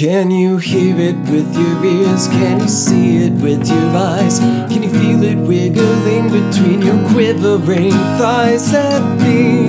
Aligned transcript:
Can 0.00 0.30
you 0.30 0.56
hear 0.56 0.98
it 0.98 1.16
with 1.30 1.54
your 1.54 1.84
ears? 1.84 2.26
Can 2.28 2.60
you 2.60 2.68
see 2.68 3.18
it 3.18 3.34
with 3.34 3.68
your 3.68 3.90
eyes? 3.94 4.38
Can 4.38 4.82
you 4.82 4.88
feel 4.88 5.22
it 5.22 5.36
wiggling 5.36 6.30
between 6.30 6.80
your 6.80 7.06
quivering 7.10 7.90
thighs? 8.16 8.72
That 8.72 9.02
thing, 9.20 9.66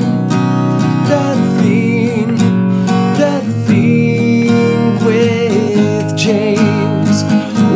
that 1.10 1.62
thing, 1.62 2.38
that 3.20 3.44
thing 3.68 5.04
with 5.04 6.18
James. 6.18 7.24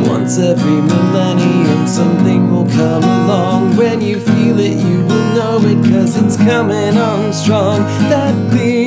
Once 0.07 0.39
every 0.39 0.81
millennium, 0.81 1.85
something 1.85 2.49
will 2.49 2.69
come 2.69 3.03
along. 3.03 3.75
When 3.75 3.99
you 3.99 4.17
feel 4.17 4.57
it, 4.59 4.77
you 4.77 4.99
will 5.01 5.35
know 5.35 5.59
it, 5.61 5.91
cause 5.91 6.15
it's 6.15 6.37
coming 6.37 6.97
on 6.97 7.33
strong. 7.33 7.81
That 8.07 8.33
thing, 8.53 8.84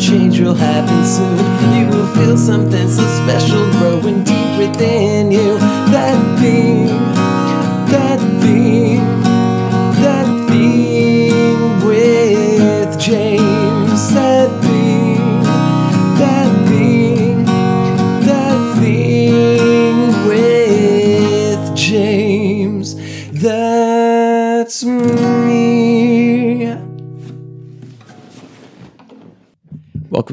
change 0.00 0.40
will 0.40 0.54
happen 0.54 1.04
soon. 1.04 1.36
You 1.76 1.86
will 1.88 2.06
feel 2.14 2.36
something 2.36 2.88
so 2.88 3.02
special 3.20 3.70
growing 3.72 4.24
deep 4.24 4.58
within 4.58 5.30
you. 5.30 5.58
That 5.92 6.40
thing, 6.40 6.88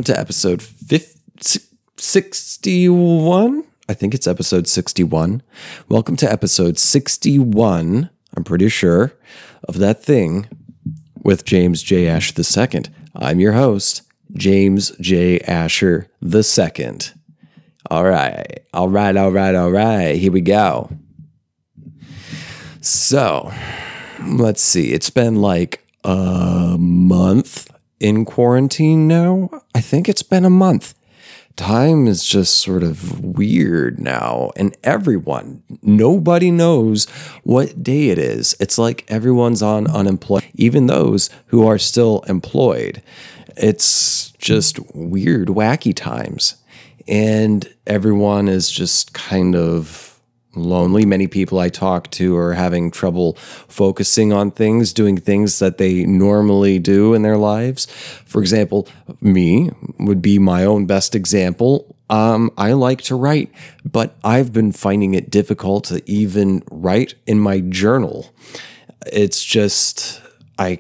to 0.08 0.18
episode 0.18 0.62
50, 0.62 1.60
61. 1.98 3.64
I 3.90 3.94
think 3.94 4.14
it's 4.14 4.26
episode 4.26 4.66
61. 4.66 5.44
Welcome 5.90 6.16
to 6.16 6.32
episode 6.32 6.80
61, 6.80 8.10
I'm 8.38 8.44
pretty 8.46 8.70
sure, 8.70 9.12
of 9.68 9.80
that 9.80 10.02
thing 10.02 10.48
with 11.24 11.44
James 11.44 11.84
J. 11.84 12.08
Ash 12.08 12.34
II. 12.38 12.84
I'm 13.18 13.42
your 13.42 13.52
host, 13.52 14.04
James 14.32 14.92
J. 15.02 15.42
Asher 15.42 16.10
II. 16.24 17.00
All 17.92 18.06
right, 18.06 18.60
all 18.74 18.88
right, 18.88 19.18
all 19.18 19.32
right, 19.34 19.56
all 19.56 19.72
right. 19.72 20.16
Here 20.16 20.32
we 20.32 20.40
go. 20.40 20.90
So, 22.80 23.52
let's 24.26 24.62
see. 24.62 24.94
It's 24.94 25.10
been 25.10 25.36
like 25.36 25.86
a 26.06 26.78
month 26.80 27.70
in 28.00 28.26
quarantine 28.26 29.08
now. 29.08 29.50
I 29.74 29.82
think 29.82 30.08
it's 30.08 30.24
been 30.24 30.46
a 30.46 30.50
month. 30.50 30.94
Time 31.56 32.08
is 32.08 32.24
just 32.24 32.56
sort 32.56 32.84
of 32.84 33.20
weird 33.20 34.00
now, 34.00 34.52
and 34.56 34.78
everyone, 34.84 35.64
nobody 35.82 36.52
knows 36.52 37.10
what 37.44 37.82
day 37.82 38.10
it 38.10 38.20
is. 38.20 38.56
It's 38.60 38.78
like 38.78 39.04
everyone's 39.08 39.64
on 39.64 39.88
unemployed, 39.88 40.44
even 40.54 40.86
those 40.86 41.32
who 41.48 41.66
are 41.66 41.80
still 41.80 42.24
employed. 42.28 43.02
It's 43.56 44.30
just 44.38 44.78
weird, 44.94 45.48
wacky 45.48 45.96
times. 45.96 46.58
And 47.08 47.68
everyone 47.88 48.48
is 48.48 48.70
just 48.70 49.14
kind 49.14 49.56
of 49.56 50.07
lonely. 50.58 51.06
Many 51.06 51.28
people 51.28 51.60
I 51.60 51.70
talk 51.70 52.10
to 52.12 52.36
are 52.36 52.54
having 52.54 52.92
trouble 52.92 53.34
focusing 53.68 54.34
on 54.34 54.52
things, 54.52 54.94
doing 54.94 55.18
things 55.18 55.60
that 55.60 55.78
they 55.78 56.06
normally 56.06 56.80
do 56.80 57.14
in 57.14 57.22
their 57.22 57.38
lives. 57.38 57.86
For 58.26 58.42
example, 58.42 58.88
me 59.22 59.72
would 60.00 60.22
be 60.22 60.40
my 60.40 60.66
own 60.66 60.86
best 60.86 61.16
example. 61.16 61.96
Um, 62.10 62.52
I 62.58 62.74
like 62.74 63.02
to 63.04 63.16
write, 63.16 63.52
but 63.84 64.16
I've 64.24 64.54
been 64.54 64.72
finding 64.72 65.14
it 65.14 65.30
difficult 65.30 65.86
to 65.86 66.02
even 66.10 66.64
write 66.72 67.16
in 67.26 67.40
my 67.40 67.60
journal. 67.60 68.34
It's 69.12 69.44
just, 69.44 70.22
I, 70.58 70.80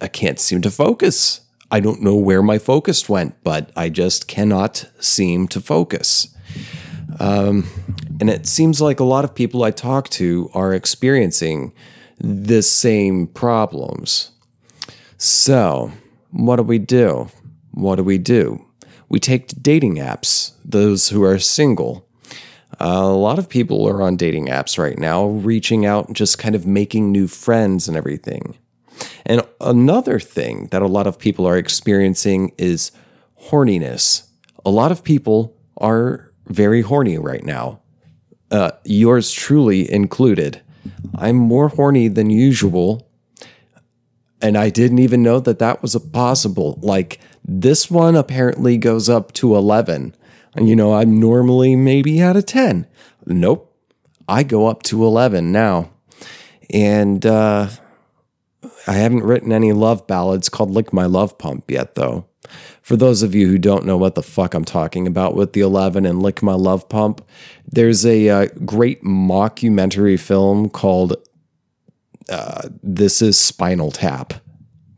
I 0.00 0.08
can't 0.08 0.38
seem 0.38 0.60
to 0.62 0.70
focus. 0.70 1.40
I 1.70 1.80
don't 1.80 2.02
know 2.02 2.14
where 2.14 2.42
my 2.42 2.58
focus 2.58 3.08
went, 3.08 3.42
but 3.42 3.70
I 3.74 3.88
just 3.88 4.28
cannot 4.28 4.86
seem 5.00 5.48
to 5.48 5.60
focus. 5.60 6.28
Um, 7.20 7.66
and 8.20 8.28
it 8.28 8.46
seems 8.46 8.80
like 8.80 9.00
a 9.00 9.04
lot 9.04 9.24
of 9.24 9.34
people 9.34 9.62
I 9.62 9.70
talk 9.70 10.08
to 10.10 10.50
are 10.54 10.72
experiencing 10.74 11.72
the 12.18 12.62
same 12.62 13.26
problems. 13.26 14.30
So, 15.16 15.92
what 16.30 16.56
do 16.56 16.62
we 16.62 16.78
do? 16.78 17.28
What 17.72 17.96
do 17.96 18.04
we 18.04 18.18
do? 18.18 18.64
We 19.08 19.20
take 19.20 19.48
to 19.48 19.60
dating 19.60 19.96
apps, 19.96 20.52
those 20.64 21.08
who 21.08 21.22
are 21.22 21.38
single. 21.38 22.08
Uh, 22.80 23.02
a 23.02 23.16
lot 23.16 23.38
of 23.38 23.48
people 23.48 23.88
are 23.88 24.02
on 24.02 24.16
dating 24.16 24.46
apps 24.46 24.78
right 24.78 24.98
now, 24.98 25.26
reaching 25.26 25.86
out 25.86 26.08
and 26.08 26.16
just 26.16 26.38
kind 26.38 26.54
of 26.54 26.66
making 26.66 27.12
new 27.12 27.28
friends 27.28 27.86
and 27.86 27.96
everything. 27.96 28.56
And 29.24 29.42
another 29.60 30.18
thing 30.18 30.68
that 30.70 30.82
a 30.82 30.88
lot 30.88 31.06
of 31.06 31.18
people 31.18 31.46
are 31.46 31.56
experiencing 31.56 32.52
is 32.58 32.92
horniness. 33.50 34.26
A 34.64 34.70
lot 34.70 34.92
of 34.92 35.04
people 35.04 35.56
are 35.78 36.32
very 36.46 36.82
horny 36.82 37.18
right 37.18 37.44
now. 37.44 37.80
Uh, 38.50 38.72
yours 38.84 39.32
truly 39.32 39.90
included. 39.90 40.62
I'm 41.16 41.36
more 41.36 41.68
horny 41.68 42.08
than 42.08 42.30
usual. 42.30 43.08
And 44.40 44.58
I 44.58 44.68
didn't 44.68 44.98
even 44.98 45.22
know 45.22 45.40
that 45.40 45.58
that 45.58 45.80
was 45.80 45.94
a 45.94 46.00
possible. 46.00 46.78
Like, 46.82 47.18
this 47.44 47.90
one 47.90 48.14
apparently 48.14 48.76
goes 48.76 49.08
up 49.08 49.32
to 49.34 49.56
11. 49.56 50.14
You 50.60 50.76
know, 50.76 50.94
I'm 50.94 51.18
normally 51.18 51.76
maybe 51.76 52.20
at 52.20 52.36
a 52.36 52.42
10. 52.42 52.86
Nope. 53.26 53.74
I 54.28 54.42
go 54.42 54.66
up 54.66 54.82
to 54.84 55.04
11 55.04 55.50
now. 55.50 55.90
And 56.70 57.24
uh, 57.24 57.68
I 58.86 58.92
haven't 58.92 59.24
written 59.24 59.52
any 59.52 59.72
love 59.72 60.06
ballads 60.06 60.48
called 60.48 60.70
Lick 60.70 60.92
My 60.92 61.06
Love 61.06 61.38
Pump 61.38 61.70
yet, 61.70 61.94
though. 61.94 62.26
For 62.84 62.96
those 62.96 63.22
of 63.22 63.34
you 63.34 63.48
who 63.48 63.56
don't 63.56 63.86
know 63.86 63.96
what 63.96 64.14
the 64.14 64.22
fuck 64.22 64.52
I'm 64.52 64.66
talking 64.66 65.06
about 65.06 65.34
with 65.34 65.54
the 65.54 65.62
11 65.62 66.04
and 66.04 66.22
Lick 66.22 66.42
My 66.42 66.52
Love 66.52 66.86
Pump, 66.90 67.26
there's 67.66 68.04
a 68.04 68.28
uh, 68.28 68.48
great 68.66 69.02
mockumentary 69.02 70.20
film 70.20 70.68
called 70.68 71.16
uh, 72.28 72.68
This 72.82 73.22
is 73.22 73.40
Spinal 73.40 73.90
Tap. 73.90 74.34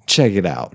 Check 0.07 0.33
it 0.33 0.45
out. 0.45 0.75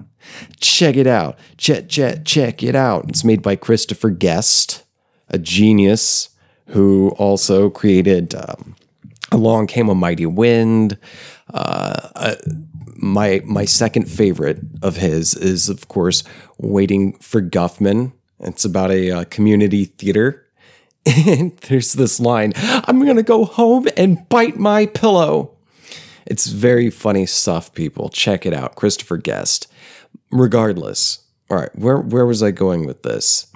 Check 0.62 0.96
it 0.96 1.06
out. 1.06 1.38
Check, 1.58 1.90
check, 1.90 2.24
check 2.24 2.64
it 2.64 2.76
out. 2.76 3.10
It's 3.10 3.26
made 3.26 3.42
by 3.42 3.58
Christopher 3.58 4.10
Guest, 4.10 4.86
a 5.28 5.38
genius 5.38 6.30
who 6.68 7.10
also 7.18 7.70
created 7.70 8.34
um, 8.36 8.74
Along 9.34 9.68
Came 9.68 9.90
a 9.90 9.96
Mighty 9.96 10.26
Wind. 10.26 10.98
Uh, 11.54 12.08
uh, 12.16 12.36
my 13.02 13.42
my 13.46 13.66
second 13.66 14.10
favorite 14.10 14.60
of 14.82 14.98
his 14.98 15.34
is, 15.34 15.70
of 15.70 15.88
course, 15.88 16.24
Waiting 16.58 17.14
for 17.14 17.42
Guffman. 17.42 18.14
It's 18.40 18.66
about 18.66 18.92
a 18.92 19.12
uh, 19.12 19.24
community 19.26 19.86
theater. 19.86 20.46
And 21.04 21.58
there's 21.62 21.94
this 21.94 22.20
line 22.20 22.54
I'm 22.56 23.04
going 23.04 23.18
to 23.18 23.24
go 23.24 23.44
home 23.44 23.88
and 23.98 24.30
bite 24.30 24.58
my 24.58 24.86
pillow. 24.86 25.58
It's 26.28 26.46
very 26.46 26.92
funny 26.92 27.26
stuff, 27.26 27.74
people. 27.74 28.09
Check 28.09 28.46
it 28.46 28.53
out. 28.53 28.76
Christopher 28.76 29.18
Guest. 29.18 29.68
Regardless, 30.32 31.26
all 31.50 31.58
right, 31.58 31.76
where, 31.76 31.97
where 31.97 32.26
was 32.26 32.42
I 32.42 32.52
going 32.52 32.86
with 32.86 33.04
this? 33.04 33.47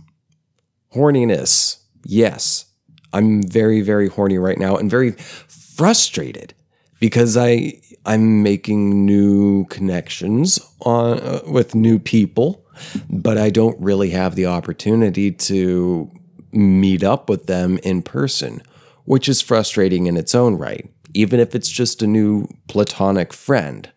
Horniness. 0.94 1.77
Yes, 2.03 2.65
I'm 3.13 3.44
very, 3.44 3.81
very 3.81 4.09
horny 4.09 4.38
right 4.38 4.57
now 4.57 4.75
and 4.75 4.91
very 4.91 5.12
frustrated 5.12 6.53
because 7.00 7.38
I 7.38 7.80
I'm 8.05 8.43
making 8.43 9.05
new 9.05 9.65
connections 9.65 10.59
on 10.81 11.19
uh, 11.19 11.41
with 11.47 11.75
new 11.75 11.99
people, 11.99 12.65
but 13.09 13.37
I 13.37 13.49
don't 13.49 13.79
really 13.81 14.11
have 14.11 14.35
the 14.35 14.45
opportunity 14.45 15.31
to 15.31 16.11
meet 16.51 17.03
up 17.03 17.29
with 17.29 17.47
them 17.47 17.79
in 17.79 18.01
person, 18.01 18.61
which 19.05 19.27
is 19.27 19.41
frustrating 19.41 20.07
in 20.07 20.17
its 20.17 20.35
own 20.35 20.55
right, 20.55 20.89
even 21.13 21.39
if 21.39 21.55
it's 21.55 21.69
just 21.69 22.01
a 22.01 22.07
new 22.07 22.47
platonic 22.67 23.33
friend. 23.33 23.89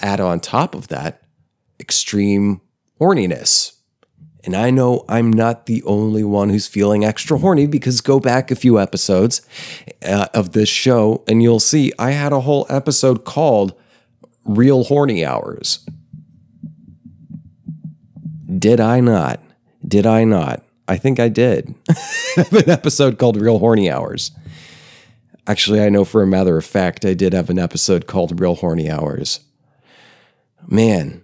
Add 0.00 0.20
on 0.20 0.40
top 0.40 0.74
of 0.74 0.88
that 0.88 1.22
extreme 1.80 2.60
horniness. 3.00 3.75
And 4.46 4.54
I 4.54 4.70
know 4.70 5.04
I'm 5.08 5.32
not 5.32 5.66
the 5.66 5.82
only 5.82 6.22
one 6.22 6.50
who's 6.50 6.68
feeling 6.68 7.04
extra 7.04 7.36
horny 7.36 7.66
because 7.66 8.00
go 8.00 8.20
back 8.20 8.52
a 8.52 8.54
few 8.54 8.78
episodes 8.78 9.42
uh, 10.04 10.28
of 10.32 10.52
this 10.52 10.68
show 10.68 11.24
and 11.26 11.42
you'll 11.42 11.58
see 11.58 11.92
I 11.98 12.12
had 12.12 12.32
a 12.32 12.40
whole 12.40 12.64
episode 12.70 13.24
called 13.24 13.74
Real 14.44 14.84
Horny 14.84 15.24
Hours. 15.24 15.84
Did 18.56 18.78
I 18.78 19.00
not? 19.00 19.42
Did 19.86 20.06
I 20.06 20.22
not? 20.22 20.62
I 20.86 20.96
think 20.96 21.18
I 21.18 21.28
did. 21.28 21.74
an 22.36 22.70
episode 22.70 23.18
called 23.18 23.36
Real 23.36 23.58
Horny 23.58 23.90
Hours. 23.90 24.30
Actually, 25.48 25.82
I 25.82 25.88
know 25.88 26.04
for 26.04 26.22
a 26.22 26.26
matter 26.26 26.56
of 26.56 26.64
fact, 26.64 27.04
I 27.04 27.14
did 27.14 27.32
have 27.32 27.50
an 27.50 27.58
episode 27.58 28.06
called 28.06 28.40
Real 28.40 28.54
Horny 28.54 28.88
Hours. 28.88 29.40
Man, 30.68 31.22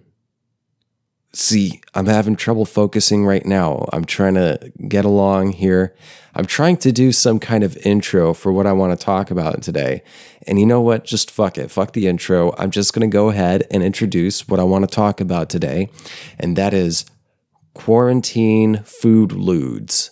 see, 1.33 1.81
I'm 1.95 2.05
having 2.05 2.35
trouble 2.35 2.65
focusing 2.65 3.25
right 3.25 3.45
now. 3.45 3.87
I'm 3.91 4.05
trying 4.05 4.35
to 4.35 4.71
get 4.87 5.03
along 5.03 5.53
here. 5.53 5.95
I'm 6.35 6.45
trying 6.45 6.77
to 6.77 6.91
do 6.91 7.11
some 7.11 7.39
kind 7.39 7.63
of 7.63 7.77
intro 7.77 8.33
for 8.33 8.51
what 8.51 8.67
I 8.67 8.73
want 8.73 8.97
to 8.97 9.05
talk 9.05 9.31
about 9.31 9.61
today. 9.61 10.03
And 10.47 10.59
you 10.59 10.65
know 10.65 10.81
what? 10.81 11.05
Just 11.05 11.31
fuck 11.31 11.57
it. 11.57 11.71
Fuck 11.71 11.93
the 11.93 12.07
intro. 12.07 12.53
I'm 12.57 12.71
just 12.71 12.93
going 12.93 13.09
to 13.09 13.13
go 13.13 13.29
ahead 13.29 13.63
and 13.71 13.83
introduce 13.83 14.47
what 14.47 14.59
I 14.59 14.63
want 14.63 14.87
to 14.87 14.95
talk 14.95 15.19
about 15.19 15.49
today. 15.49 15.89
And 16.39 16.55
that 16.55 16.73
is 16.73 17.05
quarantine 17.73 18.83
food 18.83 19.31
lewds. 19.31 20.11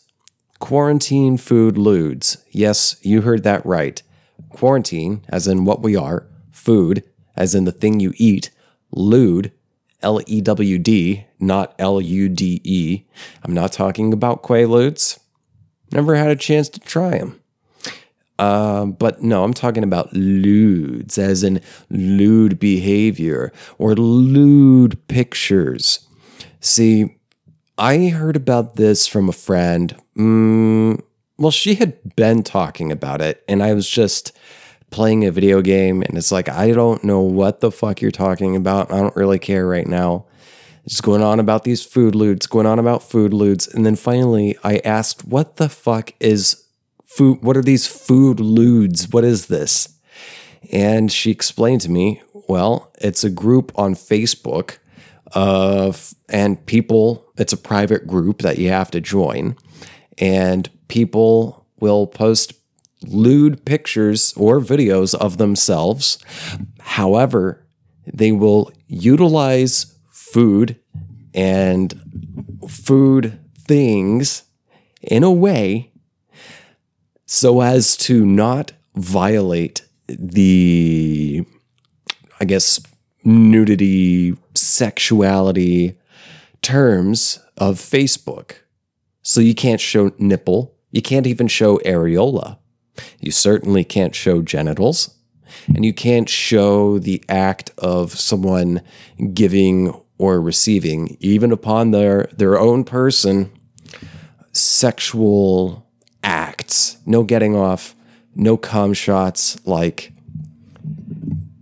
Quarantine 0.59 1.37
food 1.37 1.77
lewds. 1.77 2.43
Yes, 2.51 2.95
you 3.01 3.21
heard 3.21 3.43
that 3.43 3.65
right. 3.65 4.01
Quarantine, 4.49 5.23
as 5.29 5.47
in 5.47 5.65
what 5.65 5.81
we 5.81 5.95
are, 5.95 6.27
food, 6.51 7.03
as 7.35 7.55
in 7.55 7.65
the 7.65 7.71
thing 7.71 7.99
you 7.99 8.13
eat, 8.17 8.51
lewd, 8.91 9.51
L 10.01 10.21
E 10.27 10.41
W 10.41 10.79
D, 10.79 11.25
not 11.39 11.75
L 11.79 12.01
U 12.01 12.29
D 12.29 12.61
E. 12.63 13.03
I'm 13.43 13.53
not 13.53 13.71
talking 13.71 14.13
about 14.13 14.43
Quaaludes. 14.43 15.19
Never 15.91 16.15
had 16.15 16.29
a 16.29 16.35
chance 16.35 16.69
to 16.69 16.79
try 16.79 17.17
them. 17.17 17.41
Uh, 18.39 18.85
but 18.85 19.21
no, 19.21 19.43
I'm 19.43 19.53
talking 19.53 19.83
about 19.83 20.13
lewds, 20.13 21.17
as 21.19 21.43
in 21.43 21.61
lewd 21.91 22.59
behavior 22.59 23.53
or 23.77 23.93
lewd 23.93 24.97
pictures. 25.07 26.07
See, 26.59 27.17
I 27.77 28.07
heard 28.07 28.35
about 28.35 28.77
this 28.77 29.05
from 29.05 29.29
a 29.29 29.33
friend. 29.33 29.95
Mm, 30.17 31.01
well, 31.37 31.51
she 31.51 31.75
had 31.75 32.15
been 32.15 32.41
talking 32.41 32.91
about 32.91 33.21
it, 33.21 33.43
and 33.47 33.61
I 33.61 33.73
was 33.73 33.87
just 33.87 34.31
playing 34.91 35.25
a 35.25 35.31
video 35.31 35.61
game, 35.61 36.03
and 36.03 36.17
it's 36.17 36.31
like, 36.31 36.49
I 36.49 36.71
don't 36.71 37.03
know 37.03 37.21
what 37.21 37.61
the 37.61 37.71
fuck 37.71 38.01
you're 38.01 38.11
talking 38.11 38.55
about. 38.55 38.91
I 38.91 38.97
don't 38.99 39.15
really 39.15 39.39
care 39.39 39.65
right 39.65 39.87
now. 39.87 40.25
It's 40.83 41.01
going 41.01 41.23
on 41.23 41.39
about 41.39 41.63
these 41.63 41.83
food 41.83 42.13
lewds, 42.13 42.45
going 42.45 42.65
on 42.65 42.77
about 42.77 43.03
food 43.03 43.33
lewds. 43.33 43.67
And 43.67 43.85
then 43.85 43.95
finally, 43.95 44.57
I 44.63 44.77
asked, 44.83 45.25
What 45.25 45.57
the 45.57 45.69
fuck 45.69 46.11
is 46.19 46.65
food? 47.05 47.41
What 47.41 47.55
are 47.57 47.61
these 47.61 47.87
food 47.87 48.39
lewds? 48.39 49.09
What 49.09 49.23
is 49.23 49.47
this? 49.47 49.97
And 50.71 51.11
she 51.11 51.31
explained 51.31 51.81
to 51.81 51.91
me, 51.91 52.21
Well, 52.33 52.91
it's 52.99 53.23
a 53.23 53.29
group 53.29 53.71
on 53.75 53.95
Facebook 53.95 54.77
of, 55.33 56.13
and 56.29 56.63
people, 56.65 57.31
it's 57.37 57.53
a 57.53 57.57
private 57.57 58.07
group 58.07 58.39
that 58.39 58.57
you 58.57 58.69
have 58.69 58.91
to 58.91 58.99
join. 58.99 59.55
And 60.17 60.69
people 60.87 61.65
will 61.79 62.07
post 62.07 62.53
lewd 63.03 63.65
pictures 63.65 64.33
or 64.37 64.59
videos 64.59 65.15
of 65.15 65.37
themselves. 65.37 66.17
However, 66.79 67.65
they 68.05 68.31
will 68.31 68.71
utilize 68.87 69.95
food 70.09 70.79
and 71.33 71.99
food 72.67 73.39
things 73.57 74.43
in 75.01 75.23
a 75.23 75.31
way 75.31 75.91
so 77.25 77.61
as 77.61 77.95
to 77.95 78.25
not 78.25 78.73
violate 78.95 79.85
the, 80.07 81.45
I 82.39 82.45
guess, 82.45 82.79
nudity, 83.23 84.35
sexuality 84.53 85.97
terms 86.61 87.39
of 87.57 87.77
Facebook. 87.77 88.55
So 89.21 89.39
you 89.39 89.55
can't 89.55 89.79
show 89.79 90.11
nipple. 90.17 90.75
You 90.91 91.01
can't 91.01 91.27
even 91.27 91.47
show 91.47 91.77
areola. 91.79 92.57
You 93.19 93.31
certainly 93.31 93.83
can't 93.83 94.15
show 94.15 94.41
genitals. 94.41 95.15
And 95.67 95.85
you 95.85 95.93
can't 95.93 96.29
show 96.29 96.97
the 96.97 97.23
act 97.29 97.71
of 97.77 98.13
someone 98.13 98.81
giving 99.33 99.93
or 100.17 100.41
receiving, 100.41 101.17
even 101.19 101.51
upon 101.51 101.91
their, 101.91 102.29
their 102.35 102.59
own 102.59 102.83
person, 102.83 103.51
sexual 104.53 105.87
acts. 106.23 106.97
No 107.05 107.23
getting 107.23 107.55
off, 107.55 107.95
no 108.35 108.57
cum 108.57 108.93
shots. 108.93 109.65
Like, 109.65 110.13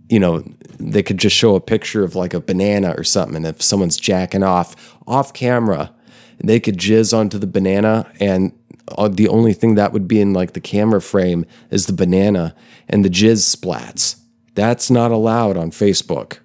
you 0.08 0.20
know, 0.20 0.44
they 0.78 1.02
could 1.02 1.18
just 1.18 1.36
show 1.36 1.54
a 1.54 1.60
picture 1.60 2.04
of 2.04 2.14
like 2.14 2.34
a 2.34 2.40
banana 2.40 2.94
or 2.96 3.04
something. 3.04 3.36
And 3.36 3.46
if 3.46 3.62
someone's 3.62 3.96
jacking 3.96 4.42
off 4.42 4.96
off 5.06 5.32
camera, 5.32 5.94
they 6.42 6.60
could 6.60 6.78
jizz 6.78 7.16
onto 7.16 7.38
the 7.38 7.46
banana 7.46 8.10
and 8.20 8.52
uh, 8.98 9.08
the 9.08 9.28
only 9.28 9.52
thing 9.52 9.74
that 9.74 9.92
would 9.92 10.08
be 10.08 10.20
in 10.20 10.32
like 10.32 10.52
the 10.52 10.60
camera 10.60 11.00
frame 11.00 11.44
is 11.70 11.86
the 11.86 11.92
banana 11.92 12.54
and 12.88 13.04
the 13.04 13.10
jizz 13.10 13.54
splats. 13.54 14.20
That's 14.54 14.90
not 14.90 15.10
allowed 15.10 15.56
on 15.56 15.70
Facebook. 15.70 16.38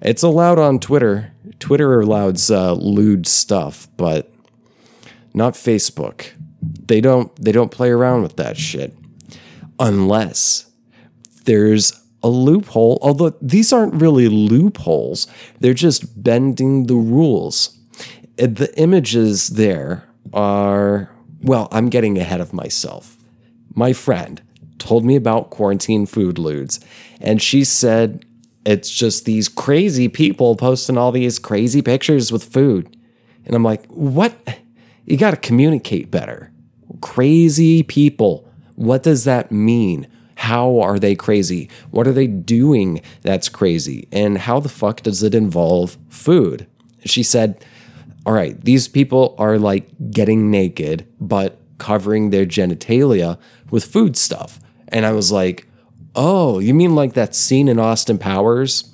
It's 0.00 0.22
allowed 0.22 0.58
on 0.58 0.78
Twitter. 0.78 1.32
Twitter 1.58 2.00
allows 2.00 2.50
uh, 2.50 2.72
lewd 2.74 3.26
stuff, 3.26 3.88
but 3.96 4.32
not 5.32 5.54
Facebook. 5.54 6.32
They 6.62 7.00
don't. 7.00 7.34
They 7.42 7.52
don't 7.52 7.70
play 7.70 7.90
around 7.90 8.22
with 8.22 8.36
that 8.36 8.56
shit 8.56 8.96
unless 9.78 10.70
there's 11.44 11.92
a 12.22 12.28
loophole. 12.28 12.98
Although 13.02 13.36
these 13.40 13.72
aren't 13.72 13.94
really 13.94 14.28
loopholes, 14.28 15.26
they're 15.60 15.74
just 15.74 16.22
bending 16.22 16.86
the 16.86 16.94
rules. 16.94 17.78
The 18.36 18.72
images 18.76 19.48
there 19.48 20.08
are 20.32 21.13
well, 21.44 21.68
I'm 21.70 21.90
getting 21.90 22.18
ahead 22.18 22.40
of 22.40 22.54
myself. 22.54 23.18
My 23.74 23.92
friend 23.92 24.40
told 24.78 25.04
me 25.04 25.14
about 25.14 25.50
quarantine 25.50 26.06
food 26.06 26.38
lewds, 26.38 26.80
and 27.20 27.40
she 27.40 27.64
said 27.64 28.24
it's 28.64 28.90
just 28.90 29.26
these 29.26 29.48
crazy 29.48 30.08
people 30.08 30.56
posting 30.56 30.96
all 30.96 31.12
these 31.12 31.38
crazy 31.38 31.82
pictures 31.82 32.32
with 32.32 32.44
food. 32.44 32.96
And 33.44 33.54
I'm 33.54 33.62
like, 33.62 33.84
what? 33.86 34.34
You 35.04 35.18
got 35.18 35.32
to 35.32 35.36
communicate 35.36 36.10
better. 36.10 36.50
Crazy 37.02 37.82
people. 37.82 38.48
What 38.74 39.02
does 39.02 39.24
that 39.24 39.52
mean? 39.52 40.06
How 40.36 40.80
are 40.80 40.98
they 40.98 41.14
crazy? 41.14 41.68
What 41.90 42.06
are 42.06 42.12
they 42.12 42.26
doing 42.26 43.02
that's 43.20 43.50
crazy? 43.50 44.08
And 44.10 44.38
how 44.38 44.60
the 44.60 44.70
fuck 44.70 45.02
does 45.02 45.22
it 45.22 45.34
involve 45.34 45.98
food? 46.08 46.66
She 47.04 47.22
said, 47.22 47.62
all 48.26 48.32
right, 48.32 48.58
these 48.64 48.88
people 48.88 49.34
are 49.38 49.58
like 49.58 49.88
getting 50.10 50.50
naked, 50.50 51.06
but 51.20 51.58
covering 51.78 52.30
their 52.30 52.46
genitalia 52.46 53.38
with 53.70 53.84
food 53.84 54.16
stuff. 54.16 54.60
And 54.88 55.04
I 55.04 55.12
was 55.12 55.30
like, 55.30 55.66
oh, 56.14 56.58
you 56.58 56.72
mean 56.72 56.94
like 56.94 57.14
that 57.14 57.34
scene 57.34 57.68
in 57.68 57.78
Austin 57.78 58.18
Powers 58.18 58.93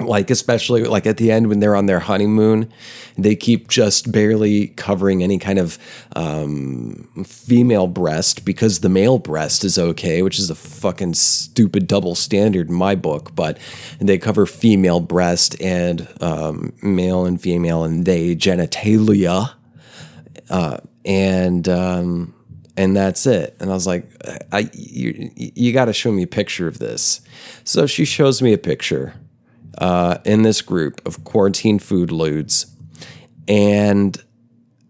like 0.00 0.30
especially 0.30 0.84
like 0.84 1.06
at 1.06 1.16
the 1.16 1.30
end 1.30 1.48
when 1.48 1.60
they're 1.60 1.76
on 1.76 1.86
their 1.86 2.00
honeymoon 2.00 2.70
they 3.16 3.36
keep 3.36 3.68
just 3.68 4.10
barely 4.10 4.68
covering 4.68 5.22
any 5.22 5.38
kind 5.38 5.58
of 5.58 5.78
um, 6.16 7.08
female 7.24 7.86
breast 7.86 8.44
because 8.44 8.80
the 8.80 8.88
male 8.88 9.18
breast 9.18 9.64
is 9.64 9.78
okay 9.78 10.22
which 10.22 10.38
is 10.38 10.50
a 10.50 10.54
fucking 10.54 11.14
stupid 11.14 11.86
double 11.86 12.14
standard 12.14 12.68
in 12.68 12.74
my 12.74 12.94
book 12.94 13.34
but 13.34 13.58
they 13.98 14.18
cover 14.18 14.46
female 14.46 15.00
breast 15.00 15.60
and 15.60 16.08
um, 16.20 16.72
male 16.82 17.24
and 17.24 17.40
female 17.40 17.84
and 17.84 18.04
they 18.04 18.34
genitalia 18.34 19.54
uh, 20.48 20.78
and 21.04 21.68
um, 21.68 22.34
and 22.76 22.96
that's 22.96 23.26
it. 23.26 23.56
And 23.60 23.70
I 23.70 23.74
was 23.74 23.86
like, 23.86 24.10
I 24.52 24.70
you, 24.72 25.30
you 25.36 25.72
got 25.72 25.86
to 25.86 25.92
show 25.92 26.10
me 26.10 26.22
a 26.22 26.26
picture 26.26 26.66
of 26.66 26.78
this. 26.78 27.20
So 27.64 27.86
she 27.86 28.04
shows 28.04 28.40
me 28.42 28.52
a 28.52 28.58
picture 28.58 29.14
uh, 29.78 30.18
in 30.24 30.42
this 30.42 30.62
group 30.62 31.04
of 31.06 31.24
quarantine 31.24 31.78
food 31.78 32.10
lewds. 32.10 32.66
And 33.48 34.16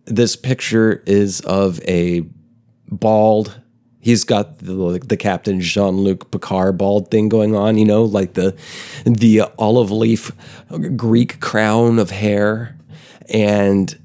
this 0.05 0.37
picture 0.37 1.03
is 1.07 1.41
of 1.43 1.81
a 1.89 2.25
bald, 2.89 3.61
he's 4.01 4.25
got 4.25 4.59
the, 4.59 5.01
the 5.05 5.17
Captain 5.17 5.61
Jean 5.61 5.99
Luc 5.99 6.31
Picard 6.31 6.77
bald 6.77 7.11
thing 7.11 7.29
going 7.29 7.55
on, 7.55 7.79
you 7.79 7.85
know, 7.85 8.03
like 8.03 8.35
the, 8.35 8.57
the 9.05 9.43
olive 9.59 9.91
leaf 9.91 10.33
Greek 10.97 11.41
crown 11.41 11.99
of 11.99 12.11
hair. 12.11 12.77
And 13.29 13.97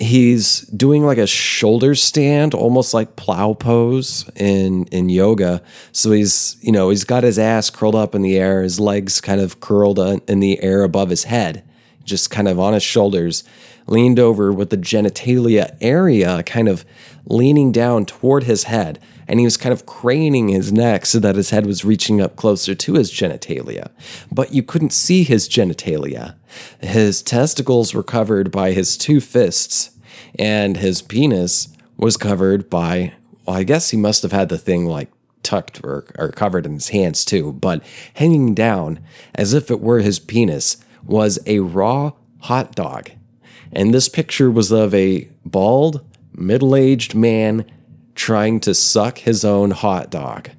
he's 0.00 0.62
doing 0.62 1.04
like 1.04 1.18
a 1.18 1.26
shoulder 1.26 1.94
stand, 1.94 2.54
almost 2.54 2.94
like 2.94 3.16
plow 3.16 3.52
pose 3.52 4.28
in 4.34 4.86
in 4.86 5.08
yoga. 5.08 5.62
So 5.92 6.10
he's 6.10 6.56
you 6.60 6.72
know 6.72 6.90
he's 6.90 7.04
got 7.04 7.22
his 7.22 7.38
ass 7.38 7.70
curled 7.70 7.94
up 7.94 8.14
in 8.14 8.22
the 8.22 8.38
air, 8.38 8.62
his 8.62 8.80
legs 8.80 9.20
kind 9.20 9.40
of 9.40 9.60
curled 9.60 9.98
in 9.98 10.40
the 10.40 10.60
air 10.62 10.82
above 10.82 11.10
his 11.10 11.24
head, 11.24 11.62
just 12.04 12.30
kind 12.30 12.48
of 12.48 12.58
on 12.58 12.72
his 12.72 12.82
shoulders, 12.82 13.44
leaned 13.86 14.18
over 14.18 14.52
with 14.52 14.70
the 14.70 14.78
genitalia 14.78 15.76
area 15.80 16.42
kind 16.44 16.68
of 16.68 16.84
leaning 17.26 17.70
down 17.70 18.06
toward 18.06 18.44
his 18.44 18.64
head. 18.64 18.98
And 19.30 19.38
he 19.38 19.46
was 19.46 19.56
kind 19.56 19.72
of 19.72 19.86
craning 19.86 20.48
his 20.48 20.72
neck 20.72 21.06
so 21.06 21.20
that 21.20 21.36
his 21.36 21.50
head 21.50 21.64
was 21.64 21.84
reaching 21.84 22.20
up 22.20 22.34
closer 22.34 22.74
to 22.74 22.94
his 22.94 23.12
genitalia. 23.12 23.90
But 24.32 24.52
you 24.52 24.64
couldn't 24.64 24.92
see 24.92 25.22
his 25.22 25.48
genitalia. 25.48 26.34
His 26.80 27.22
testicles 27.22 27.94
were 27.94 28.02
covered 28.02 28.50
by 28.50 28.72
his 28.72 28.96
two 28.96 29.20
fists, 29.20 29.92
and 30.36 30.78
his 30.78 31.00
penis 31.00 31.68
was 31.96 32.16
covered 32.16 32.68
by, 32.68 33.12
well, 33.46 33.56
I 33.56 33.62
guess 33.62 33.90
he 33.90 33.96
must 33.96 34.24
have 34.24 34.32
had 34.32 34.48
the 34.48 34.58
thing 34.58 34.84
like 34.84 35.12
tucked 35.44 35.80
or, 35.84 36.06
or 36.18 36.32
covered 36.32 36.66
in 36.66 36.72
his 36.72 36.88
hands 36.88 37.24
too, 37.24 37.52
but 37.52 37.84
hanging 38.14 38.52
down 38.52 38.98
as 39.36 39.54
if 39.54 39.70
it 39.70 39.80
were 39.80 40.00
his 40.00 40.18
penis 40.18 40.76
was 41.04 41.38
a 41.46 41.60
raw 41.60 42.10
hot 42.40 42.74
dog. 42.74 43.12
And 43.70 43.94
this 43.94 44.08
picture 44.08 44.50
was 44.50 44.72
of 44.72 44.92
a 44.92 45.28
bald, 45.44 46.04
middle 46.34 46.74
aged 46.74 47.14
man 47.14 47.64
trying 48.14 48.60
to 48.60 48.74
suck 48.74 49.18
his 49.18 49.44
own 49.44 49.70
hot 49.70 50.10
dog. 50.10 50.50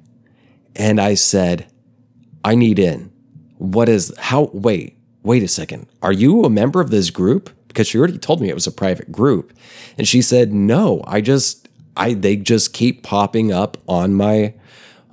And 0.74 1.00
I 1.00 1.14
said, 1.14 1.66
I 2.44 2.54
need 2.54 2.78
in. 2.78 3.12
What 3.58 3.88
is, 3.88 4.12
how, 4.18 4.50
wait, 4.52 4.96
wait 5.22 5.42
a 5.42 5.48
second. 5.48 5.86
Are 6.02 6.12
you 6.12 6.44
a 6.44 6.50
member 6.50 6.80
of 6.80 6.90
this 6.90 7.10
group? 7.10 7.50
Because 7.68 7.86
she 7.86 7.98
already 7.98 8.18
told 8.18 8.40
me 8.40 8.48
it 8.48 8.54
was 8.54 8.66
a 8.66 8.72
private 8.72 9.12
group. 9.12 9.52
And 9.96 10.08
she 10.08 10.22
said, 10.22 10.52
no, 10.52 11.02
I 11.06 11.20
just, 11.20 11.68
I, 11.96 12.14
they 12.14 12.36
just 12.36 12.72
keep 12.72 13.02
popping 13.02 13.52
up 13.52 13.76
on 13.86 14.14
my, 14.14 14.54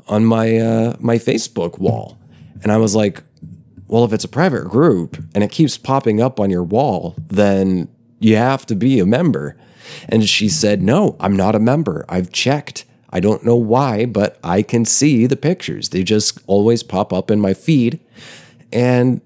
on 0.08 0.26
my, 0.26 0.58
uh, 0.58 0.96
my 1.00 1.18
Facebook 1.18 1.78
wall. 1.78 2.18
And 2.64 2.72
I 2.72 2.78
was 2.78 2.96
like, 2.96 3.24
well, 3.88 4.04
if 4.04 4.14
it's 4.14 4.24
a 4.24 4.30
private 4.30 4.68
group 4.68 5.18
and 5.34 5.44
it 5.44 5.52
keeps 5.52 5.78
popping 5.78 6.22
up 6.22 6.40
on 6.40 6.50
your 6.50 6.64
wall, 6.64 7.16
then 7.28 7.88
you 8.20 8.36
have 8.36 8.66
to 8.68 8.76
be 8.76 9.00
a 9.00 9.06
member. 9.06 9.56
And 10.08 10.28
she 10.28 10.50
said, 10.50 10.82
No, 10.82 11.16
I'm 11.20 11.36
not 11.36 11.56
a 11.56 11.60
member. 11.60 12.06
I've 12.10 12.32
checked. 12.32 12.86
I 13.10 13.20
don't 13.20 13.44
know 13.44 13.56
why, 13.56 14.06
but 14.06 14.40
I 14.44 14.62
can 14.62 14.86
see 14.86 15.26
the 15.26 15.36
pictures. 15.36 15.90
They 15.90 16.04
just 16.04 16.40
always 16.46 16.84
pop 16.84 17.12
up 17.12 17.32
in 17.32 17.40
my 17.40 17.54
feed. 17.54 18.00
And 18.72 19.22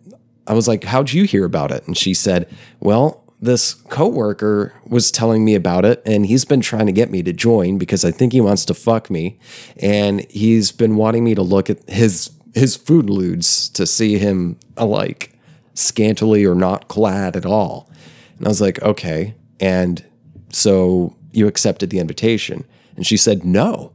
I 0.47 0.53
was 0.53 0.67
like, 0.67 0.85
How'd 0.85 1.11
you 1.11 1.23
hear 1.25 1.45
about 1.45 1.71
it? 1.71 1.85
And 1.87 1.97
she 1.97 2.13
said, 2.13 2.49
Well, 2.79 3.23
this 3.43 3.73
coworker 3.73 4.73
was 4.87 5.11
telling 5.11 5.43
me 5.43 5.53
about 5.53 5.83
it 5.83 6.01
and 6.05 6.25
he's 6.25 6.45
been 6.45 6.61
trying 6.61 6.85
to 6.85 6.93
get 6.93 7.11
me 7.11 7.21
to 7.21 7.33
join 7.33 7.77
because 7.77 8.05
I 8.05 8.11
think 8.11 8.31
he 8.31 8.39
wants 8.39 8.63
to 8.65 8.73
fuck 8.73 9.09
me 9.09 9.37
and 9.75 10.25
he's 10.31 10.71
been 10.71 10.95
wanting 10.95 11.25
me 11.25 11.35
to 11.35 11.41
look 11.41 11.69
at 11.69 11.77
his 11.89 12.31
his 12.53 12.77
food 12.77 13.09
lewds 13.09 13.67
to 13.69 13.85
see 13.85 14.17
him 14.17 14.57
alike 14.77 15.37
scantily 15.73 16.45
or 16.45 16.55
not 16.55 16.87
clad 16.87 17.35
at 17.35 17.45
all. 17.45 17.89
And 18.37 18.47
I 18.47 18.49
was 18.49 18.61
like, 18.61 18.81
okay. 18.81 19.35
And 19.59 20.03
so 20.51 21.15
you 21.31 21.47
accepted 21.47 21.89
the 21.89 21.99
invitation. 21.99 22.65
And 22.95 23.05
she 23.05 23.17
said, 23.17 23.43
no. 23.43 23.91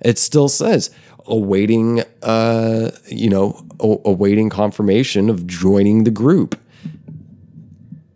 It 0.00 0.18
still 0.18 0.48
says 0.48 0.90
awaiting, 1.26 2.02
uh, 2.22 2.90
you 3.06 3.30
know, 3.30 3.64
awaiting 3.80 4.50
confirmation 4.50 5.30
of 5.30 5.46
joining 5.46 6.04
the 6.04 6.10
group. 6.10 6.58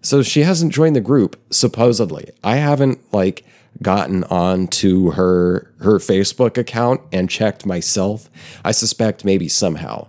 So 0.02 0.22
she 0.22 0.42
hasn't 0.42 0.72
joined 0.72 0.94
the 0.94 1.00
group, 1.00 1.40
supposedly. 1.50 2.30
I 2.44 2.56
haven't 2.56 3.00
like 3.12 3.44
gotten 3.82 4.24
onto 4.24 5.12
her 5.12 5.72
her 5.80 5.98
Facebook 5.98 6.56
account 6.56 7.00
and 7.12 7.28
checked 7.28 7.66
myself. 7.66 8.30
I 8.64 8.72
suspect 8.72 9.24
maybe 9.24 9.48
somehow, 9.48 10.08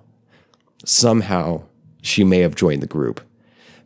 somehow 0.86 1.64
she 2.02 2.24
may 2.24 2.40
have 2.40 2.56
joined 2.56 2.82
the 2.82 2.88
group 2.88 3.22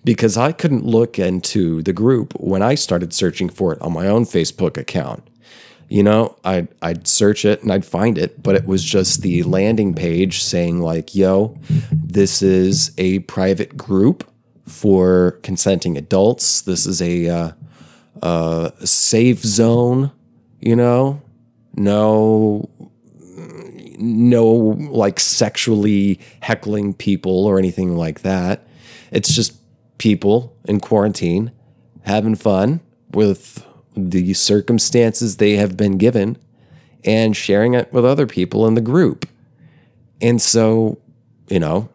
because 0.04 0.38
I 0.38 0.52
couldn't 0.52 0.86
look 0.86 1.20
into 1.20 1.82
the 1.84 1.94
group 1.94 2.34
when 2.34 2.62
I 2.62 2.76
started 2.76 3.14
searching 3.14 3.50
for 3.50 3.74
it 3.74 3.82
on 3.82 3.94
my 3.94 4.08
own 4.08 4.26
Facebook 4.26 4.78
account. 4.78 5.28
You 5.90 6.04
know, 6.04 6.38
I'd, 6.46 6.70
I'd 6.82 7.06
search 7.06 7.44
it 7.44 7.62
and 7.62 7.72
I'd 7.72 7.84
find 7.84 8.18
it, 8.18 8.42
but 8.42 8.56
it 8.56 8.66
was 8.66 8.84
just 8.84 9.22
the 9.22 9.44
landing 9.44 9.94
page 9.94 10.42
saying, 10.42 10.80
like, 10.80 11.14
yo, 11.14 11.58
this 11.92 12.42
is 12.42 12.94
a 12.98 13.20
private 13.20 13.76
group 13.76 14.30
for 14.66 15.32
consenting 15.44 15.98
adults. 15.98 16.62
This 16.62 16.86
is 16.86 17.02
a 17.02 17.28
uh, 17.28 17.52
uh, 18.22 18.72
safe 18.86 19.40
zone, 19.40 20.12
you 20.62 20.78
know, 20.78 21.22
no, 21.76 22.70
no 23.98 24.46
like 24.48 25.20
sexually 25.20 26.22
heckling 26.42 26.94
people 26.94 27.46
or 27.46 27.60
anything 27.60 27.98
like 27.98 28.22
that. 28.22 28.66
It's 29.12 29.34
just 29.34 29.61
people 30.02 30.58
in 30.66 30.80
quarantine 30.80 31.52
having 32.02 32.34
fun 32.34 32.80
with 33.12 33.64
the 33.96 34.34
circumstances 34.34 35.38
they 35.38 35.58
have 35.58 35.78
been 35.78 36.00
given 36.00 36.36
and 37.06 37.38
sharing 37.38 37.76
it 37.76 37.94
with 37.94 38.04
other 38.04 38.26
people 38.26 38.66
in 38.66 38.74
the 38.74 38.82
group. 38.82 39.30
And 40.20 40.42
so, 40.42 40.98
you 41.50 41.60
know, 41.60 41.88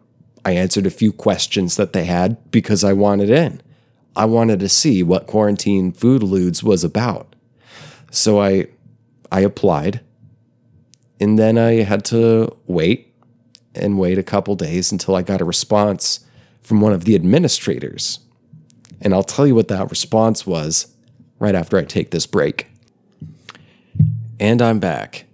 I 0.45 0.51
answered 0.51 0.85
a 0.85 0.89
few 0.89 1.11
questions 1.11 1.75
that 1.75 1.91
they 1.91 2.05
had 2.05 2.49
because 2.49 2.81
I 2.81 2.93
wanted 2.93 3.29
in. 3.29 3.61
I 4.15 4.23
wanted 4.23 4.61
to 4.61 4.69
see 4.69 5.03
what 5.03 5.27
quarantine 5.27 5.91
food 5.91 6.23
lewds 6.23 6.63
was 6.63 6.85
about. 6.85 7.35
So 8.09 8.39
I 8.39 8.67
I 9.33 9.41
applied 9.41 9.99
and 11.19 11.37
then 11.37 11.57
I 11.57 11.83
had 11.83 12.05
to 12.05 12.55
wait 12.67 13.13
and 13.75 13.99
wait 13.99 14.17
a 14.17 14.23
couple 14.23 14.55
days 14.55 14.93
until 14.93 15.13
I 15.13 15.23
got 15.23 15.41
a 15.41 15.45
response 15.45 16.21
from 16.67 16.81
one 16.81 16.91
of 16.91 17.05
the 17.05 17.15
administrators. 17.15 18.19
And 18.99 19.13
I'll 19.13 19.23
tell 19.23 19.47
you 19.47 19.55
what 19.55 19.69
that 19.69 19.89
response 19.89 20.45
was 20.45 20.93
right 21.39 21.55
after 21.55 21.77
I 21.77 21.85
take 21.85 22.11
this 22.11 22.27
break. 22.27 22.67
And 24.37 24.61
I'm 24.61 24.77
back. 24.77 25.27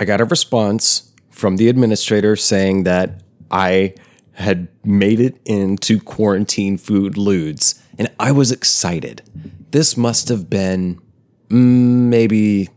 I 0.00 0.04
got 0.04 0.20
a 0.20 0.24
response 0.24 1.12
from 1.30 1.58
the 1.58 1.68
administrator 1.68 2.34
saying 2.34 2.82
that 2.82 3.22
I 3.52 3.94
had 4.32 4.66
made 4.84 5.20
it 5.20 5.38
into 5.44 6.00
quarantine 6.00 6.76
food 6.76 7.16
lewds, 7.16 7.80
and 7.96 8.10
I 8.18 8.32
was 8.32 8.50
excited. 8.50 9.22
This 9.70 9.96
must 9.96 10.28
have 10.28 10.50
been 10.50 11.00
mm, 11.48 12.08
maybe 12.08 12.68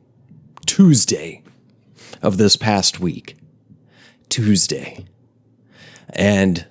Tuesday 0.67 1.41
of 2.21 2.37
this 2.37 2.55
past 2.55 2.99
week. 2.99 3.37
Tuesday. 4.29 5.05
And 6.09 6.67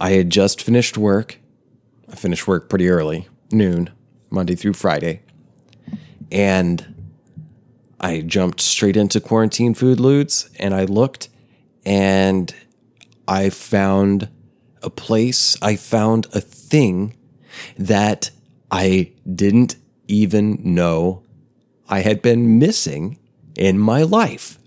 I 0.00 0.10
had 0.10 0.30
just 0.30 0.62
finished 0.62 0.98
work. 0.98 1.38
I 2.08 2.16
finished 2.16 2.46
work 2.46 2.68
pretty 2.68 2.88
early, 2.88 3.28
noon, 3.50 3.90
Monday 4.30 4.54
through 4.54 4.74
Friday. 4.74 5.22
And 6.30 6.94
I 7.98 8.20
jumped 8.20 8.60
straight 8.60 8.96
into 8.96 9.20
quarantine 9.20 9.74
food 9.74 9.98
lewds 10.00 10.50
and 10.58 10.74
I 10.74 10.84
looked 10.84 11.28
and 11.84 12.54
I 13.26 13.50
found 13.50 14.28
a 14.82 14.90
place, 14.90 15.56
I 15.62 15.76
found 15.76 16.26
a 16.32 16.40
thing 16.40 17.16
that 17.78 18.30
I 18.70 19.12
didn't 19.32 19.76
even 20.08 20.58
know 20.62 21.22
I 21.88 22.00
had 22.00 22.20
been 22.20 22.58
missing 22.58 23.18
in 23.56 23.78
my 23.78 24.02
life. 24.02 24.58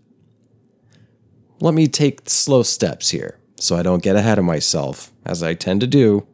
Let 1.62 1.74
me 1.74 1.88
take 1.88 2.30
slow 2.30 2.64
steps 2.64 3.10
here 3.10 3.39
so 3.60 3.76
I 3.76 3.84
don't 3.84 4.04
get 4.04 4.16
ahead 4.16 4.40
of 4.40 4.46
myself, 4.46 5.12
as 5.26 5.44
I 5.44 5.54
tend 5.54 5.82
to 5.82 5.88
do. 5.88 6.26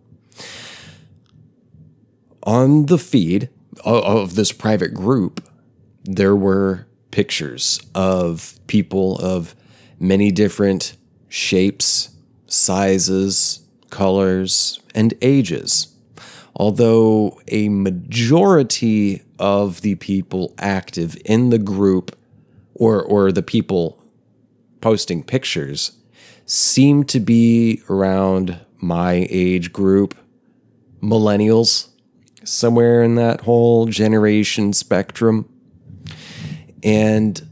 On 2.43 2.85
the 2.85 2.99
feed 2.99 3.49
of 3.83 4.35
this 4.35 4.51
private 4.51 4.93
group, 4.93 5.43
there 6.03 6.35
were 6.35 6.87
pictures 7.11 7.79
of 7.95 8.59
people 8.67 9.17
of 9.17 9.55
many 9.99 10.31
different 10.31 10.95
shapes, 11.27 12.09
sizes, 12.45 13.61
colors, 13.89 14.79
and 14.93 15.13
ages. 15.21 15.87
Although 16.55 17.41
a 17.47 17.69
majority 17.69 19.23
of 19.39 19.81
the 19.81 19.95
people 19.95 20.53
active 20.57 21.17
in 21.25 21.49
the 21.49 21.57
group 21.57 22.15
or, 22.75 23.01
or 23.01 23.31
the 23.31 23.43
people 23.43 24.01
posting 24.79 25.23
pictures 25.23 25.93
seem 26.45 27.03
to 27.05 27.19
be 27.19 27.81
around 27.89 28.59
my 28.77 29.27
age 29.29 29.73
group, 29.73 30.15
millennials, 31.01 31.89
somewhere 32.43 33.03
in 33.03 33.15
that 33.15 33.41
whole 33.41 33.87
generation 33.87 34.73
spectrum. 34.73 35.49
And 36.83 37.47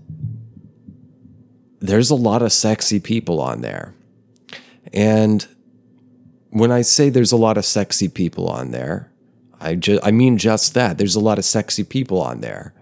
there's 1.80 2.10
a 2.10 2.16
lot 2.16 2.42
of 2.42 2.54
sexy 2.54 3.00
people 3.00 3.42
on 3.42 3.62
there. 3.62 3.94
And 4.94 5.46
when 6.52 6.72
I 6.72 6.82
say 6.82 7.10
there's 7.10 7.32
a 7.32 7.38
lot 7.38 7.58
of 7.58 7.66
sexy 7.66 8.08
people 8.08 8.48
on 8.48 8.72
there, 8.72 9.12
I 9.60 9.76
just 9.76 10.06
I 10.06 10.12
mean 10.12 10.38
just 10.38 10.76
that. 10.76 10.98
There's 10.98 11.16
a 11.16 11.20
lot 11.20 11.40
of 11.40 11.46
sexy 11.46 11.84
people 11.84 12.22
on 12.22 12.42
there. 12.42 12.74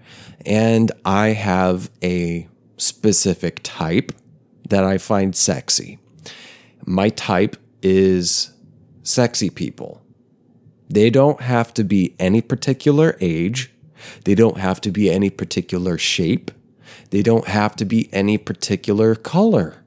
And 0.46 0.92
I 1.06 1.30
have 1.30 1.90
a 2.04 2.50
specific 2.78 3.62
type 3.64 4.12
that 4.68 4.84
I 4.84 4.98
find 4.98 5.36
sexy. 5.36 6.01
My 6.86 7.10
type 7.10 7.58
is 7.82 8.52
sexy 9.04 9.50
people. 9.50 10.02
They 10.90 11.10
don't 11.10 11.42
have 11.42 11.74
to 11.76 11.84
be 11.84 12.16
any 12.20 12.42
particular 12.42 13.18
age. 13.22 13.72
They 14.26 14.36
don't 14.36 14.58
have 14.58 14.82
to 14.82 14.92
be 14.92 15.10
any 15.10 15.30
particular 15.30 15.98
shape. 15.98 16.52
They 17.12 17.22
don't 17.22 17.48
have 17.48 17.76
to 17.78 17.86
be 17.86 18.10
any 18.14 18.38
particular 18.38 19.16
color. 19.16 19.84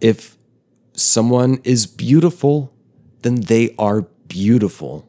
If 0.00 0.36
someone 0.94 1.60
is 1.64 1.86
beautiful, 1.86 2.72
then 3.22 3.42
they 3.42 3.74
are 3.78 4.02
beautiful. 4.28 5.08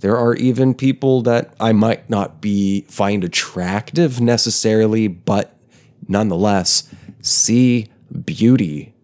There 0.00 0.16
are 0.16 0.34
even 0.34 0.74
people 0.74 1.22
that 1.22 1.54
I 1.58 1.72
might 1.72 2.08
not 2.08 2.40
be 2.40 2.82
find 2.82 3.24
attractive 3.24 4.20
necessarily, 4.20 5.08
but 5.08 5.56
nonetheless 6.08 6.88
see 7.22 7.88
beauty 8.24 8.94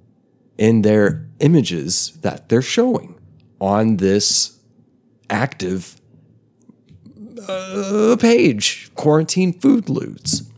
in 0.59 0.83
their 0.83 1.27
images 1.41 2.13
that 2.23 2.49
they're 2.49 2.63
showing 2.63 3.19
on 3.61 3.97
this 3.99 4.59
active 5.29 6.01
uh, 7.49 8.17
page, 8.19 8.91
quarantine 8.95 9.53
food 9.53 9.89
lewds. 9.89 10.49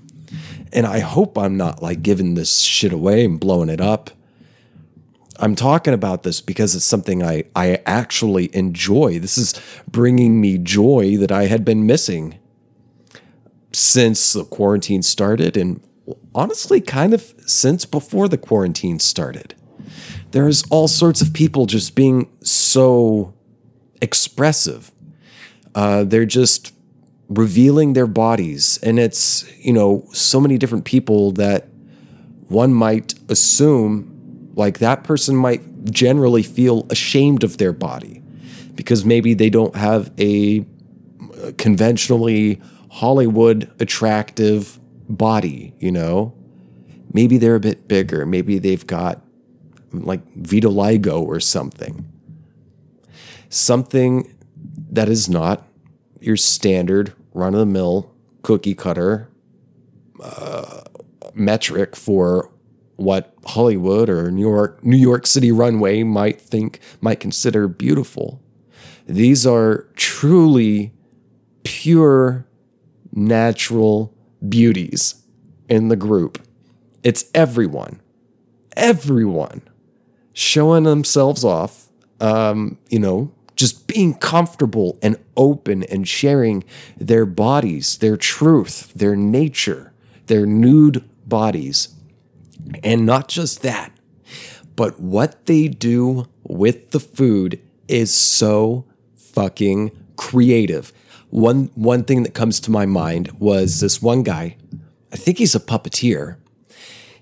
And 0.72 0.86
I 0.86 1.00
hope 1.00 1.38
I'm 1.38 1.56
not 1.56 1.82
like 1.82 2.02
giving 2.02 2.34
this 2.34 2.60
shit 2.60 2.92
away 2.92 3.24
and 3.24 3.40
blowing 3.40 3.68
it 3.68 3.80
up. 3.80 4.10
I'm 5.40 5.54
talking 5.54 5.94
about 5.94 6.24
this 6.24 6.40
because 6.40 6.74
it's 6.74 6.84
something 6.84 7.22
I, 7.22 7.44
I 7.54 7.80
actually 7.86 8.54
enjoy. 8.54 9.18
This 9.18 9.38
is 9.38 9.54
bringing 9.90 10.40
me 10.40 10.58
joy 10.58 11.16
that 11.18 11.30
I 11.30 11.44
had 11.46 11.64
been 11.64 11.86
missing 11.86 12.38
since 13.72 14.32
the 14.32 14.44
quarantine 14.44 15.02
started 15.02 15.56
and 15.56 15.80
honestly, 16.34 16.80
kind 16.80 17.14
of 17.14 17.34
since 17.46 17.84
before 17.84 18.28
the 18.28 18.38
quarantine 18.38 18.98
started. 18.98 19.54
There's 20.30 20.64
all 20.70 20.88
sorts 20.88 21.20
of 21.20 21.32
people 21.32 21.66
just 21.66 21.94
being 21.94 22.30
so 22.42 23.34
expressive. 24.00 24.92
Uh, 25.74 26.04
they're 26.04 26.26
just 26.26 26.72
revealing 27.28 27.92
their 27.92 28.06
bodies. 28.06 28.78
And 28.82 28.98
it's, 28.98 29.46
you 29.58 29.72
know, 29.72 30.08
so 30.12 30.40
many 30.40 30.58
different 30.58 30.84
people 30.84 31.32
that 31.32 31.68
one 32.48 32.72
might 32.72 33.14
assume 33.28 34.52
like 34.54 34.78
that 34.78 35.04
person 35.04 35.36
might 35.36 35.84
generally 35.90 36.42
feel 36.42 36.86
ashamed 36.90 37.44
of 37.44 37.58
their 37.58 37.72
body 37.72 38.22
because 38.74 39.04
maybe 39.04 39.34
they 39.34 39.50
don't 39.50 39.76
have 39.76 40.10
a 40.18 40.64
conventionally 41.56 42.60
Hollywood 42.90 43.70
attractive 43.80 44.78
body, 45.08 45.74
you 45.78 45.92
know? 45.92 46.34
Maybe 47.12 47.38
they're 47.38 47.54
a 47.54 47.60
bit 47.60 47.88
bigger. 47.88 48.26
Maybe 48.26 48.58
they've 48.58 48.86
got 48.86 49.22
like 49.92 50.24
vitiligo 50.34 51.22
or 51.22 51.40
something. 51.40 52.06
Something 53.48 54.34
that 54.90 55.08
is 55.08 55.28
not 55.28 55.66
your 56.20 56.36
standard 56.36 57.12
run 57.32 57.54
of 57.54 57.60
the 57.60 57.66
mill 57.66 58.12
cookie 58.42 58.74
cutter 58.74 59.30
uh, 60.22 60.82
metric 61.34 61.94
for 61.94 62.50
what 62.96 63.32
Hollywood 63.44 64.10
or 64.10 64.30
New 64.30 64.48
York 64.48 64.84
New 64.84 64.96
York 64.96 65.26
City 65.26 65.52
runway 65.52 66.02
might 66.02 66.40
think 66.40 66.80
might 67.00 67.20
consider 67.20 67.68
beautiful. 67.68 68.42
These 69.06 69.46
are 69.46 69.88
truly 69.94 70.92
pure 71.62 72.46
natural 73.12 74.14
beauties 74.46 75.22
in 75.68 75.88
the 75.88 75.96
group. 75.96 76.42
It's 77.02 77.24
everyone. 77.34 78.00
Everyone 78.76 79.62
showing 80.38 80.84
themselves 80.84 81.44
off 81.44 81.88
um, 82.20 82.78
you 82.88 82.98
know, 82.98 83.32
just 83.56 83.86
being 83.88 84.14
comfortable 84.14 84.98
and 85.02 85.16
open 85.36 85.82
and 85.84 86.06
sharing 86.06 86.62
their 86.96 87.26
bodies, 87.26 87.98
their 87.98 88.16
truth, 88.16 88.92
their 88.94 89.16
nature, 89.16 89.92
their 90.26 90.46
nude 90.46 91.04
bodies 91.26 91.88
and 92.84 93.04
not 93.06 93.28
just 93.28 93.62
that, 93.62 93.92
but 94.76 95.00
what 95.00 95.46
they 95.46 95.68
do 95.68 96.28
with 96.44 96.90
the 96.90 97.00
food 97.00 97.60
is 97.88 98.12
so 98.12 98.84
fucking 99.16 99.90
creative. 100.16 100.92
One 101.30 101.70
one 101.74 102.04
thing 102.04 102.22
that 102.22 102.34
comes 102.34 102.60
to 102.60 102.70
my 102.70 102.86
mind 102.86 103.32
was 103.38 103.80
this 103.80 104.00
one 104.00 104.22
guy, 104.22 104.56
I 105.12 105.16
think 105.16 105.38
he's 105.38 105.54
a 105.54 105.60
puppeteer. 105.60 106.36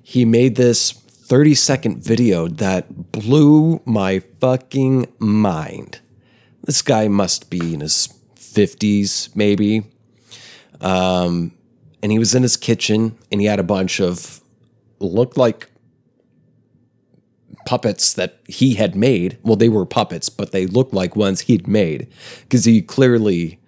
He 0.02 0.24
made 0.24 0.56
this 0.56 0.92
30 1.26 1.54
second 1.56 2.04
video 2.04 2.46
that 2.46 3.10
blew 3.10 3.82
my 3.84 4.20
fucking 4.40 5.12
mind. 5.18 5.98
This 6.62 6.82
guy 6.82 7.08
must 7.08 7.50
be 7.50 7.74
in 7.74 7.80
his 7.80 8.08
50s, 8.36 9.34
maybe. 9.34 9.90
Um, 10.80 11.52
and 12.00 12.12
he 12.12 12.20
was 12.20 12.32
in 12.36 12.44
his 12.44 12.56
kitchen 12.56 13.18
and 13.32 13.40
he 13.40 13.46
had 13.48 13.58
a 13.58 13.64
bunch 13.64 14.00
of 14.00 14.40
looked 15.00 15.36
like 15.36 15.68
puppets 17.66 18.12
that 18.14 18.38
he 18.46 18.74
had 18.74 18.94
made. 18.94 19.36
Well, 19.42 19.56
they 19.56 19.68
were 19.68 19.84
puppets, 19.84 20.28
but 20.28 20.52
they 20.52 20.66
looked 20.66 20.94
like 20.94 21.16
ones 21.16 21.40
he'd 21.40 21.66
made 21.66 22.06
because 22.42 22.64
he 22.64 22.80
clearly 22.82 23.58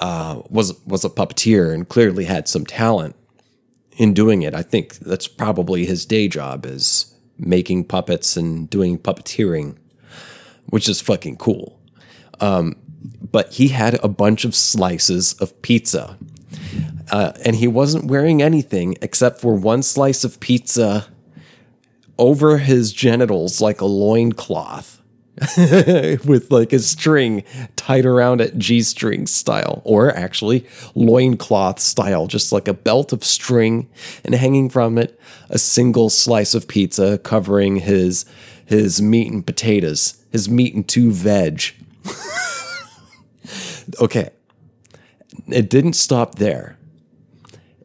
uh, 0.00 0.40
was 0.48 0.74
was 0.86 1.04
a 1.04 1.10
puppeteer 1.10 1.72
and 1.72 1.86
clearly 1.86 2.24
had 2.24 2.48
some 2.48 2.64
talent 2.64 3.14
in 3.96 4.14
doing 4.14 4.42
it. 4.42 4.54
I 4.54 4.62
think 4.62 4.94
that's 4.96 5.28
probably 5.28 5.86
his 5.86 6.04
day 6.04 6.28
job 6.28 6.66
is 6.66 7.14
making 7.38 7.84
puppets 7.84 8.36
and 8.36 8.68
doing 8.70 8.98
puppeteering, 8.98 9.76
which 10.66 10.88
is 10.88 11.00
fucking 11.00 11.36
cool. 11.36 11.80
Um, 12.40 12.76
but 13.30 13.52
he 13.52 13.68
had 13.68 13.94
a 14.02 14.08
bunch 14.08 14.44
of 14.44 14.54
slices 14.54 15.34
of 15.34 15.60
pizza 15.62 16.18
uh, 17.10 17.32
and 17.44 17.56
he 17.56 17.68
wasn't 17.68 18.06
wearing 18.06 18.42
anything 18.42 18.96
except 19.02 19.40
for 19.40 19.54
one 19.54 19.82
slice 19.82 20.24
of 20.24 20.40
pizza 20.40 21.06
over 22.18 22.58
his 22.58 22.92
genitals 22.92 23.60
like 23.60 23.80
a 23.80 23.86
loincloth 23.86 24.93
with 26.24 26.46
like 26.50 26.72
a 26.72 26.78
string 26.78 27.42
tied 27.74 28.06
around 28.06 28.40
it 28.40 28.56
G-string 28.56 29.26
style 29.26 29.82
or 29.84 30.14
actually 30.16 30.64
loincloth 30.94 31.80
style 31.80 32.28
just 32.28 32.52
like 32.52 32.68
a 32.68 32.74
belt 32.74 33.12
of 33.12 33.24
string 33.24 33.88
and 34.24 34.34
hanging 34.34 34.70
from 34.70 34.96
it 34.96 35.18
a 35.50 35.58
single 35.58 36.08
slice 36.08 36.54
of 36.54 36.68
pizza 36.68 37.18
covering 37.18 37.76
his 37.76 38.24
his 38.64 39.02
meat 39.02 39.32
and 39.32 39.44
potatoes 39.44 40.24
his 40.30 40.48
meat 40.48 40.72
and 40.72 40.86
two 40.86 41.10
veg 41.10 41.74
okay 44.00 44.30
it 45.48 45.68
didn't 45.68 45.94
stop 45.94 46.36
there 46.36 46.78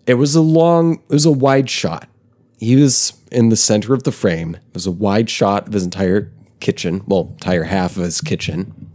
it 0.09 0.17
was 0.17 0.33
a 0.33 0.41
long, 0.41 0.95
it 1.07 1.13
was 1.13 1.27
a 1.27 1.31
wide 1.31 1.69
shot. 1.69 2.09
He 2.57 2.75
was 2.75 3.13
in 3.31 3.49
the 3.49 3.55
center 3.55 3.93
of 3.93 4.05
the 4.05 4.11
frame. 4.11 4.55
It 4.55 4.73
was 4.73 4.87
a 4.87 4.91
wide 4.91 5.29
shot 5.29 5.67
of 5.67 5.73
his 5.73 5.83
entire 5.83 6.31
kitchen, 6.59 7.03
well, 7.07 7.29
entire 7.33 7.63
half 7.63 7.97
of 7.97 8.03
his 8.03 8.21
kitchen. 8.21 8.91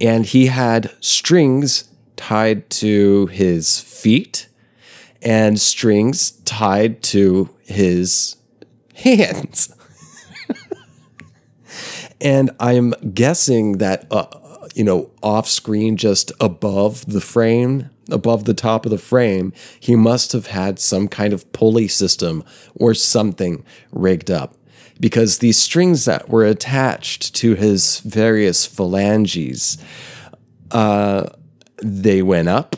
And 0.00 0.24
he 0.24 0.46
had 0.46 0.90
strings 1.00 1.88
tied 2.16 2.68
to 2.70 3.26
his 3.26 3.80
feet 3.80 4.48
and 5.22 5.60
strings 5.60 6.32
tied 6.44 7.02
to 7.02 7.50
his 7.64 8.36
hands. 8.94 9.74
and 12.20 12.50
I'm 12.60 12.90
guessing 13.14 13.78
that, 13.78 14.06
uh, 14.10 14.26
you 14.74 14.84
know, 14.84 15.10
off 15.22 15.48
screen, 15.48 15.96
just 15.96 16.32
above 16.40 17.04
the 17.06 17.20
frame, 17.20 17.90
above 18.10 18.44
the 18.44 18.54
top 18.54 18.84
of 18.84 18.90
the 18.90 18.98
frame, 18.98 19.52
he 19.78 19.96
must 19.96 20.32
have 20.32 20.46
had 20.46 20.78
some 20.78 21.08
kind 21.08 21.32
of 21.32 21.50
pulley 21.52 21.88
system 21.88 22.44
or 22.74 22.94
something 22.94 23.64
rigged 23.92 24.30
up. 24.30 24.54
Because 25.00 25.38
these 25.38 25.56
strings 25.56 26.04
that 26.04 26.28
were 26.28 26.44
attached 26.44 27.34
to 27.36 27.54
his 27.54 28.00
various 28.00 28.66
phalanges, 28.66 29.78
uh, 30.70 31.30
they 31.82 32.22
went 32.22 32.48
up 32.48 32.76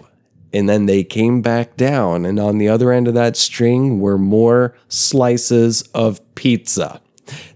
and 0.53 0.69
then 0.69 0.87
they 0.87 1.03
came 1.03 1.43
back 1.43 1.77
down. 1.77 2.25
And 2.25 2.39
on 2.39 2.59
the 2.59 2.69
other 2.69 2.93
end 2.93 3.09
of 3.09 3.15
that 3.15 3.37
string 3.37 3.99
were 3.99 4.19
more 4.19 4.77
slices 4.89 5.83
of 5.95 6.21
pizza. 6.37 7.01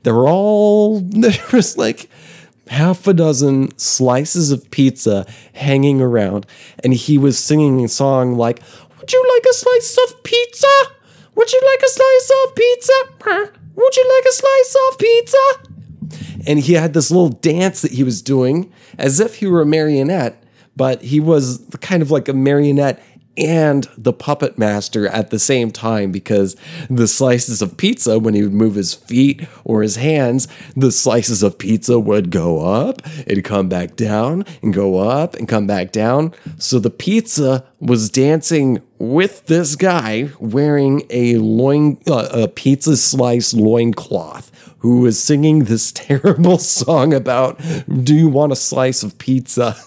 They 0.02 0.12
were 0.12 0.28
all, 0.28 1.00
there 1.00 1.32
was 1.52 1.76
like, 1.76 2.10
half 2.68 3.06
a 3.06 3.14
dozen 3.14 3.76
slices 3.78 4.50
of 4.50 4.70
pizza 4.70 5.26
hanging 5.52 6.00
around, 6.00 6.46
and 6.82 6.92
he 6.92 7.18
was 7.18 7.38
singing 7.38 7.84
a 7.84 7.88
song 7.88 8.34
like, 8.36 8.60
Would 8.98 9.12
you 9.12 9.24
like 9.34 9.44
a 9.48 9.54
slice 9.54 9.98
of 10.08 10.22
pizza? 10.24 10.66
Would 11.34 11.52
you 11.52 11.62
like 11.64 11.82
a 11.82 11.88
slice 11.88 12.32
of 12.44 12.54
pizza? 12.54 13.52
Would 13.76 13.96
you 13.96 14.12
like 14.16 14.24
a 14.24 14.32
slice 14.32 14.76
of 14.90 14.98
pizza? 14.98 16.48
And 16.48 16.58
he 16.58 16.74
had 16.74 16.94
this 16.94 17.10
little 17.10 17.28
dance 17.28 17.82
that 17.82 17.92
he 17.92 18.02
was 18.02 18.22
doing 18.22 18.72
as 18.98 19.20
if 19.20 19.36
he 19.36 19.46
were 19.46 19.60
a 19.60 19.66
marionette, 19.66 20.42
but 20.76 21.02
he 21.02 21.20
was 21.20 21.64
kind 21.80 22.02
of 22.02 22.10
like 22.10 22.28
a 22.28 22.32
marionette 22.32 23.02
and 23.36 23.88
the 23.96 24.12
puppet 24.12 24.58
master 24.58 25.06
at 25.08 25.30
the 25.30 25.38
same 25.38 25.70
time 25.70 26.10
because 26.12 26.56
the 26.88 27.08
slices 27.08 27.60
of 27.62 27.76
pizza, 27.76 28.18
when 28.18 28.34
he 28.34 28.42
would 28.42 28.52
move 28.52 28.74
his 28.74 28.94
feet 28.94 29.46
or 29.64 29.82
his 29.82 29.96
hands, 29.96 30.48
the 30.74 30.92
slices 30.92 31.42
of 31.42 31.58
pizza 31.58 31.98
would 31.98 32.30
go 32.30 32.60
up 32.66 33.02
and 33.26 33.44
come 33.44 33.68
back 33.68 33.96
down 33.96 34.44
and 34.62 34.72
go 34.72 34.98
up 34.98 35.34
and 35.34 35.48
come 35.48 35.66
back 35.66 35.92
down. 35.92 36.32
So 36.58 36.78
the 36.78 36.90
pizza 36.90 37.64
was 37.80 38.10
dancing 38.10 38.82
with 38.98 39.46
this 39.46 39.76
guy 39.76 40.30
wearing 40.38 41.02
a 41.10 41.36
loin, 41.36 41.98
uh, 42.08 42.28
a 42.32 42.48
pizza 42.48 42.96
slice 42.96 43.52
loincloth 43.52 44.50
who 44.78 45.00
was 45.00 45.22
singing 45.22 45.64
this 45.64 45.92
terrible 45.94 46.58
song 46.58 47.12
about, 47.12 47.60
Do 48.02 48.14
you 48.14 48.28
want 48.28 48.52
a 48.52 48.56
slice 48.56 49.02
of 49.02 49.18
pizza? 49.18 49.76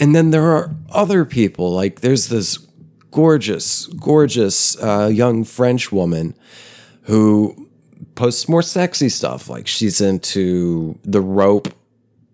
and 0.00 0.14
then 0.14 0.30
there 0.30 0.50
are 0.50 0.74
other 0.90 1.24
people, 1.26 1.72
like 1.72 2.00
there's 2.00 2.28
this 2.28 2.58
gorgeous, 3.10 3.86
gorgeous 3.86 4.80
uh, 4.82 5.10
young 5.12 5.44
French 5.44 5.92
woman 5.92 6.34
who 7.02 7.68
posts 8.14 8.48
more 8.48 8.62
sexy 8.62 9.10
stuff. 9.10 9.48
Like 9.50 9.66
she's 9.66 10.00
into 10.00 10.98
the 11.04 11.20
rope 11.20 11.68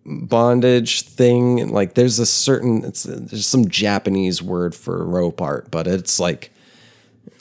bondage 0.04 1.02
thing. 1.02 1.68
Like 1.68 1.94
there's 1.94 2.20
a 2.20 2.26
certain, 2.26 2.84
it's, 2.84 3.02
there's 3.02 3.46
some 3.46 3.68
Japanese 3.68 4.40
word 4.40 4.74
for 4.74 5.04
rope 5.04 5.42
art, 5.42 5.70
but 5.70 5.88
it's 5.88 6.20
like 6.20 6.52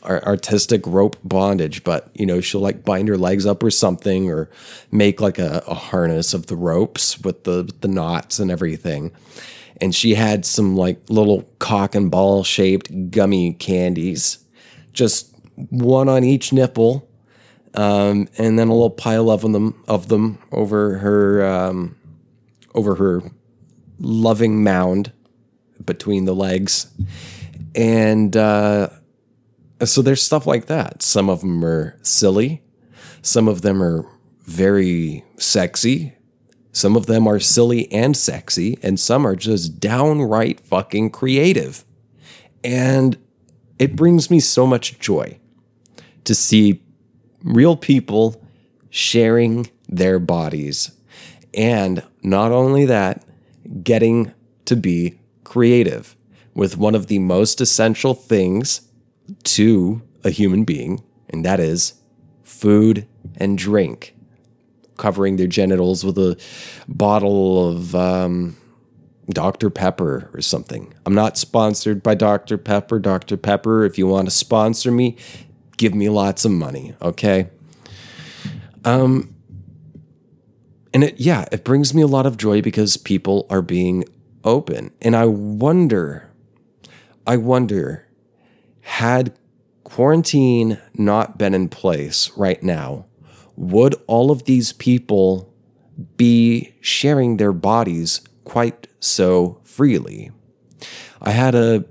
artistic 0.03 0.85
rope 0.85 1.17
bondage, 1.23 1.83
but 1.83 2.09
you 2.13 2.25
know, 2.25 2.41
she'll 2.41 2.61
like 2.61 2.83
bind 2.83 3.07
her 3.07 3.17
legs 3.17 3.45
up 3.45 3.63
or 3.63 3.71
something 3.71 4.29
or 4.29 4.49
make 4.91 5.19
like 5.19 5.39
a, 5.39 5.63
a 5.67 5.73
harness 5.73 6.33
of 6.33 6.47
the 6.47 6.55
ropes 6.55 7.19
with 7.21 7.43
the, 7.43 7.71
the 7.81 7.87
knots 7.87 8.39
and 8.39 8.49
everything. 8.49 9.11
And 9.81 9.93
she 9.93 10.15
had 10.15 10.45
some 10.45 10.75
like 10.75 11.01
little 11.09 11.43
cock 11.59 11.95
and 11.95 12.09
ball 12.09 12.43
shaped 12.43 13.11
gummy 13.11 13.53
candies, 13.53 14.39
just 14.93 15.35
one 15.55 16.09
on 16.09 16.23
each 16.23 16.53
nipple. 16.53 17.09
Um, 17.73 18.29
and 18.37 18.57
then 18.57 18.69
a 18.69 18.73
little 18.73 18.89
pile 18.89 19.29
of 19.29 19.41
them 19.41 19.83
of 19.85 20.07
them 20.07 20.39
over 20.53 20.99
her 20.99 21.45
um, 21.45 21.97
over 22.73 22.95
her 22.95 23.21
loving 23.99 24.63
mound 24.63 25.11
between 25.85 26.23
the 26.23 26.33
legs, 26.33 26.87
and 27.75 28.37
uh, 28.37 28.87
so 29.83 30.01
there's 30.01 30.23
stuff 30.23 30.47
like 30.47 30.67
that. 30.67 31.03
Some 31.03 31.29
of 31.29 31.41
them 31.41 31.65
are 31.65 31.99
silly, 32.01 32.63
some 33.21 33.49
of 33.49 33.61
them 33.61 33.83
are 33.83 34.05
very 34.43 35.25
sexy, 35.37 36.14
some 36.75 36.97
of 36.97 37.05
them 37.05 37.25
are 37.25 37.39
silly 37.39 37.89
and 37.89 38.17
sexy, 38.17 38.77
and 38.81 38.99
some 38.99 39.25
are 39.25 39.37
just 39.37 39.79
downright 39.79 40.59
fucking 40.59 41.09
creative. 41.11 41.85
And 42.65 43.17
it 43.79 43.95
brings 43.95 44.29
me 44.29 44.41
so 44.41 44.67
much 44.67 44.99
joy 44.99 45.39
to 46.25 46.35
see 46.35 46.83
real 47.45 47.77
people 47.77 48.43
sharing 48.89 49.69
their 49.87 50.19
bodies. 50.19 50.91
And 51.53 52.03
not 52.21 52.51
only 52.51 52.83
that, 52.83 53.23
getting 53.81 54.33
to 54.65 54.75
be 54.75 55.17
creative 55.45 56.17
with 56.53 56.77
one 56.77 56.93
of 56.93 57.07
the 57.07 57.19
most 57.19 57.61
essential 57.61 58.13
things 58.13 58.81
to 59.43 60.01
a 60.25 60.29
human 60.29 60.65
being, 60.65 61.01
and 61.29 61.45
that 61.45 61.61
is 61.61 61.93
food 62.43 63.07
and 63.37 63.57
drink. 63.57 64.14
Covering 64.97 65.35
their 65.35 65.47
genitals 65.47 66.03
with 66.05 66.17
a 66.17 66.37
bottle 66.87 67.69
of 67.69 67.95
um, 67.95 68.57
Dr. 69.29 69.69
Pepper 69.69 70.29
or 70.33 70.41
something. 70.41 70.93
I'm 71.05 71.15
not 71.15 71.37
sponsored 71.37 72.03
by 72.03 72.15
Dr. 72.15 72.57
Pepper. 72.57 72.99
Dr. 72.99 73.37
Pepper, 73.37 73.83
if 73.83 73.97
you 73.97 74.07
want 74.07 74.27
to 74.27 74.31
sponsor 74.31 74.91
me, 74.91 75.17
give 75.77 75.93
me 75.93 76.09
lots 76.09 76.45
of 76.45 76.51
money, 76.51 76.95
okay? 77.01 77.49
Um, 78.83 79.35
and 80.93 81.03
it, 81.03 81.19
yeah, 81.19 81.45
it 81.51 81.63
brings 81.63 81.93
me 81.93 82.01
a 82.01 82.07
lot 82.07 82.25
of 82.25 82.37
joy 82.37 82.61
because 82.61 82.95
people 82.97 83.45
are 83.49 83.61
being 83.61 84.05
open. 84.43 84.91
And 85.01 85.15
I 85.15 85.25
wonder, 85.25 86.29
I 87.27 87.35
wonder 87.37 88.07
had 88.81 89.35
quarantine 89.83 90.79
not 90.93 91.37
been 91.37 91.53
in 91.53 91.67
place 91.67 92.31
right 92.37 92.61
now, 92.61 93.07
would 93.55 93.95
all 94.07 94.31
of 94.31 94.45
these 94.45 94.73
people 94.73 95.53
be 96.17 96.73
sharing 96.81 97.37
their 97.37 97.53
bodies 97.53 98.21
quite 98.43 98.87
so 98.99 99.59
freely? 99.63 100.31
I 101.21 101.31
had 101.31 101.55
a 101.55 101.85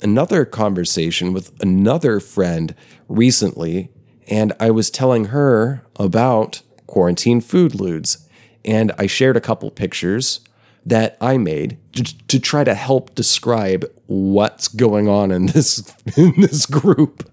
another 0.00 0.44
conversation 0.44 1.32
with 1.32 1.52
another 1.62 2.18
friend 2.20 2.74
recently, 3.08 3.90
and 4.28 4.52
I 4.58 4.70
was 4.70 4.90
telling 4.90 5.26
her 5.26 5.84
about 5.96 6.62
quarantine 6.86 7.40
food 7.40 7.74
lewds, 7.74 8.28
and 8.64 8.92
I 8.98 9.06
shared 9.06 9.36
a 9.36 9.40
couple 9.40 9.70
pictures 9.70 10.40
that 10.84 11.16
I 11.20 11.36
made 11.36 11.78
to, 11.92 12.02
to 12.26 12.40
try 12.40 12.64
to 12.64 12.74
help 12.74 13.14
describe 13.14 13.84
what's 14.06 14.66
going 14.66 15.08
on 15.08 15.30
in 15.30 15.46
this 15.46 15.94
in 16.16 16.34
this 16.40 16.66
group. 16.66 17.28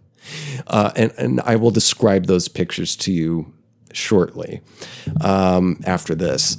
Uh, 0.68 0.92
and, 0.96 1.12
and 1.18 1.42
I 1.42 1.56
will 1.56 1.72
describe 1.72 2.28
those 2.28 2.48
pictures 2.48 2.96
to 2.98 3.12
you 3.12 3.52
shortly 3.94 4.62
um, 5.22 5.80
after 5.86 6.16
this. 6.16 6.58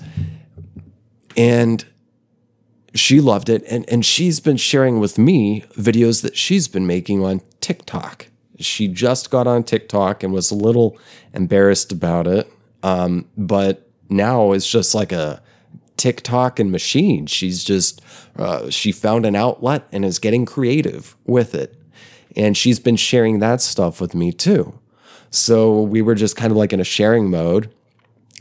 And 1.37 1.85
she 2.95 3.21
loved 3.21 3.49
it. 3.49 3.63
And, 3.69 3.89
and 3.89 4.05
she's 4.05 4.41
been 4.41 4.57
sharing 4.57 4.99
with 4.99 5.19
me 5.19 5.65
videos 5.75 6.23
that 6.23 6.37
she's 6.37 6.69
been 6.69 6.87
making 6.87 7.25
on 7.25 7.41
TikTok. 7.61 8.27
She 8.59 8.89
just 8.89 9.31
got 9.31 9.47
on 9.47 9.65
TikTok 9.65 10.23
and 10.23 10.33
was 10.33 10.51
a 10.51 10.57
little 10.57 10.99
embarrassed 11.33 11.93
about 11.93 12.27
it. 12.27 12.51
Um, 12.83 13.27
but 13.37 13.89
now 14.09 14.53
it's 14.53 14.71
just 14.71 14.95
like 14.95 15.13
a, 15.13 15.43
TikTok 16.01 16.59
and 16.59 16.73
machine. 16.73 17.27
She's 17.27 17.63
just, 17.63 18.01
uh, 18.37 18.71
she 18.71 18.91
found 18.91 19.27
an 19.27 19.37
outlet 19.37 19.87
and 19.93 20.03
is 20.03 20.19
getting 20.19 20.47
creative 20.47 21.15
with 21.27 21.55
it. 21.55 21.77
And 22.35 22.57
she's 22.57 22.81
been 22.81 22.97
sharing 22.97 23.41
that 23.41 23.61
stuff 23.61 24.01
with 24.01 24.15
me 24.15 24.33
too. 24.33 24.80
So 25.31 25.83
we 25.83 26.03
were 26.03 26.15
just 26.15 26.37
kind 26.37 26.51
of 26.51 26.57
like 26.57 26.73
in 26.73 26.81
a 26.81 26.85
sharing 26.85 27.31
mode. 27.31 27.73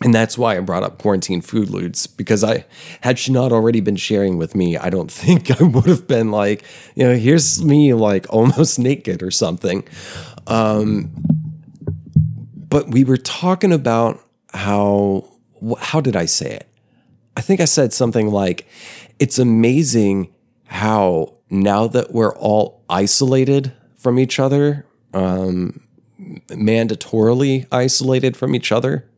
And 0.01 0.13
that's 0.13 0.37
why 0.37 0.55
I 0.55 0.59
brought 0.61 0.83
up 0.83 0.97
quarantine 0.97 1.41
food 1.41 1.69
lewds 1.69 2.07
because 2.07 2.43
I 2.43 2.65
had 3.01 3.19
she 3.19 3.33
not 3.33 3.51
already 3.51 3.81
been 3.81 3.97
sharing 3.97 4.37
with 4.37 4.55
me, 4.55 4.77
I 4.77 4.89
don't 4.89 5.11
think 5.11 5.59
I 5.59 5.63
would 5.63 5.85
have 5.85 6.07
been 6.07 6.31
like, 6.31 6.63
you 6.95 7.03
know, 7.03 7.15
here's 7.15 7.63
me 7.63 7.93
like 7.93 8.25
almost 8.33 8.79
naked 8.79 9.21
or 9.21 9.31
something. 9.31 9.87
Um, 10.47 11.11
but 12.69 12.89
we 12.89 13.03
were 13.03 13.17
talking 13.17 13.73
about 13.73 14.19
how 14.53 15.29
how 15.79 15.99
did 15.99 16.15
I 16.15 16.25
say 16.25 16.51
it? 16.51 16.67
I 17.35 17.41
think 17.41 17.59
I 17.59 17.65
said 17.65 17.93
something 17.93 18.31
like, 18.31 18.67
it's 19.19 19.37
amazing 19.37 20.33
how 20.65 21.35
now 21.49 21.87
that 21.87 22.11
we're 22.13 22.35
all 22.35 22.83
isolated 22.89 23.73
from 23.97 24.19
each 24.19 24.39
other, 24.39 24.85
um, 25.13 25.81
mandatorily 26.47 27.67
isolated 27.71 28.37
from 28.37 28.55
each 28.55 28.71
other, 28.71 29.09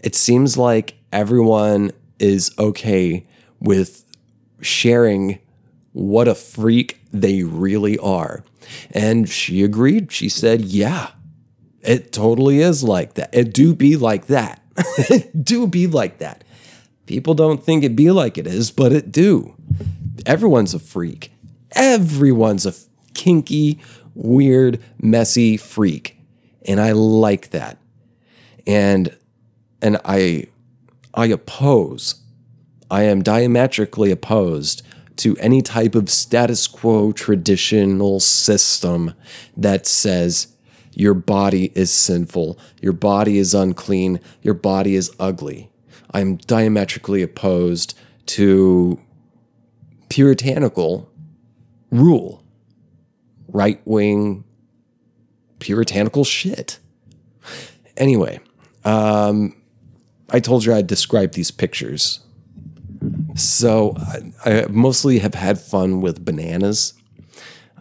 it 0.00 0.14
seems 0.14 0.56
like 0.56 0.94
everyone 1.12 1.92
is 2.18 2.52
okay 2.58 3.26
with 3.60 4.04
sharing 4.60 5.38
what 5.92 6.28
a 6.28 6.34
freak 6.34 7.00
they 7.12 7.42
really 7.42 7.98
are. 7.98 8.44
And 8.90 9.28
she 9.28 9.62
agreed. 9.62 10.12
She 10.12 10.28
said, 10.28 10.62
Yeah, 10.62 11.10
it 11.82 12.12
totally 12.12 12.60
is 12.60 12.82
like 12.82 13.14
that. 13.14 13.34
It 13.34 13.52
do 13.52 13.74
be 13.74 13.96
like 13.96 14.26
that. 14.26 14.62
it 14.76 15.44
do 15.44 15.66
be 15.66 15.86
like 15.86 16.18
that. 16.18 16.44
People 17.06 17.34
don't 17.34 17.62
think 17.62 17.84
it 17.84 17.96
be 17.96 18.10
like 18.10 18.38
it 18.38 18.46
is, 18.46 18.70
but 18.70 18.92
it 18.92 19.12
do. 19.12 19.54
Everyone's 20.24 20.72
a 20.72 20.78
freak. 20.78 21.32
Everyone's 21.72 22.64
a 22.64 22.74
kinky, 23.14 23.80
weird, 24.14 24.82
messy 25.00 25.56
freak. 25.56 26.21
And 26.66 26.80
I 26.80 26.92
like 26.92 27.50
that. 27.50 27.78
And 28.66 29.16
and 29.80 29.98
I 30.04 30.46
I 31.14 31.26
oppose. 31.26 32.22
I 32.90 33.02
am 33.02 33.22
diametrically 33.22 34.10
opposed 34.10 34.82
to 35.16 35.36
any 35.38 35.62
type 35.62 35.94
of 35.94 36.10
status 36.10 36.66
quo 36.66 37.12
traditional 37.12 38.20
system 38.20 39.14
that 39.56 39.86
says 39.86 40.48
your 40.94 41.14
body 41.14 41.72
is 41.74 41.90
sinful, 41.90 42.58
your 42.80 42.92
body 42.92 43.38
is 43.38 43.54
unclean, 43.54 44.20
your 44.42 44.54
body 44.54 44.94
is 44.94 45.10
ugly. 45.18 45.70
I'm 46.12 46.36
diametrically 46.36 47.22
opposed 47.22 47.98
to 48.26 49.00
puritanical 50.08 51.10
rule, 51.90 52.42
right 53.48 53.80
wing 53.86 54.44
puritanical 55.62 56.24
shit. 56.24 56.78
Anyway, 57.96 58.40
um, 58.84 59.56
I 60.30 60.40
told 60.40 60.64
you 60.64 60.74
I'd 60.74 60.88
describe 60.88 61.32
these 61.32 61.52
pictures. 61.52 62.20
So 63.36 63.94
I, 63.96 64.32
I 64.44 64.66
mostly 64.68 65.20
have 65.20 65.34
had 65.34 65.60
fun 65.60 66.00
with 66.00 66.24
bananas. 66.24 66.94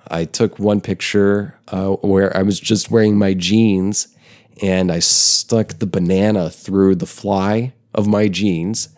I 0.07 0.25
took 0.25 0.59
one 0.59 0.79
picture 0.79 1.57
uh, 1.69 1.93
where 2.01 2.35
I 2.37 2.43
was 2.43 2.59
just 2.59 2.91
wearing 2.91 3.17
my 3.17 3.33
jeans 3.33 4.15
and 4.61 4.91
I 4.91 4.99
stuck 4.99 5.79
the 5.79 5.87
banana 5.87 6.49
through 6.49 6.95
the 6.95 7.05
fly 7.07 7.73
of 7.95 8.07
my 8.07 8.27
jeans 8.27 8.89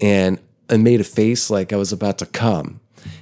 and 0.00 0.38
I 0.70 0.78
made 0.78 1.00
a 1.00 1.04
face 1.04 1.50
like 1.50 1.72
I 1.72 1.76
was 1.76 1.92
about 1.92 2.18
to 2.18 2.26
come. 2.26 2.80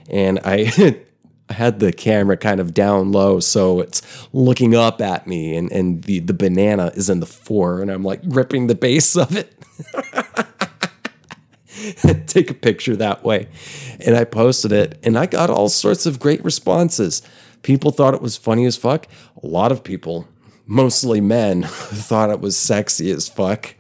And 0.09 0.39
I 0.45 1.01
I 1.53 1.55
had 1.55 1.81
the 1.81 1.93
camera 1.93 2.39
kind 2.39 2.61
of 2.61 2.73
down 2.73 3.13
low, 3.13 3.39
so 3.39 3.81
it's 3.81 4.01
looking 4.33 4.75
up 4.75 5.03
at 5.03 5.27
me, 5.27 5.55
and, 5.55 5.71
and 5.71 6.03
the, 6.05 6.21
the 6.21 6.33
banana 6.33 6.91
is 6.95 7.11
in 7.11 7.21
the 7.21 7.27
fore, 7.27 7.83
and 7.83 7.91
I'm 7.91 8.03
like 8.03 8.21
ripping 8.25 8.69
the 8.69 8.75
base 8.75 9.15
of 9.19 9.37
it. 9.37 9.55
Take 12.27 12.51
a 12.51 12.55
picture 12.55 12.97
that 12.97 13.23
way. 13.23 13.49
And 14.01 14.17
I 14.17 14.25
posted 14.25 14.73
it, 14.73 14.99
and 15.03 15.19
I 15.19 15.27
got 15.27 15.51
all 15.51 15.69
sorts 15.69 16.07
of 16.07 16.19
great 16.19 16.43
responses. 16.43 17.21
People 17.61 17.91
thought 17.91 18.15
it 18.15 18.23
was 18.23 18.39
funny 18.39 18.65
as 18.65 18.79
fuck. 18.79 19.07
A 19.43 19.47
lot 19.47 19.73
of 19.73 19.85
people, 19.85 20.27
mostly 20.65 21.21
men, 21.21 21.63
thought 21.67 22.31
it 22.31 22.41
was 22.41 22.57
sexy 22.57 23.11
as 23.11 23.29
fuck. 23.29 23.75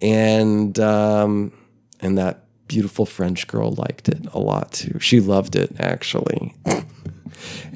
And 0.00 0.78
um, 0.78 1.52
and 1.98 2.16
that 2.16 2.44
beautiful 2.68 3.06
French 3.06 3.46
girl 3.46 3.72
liked 3.72 4.08
it 4.08 4.26
a 4.32 4.38
lot 4.38 4.72
too. 4.72 4.98
She 5.00 5.20
loved 5.20 5.56
it 5.56 5.72
actually. 5.78 6.54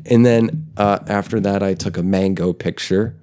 and 0.07 0.25
then 0.25 0.73
uh, 0.77 0.99
after 1.07 1.41
that, 1.41 1.63
I 1.63 1.75
took 1.75 1.97
a 1.97 2.03
mango 2.03 2.53
picture. 2.53 3.17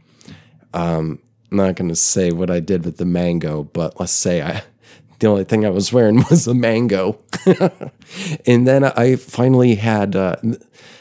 Um, 0.74 1.20
I'm 1.52 1.58
not 1.58 1.76
going 1.76 1.90
to 1.90 1.96
say 1.96 2.32
what 2.32 2.52
I 2.52 2.60
did 2.60 2.86
with 2.86 2.98
the 2.98 3.06
mango, 3.06 3.64
but 3.64 4.00
let's 4.00 4.12
say 4.12 4.42
I. 4.42 4.64
The 5.20 5.26
only 5.26 5.46
thing 5.46 5.66
I 5.66 5.72
was 5.72 5.92
wearing 5.92 6.18
was 6.30 6.46
a 6.46 6.54
mango. 6.54 7.18
and 8.46 8.68
then 8.68 8.84
I 8.84 9.16
finally 9.16 9.74
had 9.74 10.16
uh, 10.16 10.36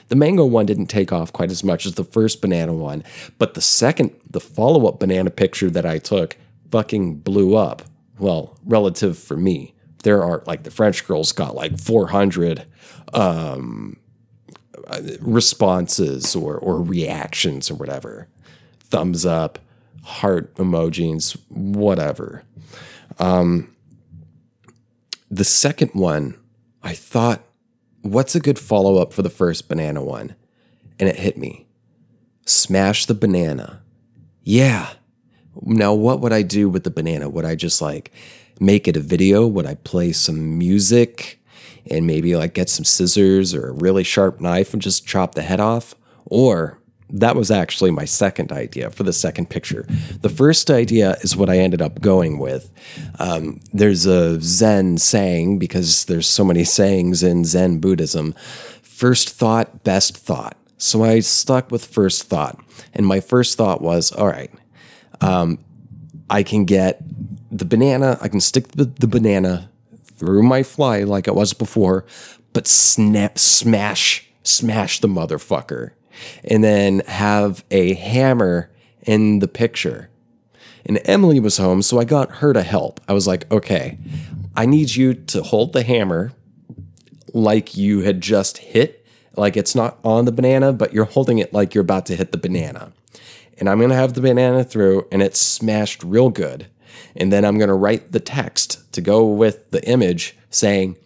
the 0.08 0.16
mango 0.16 0.46
one 0.46 0.64
didn't 0.64 0.86
take 0.86 1.12
off 1.12 1.34
quite 1.34 1.50
as 1.50 1.62
much 1.62 1.84
as 1.84 1.96
the 1.96 2.04
first 2.04 2.40
banana 2.40 2.72
one, 2.72 3.04
but 3.36 3.52
the 3.52 3.60
second, 3.60 4.18
the 4.30 4.40
follow 4.40 4.88
up 4.88 5.00
banana 5.00 5.28
picture 5.28 5.68
that 5.68 5.84
I 5.84 5.98
took 5.98 6.38
fucking 6.70 7.16
blew 7.16 7.56
up. 7.56 7.82
Well, 8.18 8.56
relative 8.64 9.18
for 9.18 9.36
me 9.36 9.74
there 10.06 10.22
are 10.22 10.40
like 10.46 10.62
the 10.62 10.70
French 10.70 11.04
girls 11.04 11.32
got 11.32 11.56
like 11.56 11.80
400 11.80 12.64
um, 13.12 13.96
responses 15.18 16.36
or, 16.36 16.56
or 16.56 16.80
reactions 16.80 17.72
or 17.72 17.74
whatever, 17.74 18.28
thumbs 18.84 19.26
up, 19.26 19.58
heart 20.04 20.54
emojis, 20.54 21.36
whatever. 21.50 22.44
Um, 23.18 23.74
the 25.28 25.42
second 25.42 25.90
one, 25.92 26.38
I 26.84 26.94
thought, 26.94 27.42
what's 28.02 28.36
a 28.36 28.40
good 28.40 28.60
follow 28.60 28.98
up 29.02 29.12
for 29.12 29.22
the 29.22 29.28
first 29.28 29.68
banana 29.68 30.04
one? 30.04 30.36
And 31.00 31.08
it 31.08 31.16
hit 31.16 31.36
me. 31.36 31.66
Smash 32.44 33.06
the 33.06 33.14
banana. 33.14 33.82
Yeah. 34.44 34.88
Now, 35.62 35.94
what 35.94 36.20
would 36.20 36.32
I 36.32 36.42
do 36.42 36.68
with 36.68 36.84
the 36.84 36.92
banana? 36.92 37.28
Would 37.28 37.44
I 37.44 37.56
just 37.56 37.82
like 37.82 38.12
make 38.60 38.88
it 38.88 38.96
a 38.96 39.00
video? 39.00 39.46
Would 39.46 39.66
I 39.66 39.74
play 39.74 40.12
some 40.12 40.58
music 40.58 41.40
and 41.90 42.06
maybe 42.06 42.36
like 42.36 42.54
get 42.54 42.68
some 42.68 42.84
scissors 42.84 43.54
or 43.54 43.68
a 43.68 43.72
really 43.72 44.04
sharp 44.04 44.40
knife 44.40 44.72
and 44.72 44.82
just 44.82 45.06
chop 45.06 45.34
the 45.34 45.42
head 45.42 45.60
off? 45.60 45.94
Or 46.24 46.78
that 47.08 47.36
was 47.36 47.50
actually 47.50 47.92
my 47.92 48.04
second 48.04 48.50
idea 48.50 48.90
for 48.90 49.04
the 49.04 49.12
second 49.12 49.48
picture. 49.48 49.86
The 50.22 50.28
first 50.28 50.70
idea 50.70 51.16
is 51.20 51.36
what 51.36 51.48
I 51.48 51.58
ended 51.58 51.80
up 51.80 52.00
going 52.00 52.38
with. 52.38 52.70
Um, 53.20 53.60
there's 53.72 54.06
a 54.06 54.40
Zen 54.40 54.98
saying, 54.98 55.58
because 55.58 56.06
there's 56.06 56.26
so 56.26 56.44
many 56.44 56.64
sayings 56.78 57.22
in 57.22 57.44
Zen 57.44 57.78
Buddhism 57.78 58.34
first 58.96 59.28
thought, 59.28 59.84
best 59.84 60.16
thought. 60.16 60.56
So 60.78 61.04
I 61.04 61.20
stuck 61.20 61.70
with 61.70 61.84
first 61.84 62.24
thought. 62.24 62.58
And 62.94 63.06
my 63.06 63.20
first 63.20 63.58
thought 63.58 63.82
was 63.82 64.10
all 64.10 64.26
right, 64.26 64.50
um, 65.20 65.58
I 66.30 66.42
can 66.42 66.64
get 66.64 67.02
the 67.50 67.64
banana, 67.64 68.18
I 68.20 68.28
can 68.28 68.40
stick 68.40 68.68
the, 68.68 68.84
the 68.84 69.06
banana 69.06 69.70
through 70.16 70.42
my 70.42 70.62
fly 70.62 71.02
like 71.02 71.28
it 71.28 71.34
was 71.34 71.52
before, 71.52 72.04
but 72.52 72.66
snap, 72.66 73.38
smash, 73.38 74.26
smash 74.42 75.00
the 75.00 75.08
motherfucker. 75.08 75.90
And 76.44 76.64
then 76.64 77.00
have 77.00 77.62
a 77.70 77.92
hammer 77.94 78.70
in 79.02 79.40
the 79.40 79.48
picture. 79.48 80.08
And 80.86 81.00
Emily 81.04 81.40
was 81.40 81.58
home, 81.58 81.82
so 81.82 81.98
I 81.98 82.04
got 82.04 82.36
her 82.36 82.52
to 82.52 82.62
help. 82.62 83.00
I 83.06 83.12
was 83.12 83.26
like, 83.26 83.50
okay, 83.52 83.98
I 84.56 84.64
need 84.64 84.94
you 84.94 85.12
to 85.12 85.42
hold 85.42 85.72
the 85.72 85.82
hammer 85.82 86.32
like 87.34 87.76
you 87.76 88.00
had 88.00 88.22
just 88.22 88.58
hit, 88.58 89.04
like 89.36 89.56
it's 89.56 89.74
not 89.74 89.98
on 90.02 90.24
the 90.24 90.32
banana, 90.32 90.72
but 90.72 90.94
you're 90.94 91.04
holding 91.04 91.38
it 91.38 91.52
like 91.52 91.74
you're 91.74 91.82
about 91.82 92.06
to 92.06 92.16
hit 92.16 92.32
the 92.32 92.38
banana. 92.38 92.92
And 93.58 93.68
I'm 93.68 93.80
gonna 93.80 93.94
have 93.94 94.14
the 94.14 94.20
banana 94.20 94.64
through, 94.64 95.06
and 95.12 95.22
it's 95.22 95.38
smashed 95.38 96.02
real 96.02 96.30
good. 96.30 96.68
And 97.14 97.32
then 97.32 97.44
I'm 97.44 97.58
going 97.58 97.68
to 97.68 97.74
write 97.74 98.12
the 98.12 98.20
text 98.20 98.92
to 98.92 99.00
go 99.00 99.26
with 99.26 99.70
the 99.70 99.86
image 99.88 100.36
saying, 100.50 100.96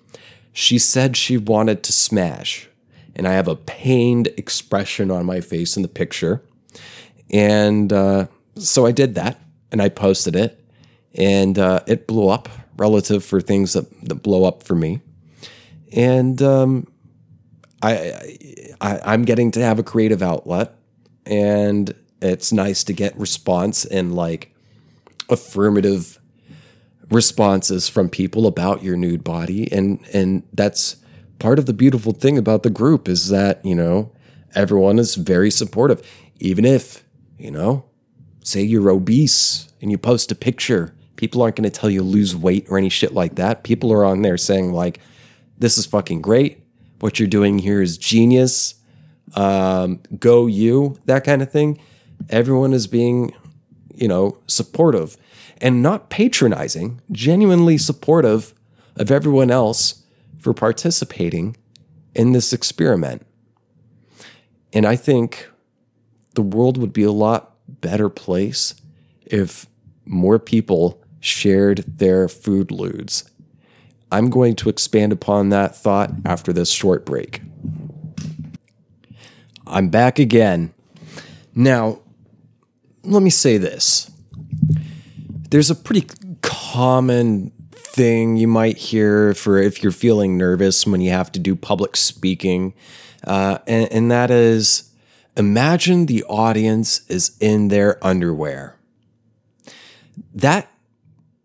She 0.53 0.79
said 0.79 1.17
she 1.17 1.37
wanted 1.37 1.83
to 1.85 1.93
smash. 1.93 2.69
And 3.15 3.27
I 3.27 3.33
have 3.33 3.49
a 3.49 3.57
pained 3.57 4.29
expression 4.37 5.11
on 5.11 5.27
my 5.27 5.41
face 5.41 5.77
in 5.77 5.83
the 5.83 5.89
picture. 5.89 6.43
And 7.31 7.93
uh, 7.93 8.27
so 8.57 8.87
I 8.87 8.93
did 8.93 9.15
that 9.17 9.41
and 9.71 9.83
I 9.83 9.89
posted 9.89 10.37
it. 10.37 10.57
And 11.15 11.59
uh, 11.59 11.81
it 11.87 12.07
blew 12.07 12.29
up 12.29 12.49
relative 12.77 13.25
for 13.25 13.41
things 13.41 13.73
that, 13.73 13.89
that 14.09 14.17
blow 14.17 14.45
up 14.45 14.63
for 14.63 14.75
me. 14.75 15.01
And 15.93 16.41
um, 16.41 16.87
I, 17.83 18.37
I, 18.81 19.01
I'm 19.05 19.25
getting 19.25 19.51
to 19.53 19.61
have 19.61 19.79
a 19.79 19.83
creative 19.83 20.23
outlet. 20.23 20.75
And 21.27 21.95
it's 22.23 22.53
nice 22.53 22.85
to 22.85 22.93
get 22.93 23.17
response 23.19 23.85
and 23.85 24.15
like 24.15 24.50
affirmative 25.31 26.19
responses 27.11 27.89
from 27.89 28.09
people 28.09 28.47
about 28.47 28.83
your 28.83 28.97
nude 28.97 29.25
body. 29.25 29.71
And 29.73 30.01
and 30.13 30.43
that's 30.53 30.97
part 31.39 31.59
of 31.59 31.67
the 31.67 31.73
beautiful 31.73 32.13
thing 32.13 32.39
about 32.39 32.63
the 32.63 32.71
group 32.71 33.09
is 33.09 33.29
that 33.29 33.65
you 33.65 33.75
know 33.75 34.13
everyone 34.55 34.99
is 34.99 35.15
very 35.15 35.51
supportive. 35.51 36.07
Even 36.39 36.65
if 36.65 37.05
you 37.39 37.51
know 37.51 37.85
say 38.43 38.63
you're 38.63 38.91
obese 38.91 39.69
and 39.83 39.91
you 39.91 39.99
post 39.99 40.33
a 40.33 40.35
picture 40.35 40.95
people 41.21 41.43
aren't 41.43 41.55
going 41.55 41.71
to 41.71 41.81
tell 41.81 41.91
you 41.91 42.03
lose 42.03 42.35
weight 42.35 42.67
or 42.71 42.79
any 42.79 42.89
shit 42.89 43.13
like 43.13 43.35
that. 43.35 43.63
People 43.63 43.93
are 43.93 44.07
on 44.07 44.23
there 44.23 44.39
saying 44.39 44.73
like 44.73 45.01
this 45.59 45.77
is 45.77 45.85
fucking 45.85 46.23
great. 46.23 46.65
What 47.01 47.19
you're 47.19 47.29
doing 47.29 47.59
here 47.59 47.83
is 47.83 47.99
genius. 47.99 48.75
Um, 49.35 50.01
go 50.19 50.47
you 50.47 50.99
that 51.05 51.25
kind 51.25 51.43
of 51.43 51.53
thing. 51.53 51.79
Everyone 52.31 52.73
is 52.73 52.87
being 52.87 53.35
you 54.01 54.09
know, 54.09 54.39
supportive 54.49 55.17
and 55.61 55.83
not 55.83 56.11
patronizing, 56.11 57.01
genuinely 57.13 57.79
supportive 57.79 58.55
of 58.97 59.11
everyone 59.11 59.51
else 59.51 60.03
for 60.39 60.53
participating 60.53 61.57
in 62.15 62.33
this 62.33 62.53
experiment. 62.53 63.25
And 64.73 64.87
I 64.87 64.97
think 64.97 65.49
the 66.35 66.43
world 66.43 66.79
would 66.79 66.93
be 66.93 67.03
a 67.03 67.13
lot 67.13 67.57
better 67.69 68.09
place 68.09 68.75
if 69.27 69.67
more 70.07 70.39
people 70.39 71.01
shared 71.21 71.85
their 71.87 72.29
food 72.29 72.71
lewds. 72.71 73.31
I'm 74.11 74.31
going 74.31 74.57
to 74.57 74.69
expand 74.69 75.13
upon 75.13 75.51
that 75.51 75.77
thought 75.77 76.11
after 76.25 76.53
this 76.53 76.71
short 76.71 77.05
break. 77.05 77.43
I'm 79.67 79.89
back 79.89 80.19
again. 80.19 80.73
Now, 81.55 82.01
let 83.03 83.23
me 83.23 83.31
say 83.31 83.59
this. 83.59 84.11
There's 85.51 85.71
a 85.71 85.75
pretty 85.75 86.07
common 86.43 87.53
thing 87.73 88.37
you 88.37 88.47
might 88.47 88.77
hear 88.77 89.35
for 89.35 89.59
if 89.59 89.83
you're 89.83 89.93
feeling 89.93 90.39
nervous 90.39 90.87
when 90.87 91.01
you 91.01 91.11
have 91.11 91.33
to 91.33 91.39
do 91.39 91.57
public 91.57 91.97
speaking, 91.97 92.75
uh, 93.25 93.59
and, 93.67 93.91
and 93.93 94.11
that 94.11 94.31
is 94.31 94.93
imagine 95.37 96.07
the 96.07 96.23
audience 96.25 97.07
is 97.09 97.37
in 97.41 97.69
their 97.69 98.05
underwear. 98.05 98.77
That 100.35 100.71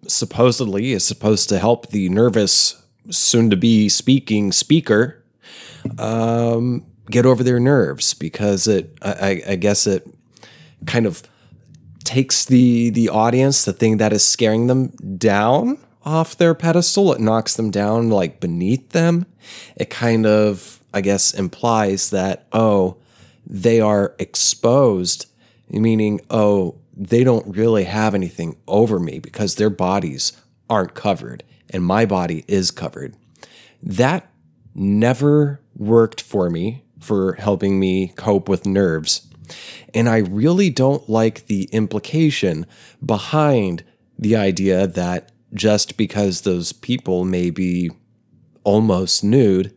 supposedly 0.07 0.91
is 0.91 1.05
supposed 1.05 1.49
to 1.49 1.59
help 1.59 1.89
the 1.89 2.09
nervous, 2.09 2.83
soon 3.09 3.49
to 3.49 3.55
be 3.55 3.89
speaking 3.89 4.51
speaker 4.51 5.23
um, 5.97 6.85
get 7.09 7.25
over 7.25 7.43
their 7.43 7.59
nerves 7.59 8.13
because 8.13 8.67
it, 8.67 8.95
I, 9.01 9.41
I 9.47 9.55
guess 9.55 9.87
it 9.87 10.07
kind 10.85 11.05
of 11.05 11.23
takes 12.05 12.45
the 12.45 12.89
the 12.89 13.09
audience, 13.09 13.65
the 13.65 13.73
thing 13.73 13.97
that 13.97 14.13
is 14.13 14.23
scaring 14.23 14.67
them 14.67 14.87
down 15.17 15.77
off 16.03 16.37
their 16.37 16.53
pedestal. 16.53 17.11
It 17.13 17.19
knocks 17.19 17.55
them 17.55 17.71
down 17.71 18.09
like 18.09 18.39
beneath 18.39 18.89
them. 18.89 19.25
It 19.75 19.89
kind 19.89 20.25
of, 20.25 20.79
I 20.93 21.01
guess, 21.01 21.33
implies 21.33 22.11
that, 22.11 22.47
oh, 22.51 22.97
they 23.45 23.81
are 23.81 24.15
exposed, 24.19 25.27
meaning, 25.69 26.21
oh, 26.29 26.75
they 26.95 27.23
don't 27.23 27.55
really 27.55 27.83
have 27.83 28.15
anything 28.15 28.55
over 28.67 28.99
me 28.99 29.19
because 29.19 29.55
their 29.55 29.69
bodies 29.69 30.39
aren't 30.69 30.93
covered 30.93 31.43
and 31.69 31.83
my 31.83 32.05
body 32.05 32.45
is 32.47 32.71
covered. 32.71 33.15
That 33.83 34.29
never 34.73 35.61
worked 35.75 36.21
for 36.21 36.49
me 36.49 36.83
for 36.99 37.33
helping 37.33 37.79
me 37.79 38.13
cope 38.15 38.47
with 38.47 38.65
nerves. 38.65 39.27
And 39.93 40.09
I 40.09 40.17
really 40.17 40.69
don't 40.69 41.07
like 41.09 41.47
the 41.47 41.63
implication 41.71 42.65
behind 43.05 43.83
the 44.17 44.35
idea 44.35 44.87
that 44.87 45.31
just 45.53 45.97
because 45.97 46.41
those 46.41 46.73
people 46.73 47.25
may 47.25 47.49
be 47.49 47.91
almost 48.63 49.23
nude, 49.23 49.73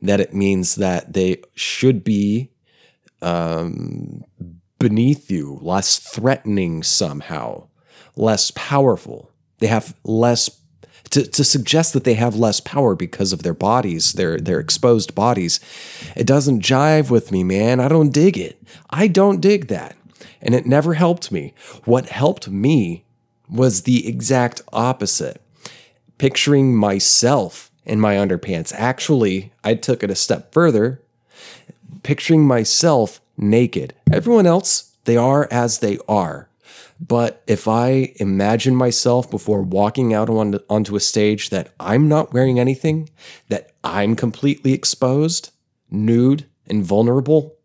that 0.00 0.20
it 0.20 0.32
means 0.32 0.76
that 0.76 1.12
they 1.12 1.42
should 1.54 2.04
be 2.04 2.50
um, 3.20 4.22
beneath 4.78 5.30
you, 5.30 5.58
less 5.60 5.98
threatening 5.98 6.82
somehow, 6.82 7.68
less 8.16 8.50
powerful. 8.52 9.32
They 9.58 9.66
have 9.66 9.96
less 10.04 10.48
to, 11.10 11.26
to 11.26 11.44
suggest 11.44 11.92
that 11.92 12.04
they 12.04 12.14
have 12.14 12.36
less 12.36 12.60
power 12.60 12.94
because 12.94 13.32
of 13.32 13.42
their 13.42 13.54
bodies, 13.54 14.12
their 14.12 14.38
their 14.38 14.60
exposed 14.60 15.14
bodies. 15.14 15.60
It 16.16 16.26
doesn't 16.26 16.62
jive 16.62 17.10
with 17.10 17.32
me, 17.32 17.44
man. 17.44 17.80
I 17.80 17.88
don't 17.88 18.12
dig 18.12 18.36
it. 18.36 18.62
I 18.90 19.06
don't 19.06 19.40
dig 19.40 19.68
that. 19.68 19.96
And 20.40 20.54
it 20.54 20.66
never 20.66 20.94
helped 20.94 21.32
me. 21.32 21.54
What 21.84 22.06
helped 22.06 22.48
me 22.48 23.04
was 23.48 23.82
the 23.82 24.06
exact 24.06 24.62
opposite. 24.72 25.40
Picturing 26.18 26.76
myself 26.76 27.70
in 27.84 28.00
my 28.00 28.16
underpants. 28.16 28.72
Actually, 28.76 29.52
I 29.64 29.74
took 29.74 30.02
it 30.02 30.10
a 30.10 30.14
step 30.14 30.52
further. 30.52 31.00
Picturing 32.02 32.46
myself 32.46 33.20
naked. 33.36 33.94
Everyone 34.12 34.46
else, 34.46 34.92
they 35.04 35.16
are 35.16 35.48
as 35.50 35.78
they 35.78 35.98
are. 36.08 36.47
But 37.00 37.42
if 37.46 37.68
I 37.68 38.12
imagine 38.16 38.74
myself 38.74 39.30
before 39.30 39.62
walking 39.62 40.12
out 40.12 40.28
on, 40.28 40.58
onto 40.68 40.96
a 40.96 41.00
stage 41.00 41.50
that 41.50 41.72
I'm 41.78 42.08
not 42.08 42.32
wearing 42.32 42.58
anything, 42.58 43.08
that 43.48 43.72
I'm 43.84 44.16
completely 44.16 44.72
exposed, 44.72 45.50
nude, 45.90 46.46
and 46.66 46.84
vulnerable, 46.84 47.56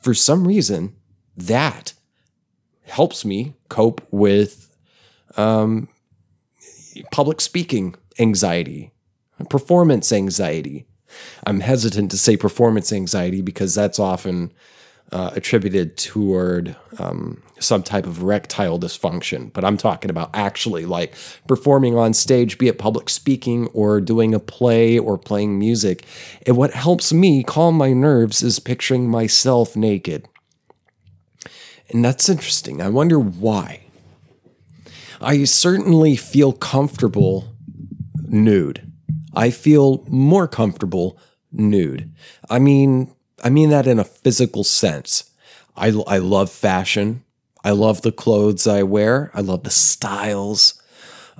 for 0.00 0.14
some 0.14 0.46
reason, 0.46 0.94
that 1.36 1.92
helps 2.84 3.24
me 3.24 3.54
cope 3.68 4.06
with 4.10 4.76
um, 5.36 5.88
public 7.10 7.40
speaking 7.40 7.94
anxiety, 8.18 8.92
performance 9.48 10.12
anxiety. 10.12 10.86
I'm 11.46 11.60
hesitant 11.60 12.10
to 12.12 12.18
say 12.18 12.36
performance 12.36 12.92
anxiety 12.92 13.42
because 13.42 13.74
that's 13.74 13.98
often 13.98 14.52
uh, 15.10 15.30
attributed 15.34 15.96
toward 15.96 16.76
um, 16.98 17.42
some 17.60 17.82
type 17.82 18.06
of 18.06 18.20
erectile 18.20 18.78
dysfunction, 18.78 19.52
but 19.52 19.64
I'm 19.64 19.76
talking 19.76 20.10
about 20.10 20.30
actually 20.34 20.86
like 20.86 21.14
performing 21.46 21.96
on 21.96 22.14
stage, 22.14 22.58
be 22.58 22.68
it 22.68 22.78
public 22.78 23.08
speaking 23.08 23.68
or 23.68 24.00
doing 24.00 24.34
a 24.34 24.40
play 24.40 24.98
or 24.98 25.18
playing 25.18 25.58
music. 25.58 26.04
And 26.46 26.56
what 26.56 26.72
helps 26.72 27.12
me 27.12 27.44
calm 27.44 27.76
my 27.76 27.92
nerves 27.92 28.42
is 28.42 28.58
picturing 28.58 29.08
myself 29.08 29.76
naked. 29.76 30.26
And 31.90 32.04
that's 32.04 32.28
interesting. 32.28 32.80
I 32.80 32.88
wonder 32.88 33.18
why. 33.18 33.84
I 35.20 35.44
certainly 35.44 36.16
feel 36.16 36.52
comfortable 36.52 37.54
nude. 38.22 38.90
I 39.34 39.50
feel 39.50 40.04
more 40.08 40.48
comfortable 40.48 41.18
nude. 41.52 42.12
I 42.48 42.58
mean, 42.58 43.14
I 43.42 43.50
mean 43.50 43.70
that 43.70 43.86
in 43.86 43.98
a 43.98 44.04
physical 44.04 44.64
sense. 44.64 45.30
I, 45.76 45.88
I 46.06 46.18
love 46.18 46.50
fashion. 46.50 47.24
I 47.64 47.70
love 47.70 48.02
the 48.02 48.12
clothes 48.12 48.66
I 48.66 48.82
wear. 48.82 49.30
I 49.34 49.40
love 49.40 49.64
the 49.64 49.70
styles, 49.70 50.80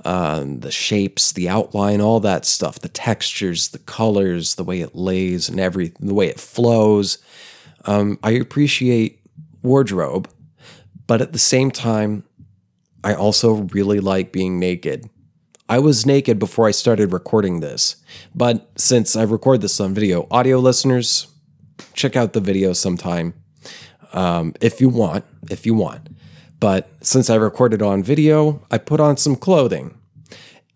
um, 0.05 0.59
the 0.59 0.71
shapes, 0.71 1.31
the 1.31 1.49
outline, 1.49 2.01
all 2.01 2.19
that 2.19 2.45
stuff, 2.45 2.79
the 2.79 2.89
textures, 2.89 3.69
the 3.69 3.79
colors, 3.79 4.55
the 4.55 4.63
way 4.63 4.81
it 4.81 4.95
lays, 4.95 5.49
and 5.49 5.59
every 5.59 5.93
the 5.99 6.13
way 6.13 6.27
it 6.27 6.39
flows. 6.39 7.17
Um, 7.85 8.19
I 8.23 8.31
appreciate 8.31 9.21
wardrobe, 9.63 10.29
but 11.07 11.21
at 11.21 11.33
the 11.33 11.39
same 11.39 11.71
time, 11.71 12.23
I 13.03 13.15
also 13.15 13.67
really 13.73 13.99
like 13.99 14.31
being 14.31 14.59
naked. 14.59 15.09
I 15.67 15.79
was 15.79 16.05
naked 16.05 16.37
before 16.37 16.67
I 16.67 16.71
started 16.71 17.13
recording 17.13 17.61
this, 17.61 17.95
but 18.35 18.69
since 18.75 19.15
I 19.15 19.23
record 19.23 19.61
this 19.61 19.79
on 19.79 19.93
video, 19.93 20.27
audio 20.29 20.59
listeners, 20.59 21.27
check 21.93 22.15
out 22.15 22.33
the 22.33 22.41
video 22.41 22.73
sometime 22.73 23.33
um, 24.13 24.53
if 24.61 24.81
you 24.81 24.89
want, 24.89 25.25
if 25.49 25.65
you 25.65 25.73
want. 25.73 26.09
But 26.61 26.89
since 27.01 27.29
I 27.29 27.35
recorded 27.35 27.81
on 27.81 28.03
video, 28.03 28.61
I 28.69 28.77
put 28.77 28.99
on 29.01 29.17
some 29.17 29.35
clothing. 29.35 29.97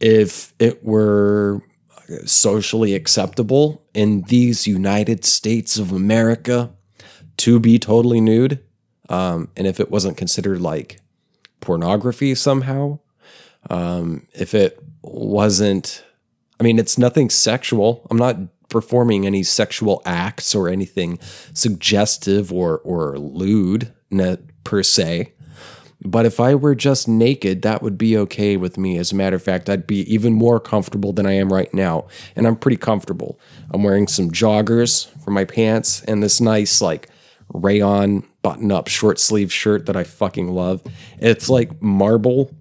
If 0.02 0.54
it 0.60 0.84
were 0.84 1.62
socially 2.26 2.96
acceptable 2.96 3.86
in 3.94 4.24
these 4.24 4.68
United 4.68 5.24
States 5.24 5.78
of 5.78 5.92
America 5.92 6.72
to 7.38 7.60
be 7.60 7.78
totally 7.78 8.20
nude, 8.20 8.60
um, 9.10 9.50
and 9.56 9.68
if 9.68 9.80
it 9.80 9.92
wasn't 9.92 10.18
considered 10.18 10.60
like 10.60 11.00
pornography 11.62 12.34
somehow, 12.34 13.00
um, 13.70 14.26
if 14.34 14.56
it 14.56 14.84
wasn't, 15.04 16.04
I 16.60 16.64
mean, 16.64 16.80
it's 16.80 16.98
nothing 16.98 17.30
sexual. 17.30 18.08
I'm 18.10 18.18
not 18.18 18.38
performing 18.70 19.28
any 19.28 19.44
sexual 19.44 20.02
acts 20.04 20.56
or 20.56 20.68
anything 20.68 21.20
suggestive 21.54 22.52
or 22.52 22.80
or 22.80 23.20
lewd 23.20 23.94
per 24.64 24.82
se. 24.82 25.35
But 26.06 26.26
if 26.26 26.40
I 26.40 26.56
were 26.56 26.76
just 26.76 27.08
naked, 27.08 27.64
that 27.64 27.82
would 27.82 27.98
be 27.98 28.18
okay 28.18 28.58
with 28.58 28.78
me. 28.78 28.98
As 28.98 29.12
a 29.12 29.16
matter 29.16 29.36
of 29.36 29.44
fact, 29.44 29.70
I'd 29.70 29.88
be 29.88 30.02
even 30.14 30.34
more 30.34 30.60
comfortable 30.60 31.14
than 31.14 31.26
I 31.26 31.34
am 31.34 31.52
right 31.52 31.74
now. 31.74 32.08
And 32.36 32.46
I'm 32.46 32.56
pretty 32.56 32.78
comfortable. 32.78 33.40
I'm 33.72 33.84
wearing 33.84 34.08
some 34.08 34.32
joggers 34.32 35.08
for 35.24 35.32
my 35.32 35.46
pants 35.46 36.04
and 36.04 36.22
this 36.22 36.40
nice, 36.40 36.82
like, 36.82 37.10
rayon 37.54 38.24
button 38.42 38.72
up 38.72 38.88
short 38.88 39.20
sleeve 39.20 39.52
shirt 39.52 39.86
that 39.88 39.96
I 39.96 40.04
fucking 40.04 40.50
love. 40.50 40.84
It's 41.20 41.50
like 41.50 41.82
marble 41.82 42.52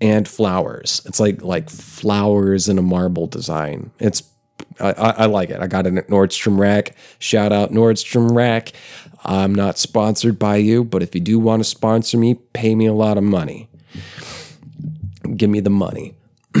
and 0.00 0.28
flowers. 0.28 1.02
It's 1.06 1.20
like 1.20 1.42
like 1.42 1.70
flowers 1.70 2.68
in 2.68 2.78
a 2.78 2.82
marble 2.82 3.26
design. 3.26 3.90
It's 3.98 4.22
I, 4.80 4.92
I, 4.92 5.26
like 5.26 5.50
it. 5.50 5.60
I 5.60 5.66
got 5.66 5.86
it 5.86 5.96
at 5.96 6.08
Nordstrom 6.08 6.58
Rack. 6.58 6.94
Shout 7.18 7.52
out 7.52 7.72
Nordstrom 7.72 8.34
Rack. 8.34 8.72
I'm 9.24 9.54
not 9.54 9.78
sponsored 9.78 10.38
by 10.38 10.56
you, 10.56 10.84
but 10.84 11.02
if 11.02 11.14
you 11.14 11.20
do 11.20 11.38
want 11.38 11.60
to 11.60 11.64
sponsor 11.64 12.18
me, 12.18 12.34
pay 12.34 12.74
me 12.74 12.86
a 12.86 12.92
lot 12.92 13.18
of 13.18 13.24
money. 13.24 13.68
Give 15.36 15.50
me 15.50 15.60
the 15.60 15.70
money. 15.70 16.14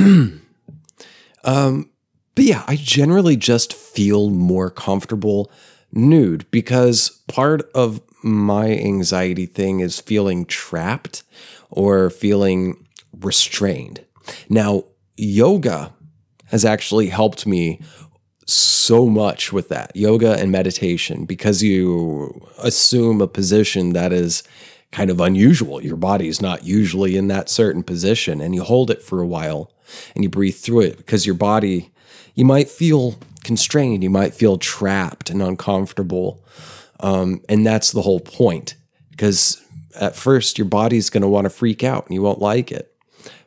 um, 1.44 1.90
but 2.34 2.44
yeah, 2.44 2.64
I 2.66 2.76
generally 2.76 3.36
just 3.36 3.72
feel 3.72 4.30
more 4.30 4.70
comfortable 4.70 5.50
nude 5.92 6.48
because 6.50 7.22
part 7.26 7.68
of 7.74 8.00
my 8.22 8.70
anxiety 8.70 9.46
thing 9.46 9.80
is 9.80 10.00
feeling 10.00 10.44
trapped 10.44 11.22
or 11.70 12.10
feeling 12.10 12.86
restrained. 13.20 14.04
Now, 14.48 14.84
yoga 15.16 15.92
has 16.46 16.64
actually 16.64 17.08
helped 17.08 17.46
me 17.46 17.80
so 18.48 19.06
much 19.06 19.52
with 19.52 19.68
that 19.68 19.94
yoga 19.94 20.32
and 20.38 20.50
meditation 20.50 21.26
because 21.26 21.62
you 21.62 22.48
assume 22.58 23.20
a 23.20 23.28
position 23.28 23.92
that 23.92 24.12
is 24.12 24.42
kind 24.90 25.10
of 25.10 25.20
unusual. 25.20 25.82
Your 25.82 25.96
body 25.96 26.28
is 26.28 26.40
not 26.40 26.64
usually 26.64 27.16
in 27.16 27.28
that 27.28 27.50
certain 27.50 27.82
position, 27.82 28.40
and 28.40 28.54
you 28.54 28.62
hold 28.62 28.90
it 28.90 29.02
for 29.02 29.20
a 29.20 29.26
while 29.26 29.70
and 30.14 30.24
you 30.24 30.30
breathe 30.30 30.56
through 30.56 30.80
it 30.80 30.96
because 30.96 31.26
your 31.26 31.34
body, 31.34 31.90
you 32.34 32.44
might 32.44 32.70
feel 32.70 33.18
constrained, 33.44 34.02
you 34.02 34.10
might 34.10 34.34
feel 34.34 34.56
trapped 34.56 35.30
and 35.30 35.42
uncomfortable. 35.42 36.42
Um, 37.00 37.42
and 37.48 37.66
that's 37.66 37.92
the 37.92 38.02
whole 38.02 38.20
point 38.20 38.76
because 39.10 39.62
at 39.94 40.16
first 40.16 40.58
your 40.58 40.66
body's 40.66 41.10
going 41.10 41.22
to 41.22 41.28
want 41.28 41.44
to 41.44 41.50
freak 41.50 41.84
out 41.84 42.06
and 42.06 42.14
you 42.14 42.22
won't 42.22 42.40
like 42.40 42.72
it. 42.72 42.94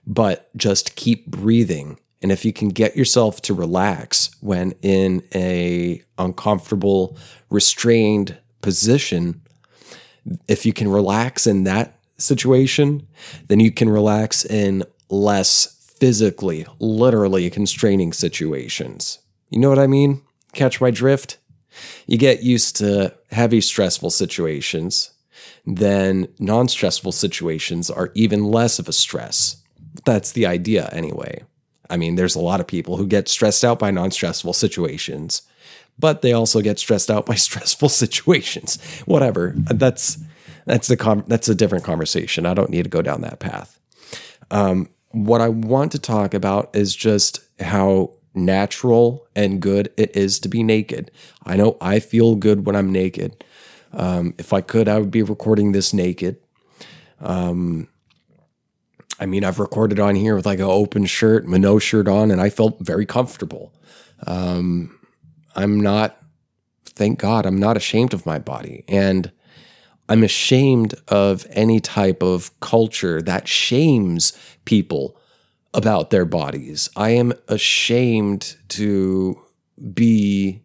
But 0.06 0.56
just 0.56 0.96
keep 0.96 1.28
breathing 1.28 1.98
and 2.22 2.32
if 2.32 2.46
you 2.46 2.54
can 2.54 2.70
get 2.70 2.96
yourself 2.96 3.42
to 3.44 3.54
relax 3.54 4.30
when 4.42 4.74
in 4.82 5.24
a 5.34 6.04
uncomfortable, 6.18 7.18
restrained 7.50 8.38
position, 8.62 9.42
if 10.48 10.66
you 10.66 10.74
can 10.74 10.88
relax 10.88 11.48
in 11.48 11.64
that 11.64 12.00
situation, 12.18 13.08
then 13.48 13.60
you 13.60 13.72
can 13.72 13.90
relax 13.90 14.46
in 14.46 14.84
less 15.10 15.78
physically, 16.00 16.66
literally 16.80 17.50
constraining 17.50 18.14
situations. 18.14 19.20
You 19.50 19.60
know 19.60 19.70
what 19.70 19.80
I 19.80 19.88
mean? 19.88 20.22
Catch 20.54 20.80
my 20.80 20.92
drift? 20.92 21.38
You 22.06 22.18
get 22.18 22.44
used 22.44 22.76
to 22.78 23.16
heavy, 23.32 23.62
stressful 23.62 24.12
situations, 24.12 25.12
then 25.66 26.28
non 26.40 26.68
stressful 26.68 27.12
situations 27.14 27.90
are 27.90 28.12
even 28.14 28.44
less 28.44 28.78
of 28.80 28.88
a 28.88 28.94
stress. 28.94 29.58
That's 30.06 30.32
the 30.32 30.46
idea, 30.46 30.90
anyway. 30.92 31.44
I 31.92 31.98
mean, 31.98 32.16
there's 32.16 32.36
a 32.36 32.40
lot 32.40 32.60
of 32.60 32.68
people 32.68 32.98
who 32.98 33.06
get 33.06 33.28
stressed 33.28 33.64
out 33.64 33.78
by 33.78 33.92
non 33.92 34.12
stressful 34.12 34.54
situations, 34.54 35.44
but 36.00 36.22
they 36.22 36.34
also 36.34 36.62
get 36.62 36.80
stressed 36.80 37.12
out 37.12 37.26
by 37.26 37.36
stressful 37.48 37.90
situations. 37.90 38.82
Whatever. 39.06 39.54
That's 39.56 40.18
that's 40.66 40.88
the 40.88 40.98
com- 40.98 41.26
that's 41.28 41.50
a 41.50 41.56
different 41.56 41.84
conversation. 41.84 42.46
I 42.46 42.54
don't 42.54 42.70
need 42.70 42.84
to 42.84 42.90
go 42.90 43.02
down 43.02 43.22
that 43.22 43.40
path. 43.40 43.80
Um, 44.50 44.90
what 45.10 45.42
I 45.42 45.50
want 45.50 45.92
to 45.92 46.00
talk 46.00 46.34
about 46.34 46.70
is 46.74 46.96
just 46.96 47.42
how 47.60 48.12
natural 48.34 49.28
and 49.36 49.62
good 49.62 49.92
it 49.98 50.16
is 50.16 50.40
to 50.40 50.50
be 50.50 50.64
naked. 50.64 51.12
I 51.46 51.58
know 51.58 51.78
I 51.82 52.00
feel 52.00 52.36
good 52.36 52.66
when 52.66 52.76
I'm 52.76 52.92
naked. 52.92 53.44
Um, 53.94 54.34
if 54.38 54.54
I 54.54 54.62
could, 54.62 54.88
I 54.88 55.00
would 55.00 55.12
be 55.12 55.24
recording 55.24 55.74
this 55.74 55.94
naked. 55.94 56.38
Um, 57.20 57.88
I 59.22 59.28
mean, 59.28 59.44
I've 59.44 59.60
recorded 59.60 60.00
on 60.00 60.16
here 60.16 60.36
with 60.36 60.48
like 60.48 60.58
an 60.58 60.66
open 60.66 61.06
shirt, 61.06 61.46
my 61.46 61.58
no 61.58 61.78
shirt 61.78 62.08
on, 62.08 62.32
and 62.32 62.42
I 62.42 62.50
felt 62.50 62.80
very 62.80 63.06
comfortable. 63.06 63.72
Um, 64.26 65.00
I'm 65.56 65.80
not, 65.80 66.18
thank 66.88 67.20
God, 67.20 67.46
I'm 67.46 67.60
not 67.60 67.78
ashamed 67.78 68.16
of 68.16 68.26
my 68.26 68.40
body. 68.40 68.84
And 68.88 69.32
I'm 70.10 70.24
ashamed 70.24 70.96
of 71.08 71.46
any 71.52 71.80
type 71.80 72.24
of 72.24 72.60
culture 72.62 73.22
that 73.22 73.48
shames 73.48 74.34
people 74.66 75.16
about 75.72 76.10
their 76.10 76.26
bodies. 76.26 76.90
I 76.96 77.12
am 77.12 77.32
ashamed 77.48 78.56
to 78.70 79.40
be, 79.94 80.64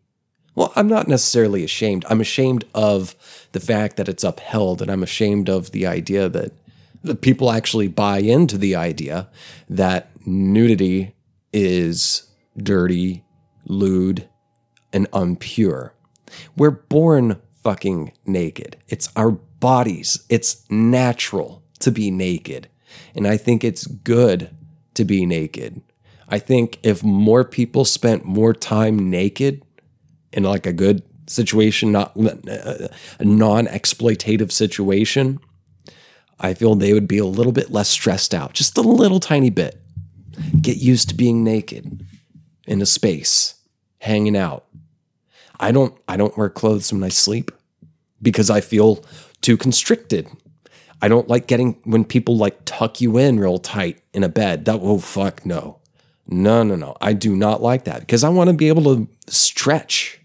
well, 0.55 0.73
I'm 0.75 0.89
not 0.89 1.09
necessarily 1.09 1.63
ashamed. 1.63 2.07
I'm 2.09 2.23
ashamed 2.23 2.65
of 2.75 3.15
the 3.53 3.61
fact 3.61 3.99
that 3.99 4.09
it's 4.09 4.25
upheld, 4.25 4.81
and 4.81 4.91
I'm 4.91 5.03
ashamed 5.03 5.51
of 5.51 5.73
the 5.73 5.87
idea 5.87 6.31
that 6.31 6.53
people 7.15 7.51
actually 7.51 7.89
buy 7.89 8.19
into 8.19 8.59
the 8.59 8.75
idea 8.75 9.29
that 9.69 10.11
nudity 10.27 11.15
is 11.53 12.29
dirty, 12.57 13.25
lewd, 13.65 14.29
and 14.93 15.11
unpure. 15.11 15.91
We're 16.57 16.71
born 16.71 17.41
fucking 17.63 18.13
naked. 18.27 18.77
It's 18.89 19.09
our 19.17 19.31
bodies. 19.31 20.25
It's 20.29 20.69
natural 20.71 21.63
to 21.81 21.91
be 21.91 22.11
naked. 22.11 22.69
And 23.15 23.27
I 23.27 23.37
think 23.37 23.65
it's 23.65 23.87
good 23.87 24.51
to 24.95 25.05
be 25.05 25.27
naked. 25.27 25.83
I 26.29 26.39
think 26.39 26.79
if 26.83 27.03
more 27.03 27.45
people 27.45 27.85
spent 27.85 28.25
more 28.25 28.53
time 28.53 29.11
naked 29.11 29.63
in 30.33 30.43
like 30.43 30.67
a 30.67 30.73
good 30.73 31.03
situation, 31.27 31.93
not 31.93 32.17
uh, 32.17 32.89
a 33.19 33.25
non 33.25 33.67
exploitative 33.67 34.53
situation, 34.53 35.41
I 36.39 36.55
feel 36.55 36.75
they 36.75 36.93
would 36.93 37.09
be 37.09 37.19
a 37.19 37.25
little 37.25 37.53
bit 37.53 37.71
less 37.71 37.89
stressed 37.89 38.35
out, 38.35 38.53
just 38.53 38.77
a 38.77 38.83
little 38.83 39.21
tiny 39.21 39.51
bit. 39.51 39.81
Get 40.61 40.77
used 40.77 41.09
to 41.09 41.15
being 41.15 41.43
naked 41.43 42.05
in 42.67 42.83
a 42.83 42.87
space, 42.87 43.55
hanging 44.01 44.37
out, 44.37 44.67
I 45.61 45.73
don't 45.73 45.95
I 46.09 46.17
don't 46.17 46.37
wear 46.37 46.49
clothes 46.49 46.93
when 46.93 47.03
I 47.03 47.09
sleep 47.09 47.51
because 48.21 48.51
I 48.51 48.61
feel 48.61 49.05
too 49.41 49.57
constricted. 49.57 50.29
I 51.03 51.09
don't 51.09 51.29
like 51.29 51.47
getting 51.47 51.79
when 51.85 52.05
people 52.05 52.37
like 52.37 52.59
tuck 52.65 53.01
you 53.01 53.19
in 53.19 53.39
real 53.39 53.59
tight 53.59 54.01
in 54.13 54.25
a 54.25 54.29
bed. 54.29 54.65
That 54.65 54.81
oh 54.83 54.99
fuck 54.99 55.45
no. 55.45 55.79
No, 56.29 56.65
no, 56.65 56.75
no. 56.75 56.97
I 57.01 57.13
do 57.13 57.37
not 57.37 57.63
like 57.63 57.85
that 57.85 58.01
because 58.01 58.25
I 58.25 58.29
want 58.31 58.49
to 58.49 58.55
be 58.55 58.69
able 58.69 58.97
to 58.97 59.09
stretch 59.29 60.21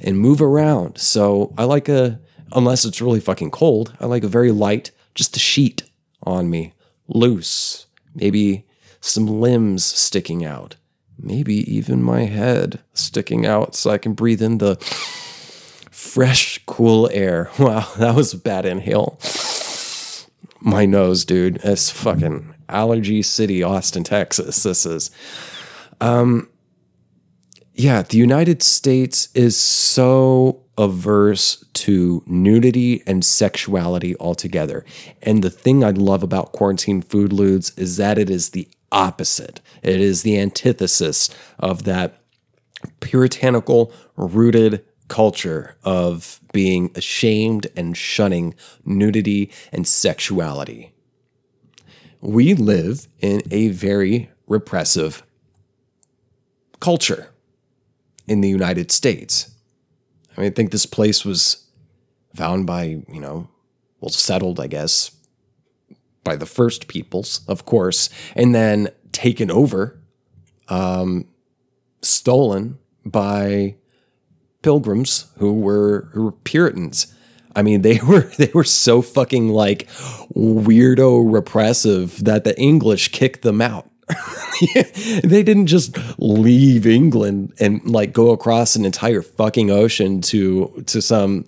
and 0.00 0.18
move 0.18 0.42
around. 0.42 0.98
So 0.98 1.54
I 1.56 1.64
like 1.64 1.88
a 1.88 2.20
unless 2.52 2.84
it's 2.84 3.00
really 3.00 3.20
fucking 3.20 3.50
cold, 3.50 3.96
I 4.00 4.06
like 4.06 4.24
a 4.24 4.28
very 4.28 4.50
light, 4.50 4.90
just 5.14 5.36
a 5.36 5.40
sheet 5.40 5.84
on 6.22 6.50
me, 6.50 6.72
loose. 7.08 7.86
Maybe 8.14 8.66
some 9.00 9.26
limbs 9.26 9.84
sticking 9.84 10.44
out 10.44 10.76
maybe 11.22 11.72
even 11.72 12.02
my 12.02 12.22
head 12.22 12.80
sticking 12.94 13.46
out 13.46 13.74
so 13.74 13.90
I 13.90 13.98
can 13.98 14.14
breathe 14.14 14.42
in 14.42 14.58
the 14.58 14.76
fresh, 15.90 16.60
cool 16.66 17.08
air. 17.12 17.50
Wow, 17.58 17.88
that 17.98 18.14
was 18.14 18.32
a 18.32 18.38
bad 18.38 18.64
inhale. 18.64 19.18
My 20.60 20.86
nose, 20.86 21.24
dude. 21.24 21.60
It's 21.64 21.90
fucking 21.90 22.54
allergy 22.68 23.22
city, 23.22 23.62
Austin, 23.62 24.04
Texas. 24.04 24.62
This 24.62 24.84
is. 24.86 25.10
Um, 26.00 26.49
yeah, 27.80 28.02
the 28.02 28.18
United 28.18 28.62
States 28.62 29.30
is 29.34 29.56
so 29.56 30.62
averse 30.76 31.64
to 31.72 32.22
nudity 32.26 33.02
and 33.06 33.24
sexuality 33.24 34.14
altogether. 34.20 34.84
And 35.22 35.42
the 35.42 35.50
thing 35.50 35.82
I 35.82 35.90
love 35.90 36.22
about 36.22 36.52
quarantine 36.52 37.00
food 37.00 37.32
lewds 37.32 37.72
is 37.78 37.96
that 37.96 38.18
it 38.18 38.28
is 38.28 38.50
the 38.50 38.68
opposite. 38.92 39.62
It 39.82 39.98
is 39.98 40.22
the 40.22 40.38
antithesis 40.38 41.30
of 41.58 41.84
that 41.84 42.20
puritanical 43.00 43.92
rooted 44.14 44.84
culture 45.08 45.76
of 45.82 46.38
being 46.52 46.90
ashamed 46.94 47.66
and 47.76 47.96
shunning 47.96 48.54
nudity 48.84 49.50
and 49.72 49.86
sexuality. 49.86 50.92
We 52.20 52.52
live 52.52 53.08
in 53.20 53.40
a 53.50 53.68
very 53.68 54.30
repressive 54.46 55.22
culture 56.78 57.29
in 58.30 58.40
the 58.42 58.48
United 58.48 58.92
States. 58.92 59.50
I 60.36 60.40
mean, 60.40 60.50
I 60.52 60.54
think 60.54 60.70
this 60.70 60.86
place 60.86 61.24
was 61.24 61.66
found 62.36 62.64
by, 62.64 63.02
you 63.12 63.20
know, 63.20 63.48
well, 64.00 64.10
settled, 64.10 64.60
I 64.60 64.68
guess, 64.68 65.10
by 66.22 66.36
the 66.36 66.46
first 66.46 66.86
peoples, 66.86 67.40
of 67.48 67.66
course, 67.66 68.08
and 68.36 68.54
then 68.54 68.88
taken 69.10 69.50
over, 69.50 70.00
um, 70.68 71.26
stolen 72.02 72.78
by 73.04 73.74
pilgrims 74.62 75.26
who 75.38 75.52
were 75.52 76.08
who 76.12 76.22
were 76.22 76.32
Puritans. 76.32 77.12
I 77.56 77.62
mean, 77.62 77.82
they 77.82 77.98
were 78.06 78.30
they 78.38 78.52
were 78.54 78.64
so 78.64 79.02
fucking 79.02 79.48
like 79.48 79.88
weirdo 80.36 81.34
repressive 81.34 82.24
that 82.24 82.44
the 82.44 82.56
English 82.60 83.08
kicked 83.08 83.42
them 83.42 83.60
out. 83.60 83.89
they 85.24 85.42
didn't 85.42 85.66
just 85.66 85.96
leave 86.18 86.86
England 86.86 87.52
and 87.58 87.84
like 87.90 88.12
go 88.12 88.30
across 88.30 88.76
an 88.76 88.84
entire 88.84 89.22
fucking 89.22 89.70
ocean 89.70 90.20
to 90.22 90.82
to 90.86 91.00
some 91.00 91.46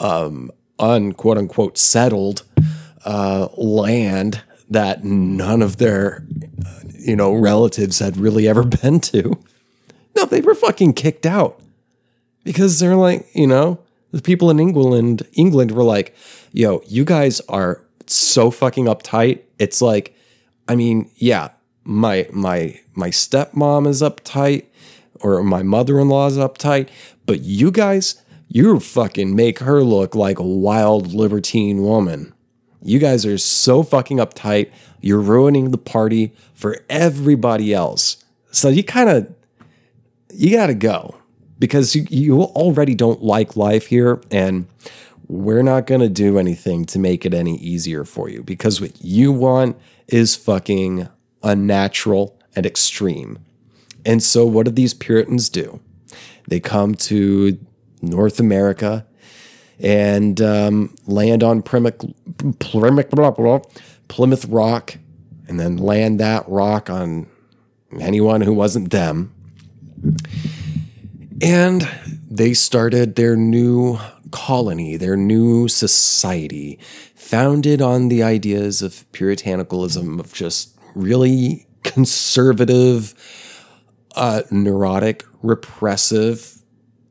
um 0.00 0.50
unquote 0.78 1.38
unquote 1.38 1.78
settled 1.78 2.44
uh, 3.04 3.48
land 3.56 4.42
that 4.70 5.04
none 5.04 5.62
of 5.62 5.78
their, 5.78 6.26
you 6.98 7.16
know, 7.16 7.32
relatives 7.32 7.98
had 7.98 8.16
really 8.16 8.46
ever 8.46 8.62
been 8.82 9.00
to. 9.00 9.38
No, 10.14 10.24
they 10.24 10.40
were 10.40 10.54
fucking 10.54 10.94
kicked 10.94 11.26
out 11.26 11.60
because 12.44 12.78
they're 12.78 12.96
like, 12.96 13.26
you 13.34 13.46
know, 13.46 13.80
the 14.10 14.22
people 14.22 14.50
in 14.50 14.58
England, 14.58 15.26
England 15.32 15.70
were 15.70 15.82
like, 15.82 16.14
yo, 16.52 16.82
you 16.86 17.04
guys 17.04 17.40
are 17.48 17.82
so 18.06 18.50
fucking 18.50 18.86
uptight. 18.86 19.40
It's 19.58 19.80
like, 19.80 20.14
I 20.66 20.76
mean, 20.76 21.10
yeah, 21.16 21.48
my 21.88 22.28
my 22.30 22.78
my 22.94 23.08
stepmom 23.08 23.88
is 23.88 24.02
uptight 24.02 24.66
or 25.20 25.42
my 25.42 25.62
mother-in-law 25.62 26.26
is 26.26 26.36
uptight, 26.36 26.88
but 27.26 27.40
you 27.40 27.70
guys, 27.70 28.22
you 28.46 28.78
fucking 28.78 29.34
make 29.34 29.60
her 29.60 29.82
look 29.82 30.14
like 30.14 30.38
a 30.38 30.46
wild 30.46 31.12
libertine 31.12 31.82
woman. 31.82 32.34
You 32.82 32.98
guys 32.98 33.26
are 33.26 33.38
so 33.38 33.82
fucking 33.82 34.18
uptight. 34.18 34.70
You're 35.00 35.20
ruining 35.20 35.70
the 35.70 35.78
party 35.78 36.34
for 36.54 36.76
everybody 36.88 37.72
else. 37.72 38.22
So 38.50 38.68
you 38.68 38.84
kind 38.84 39.08
of 39.08 39.34
you 40.32 40.56
got 40.56 40.66
to 40.66 40.74
go 40.74 41.16
because 41.58 41.96
you, 41.96 42.06
you 42.10 42.42
already 42.42 42.94
don't 42.94 43.22
like 43.22 43.56
life 43.56 43.86
here 43.86 44.20
and 44.30 44.66
we're 45.26 45.62
not 45.62 45.86
going 45.86 46.00
to 46.02 46.08
do 46.08 46.38
anything 46.38 46.84
to 46.84 46.98
make 46.98 47.24
it 47.24 47.32
any 47.34 47.56
easier 47.56 48.04
for 48.04 48.28
you 48.28 48.42
because 48.42 48.80
what 48.80 48.92
you 49.02 49.32
want 49.32 49.76
is 50.06 50.36
fucking 50.36 51.08
unnatural 51.42 52.38
and 52.54 52.66
extreme. 52.66 53.38
And 54.04 54.22
so 54.22 54.46
what 54.46 54.66
do 54.66 54.72
these 54.72 54.94
Puritans 54.94 55.48
do? 55.48 55.80
They 56.48 56.60
come 56.60 56.94
to 56.94 57.58
North 58.00 58.40
America 58.40 59.06
and 59.80 60.40
um, 60.40 60.94
land 61.06 61.42
on 61.42 61.62
Plymouth, 61.62 62.04
Plymouth 62.58 64.44
Rock 64.46 64.98
and 65.48 65.58
then 65.58 65.78
land 65.78 66.20
that 66.20 66.48
rock 66.48 66.90
on 66.90 67.26
anyone 67.98 68.42
who 68.42 68.52
wasn't 68.52 68.90
them. 68.90 69.34
And 71.40 71.88
they 72.30 72.52
started 72.52 73.16
their 73.16 73.34
new 73.34 73.98
colony, 74.30 74.96
their 74.96 75.16
new 75.16 75.68
society, 75.68 76.78
founded 77.14 77.80
on 77.80 78.08
the 78.08 78.22
ideas 78.22 78.82
of 78.82 79.10
puritanicalism, 79.12 80.20
of 80.20 80.34
just 80.34 80.77
really 80.98 81.66
conservative, 81.84 83.14
uh, 84.14 84.42
neurotic, 84.50 85.24
repressive 85.42 86.62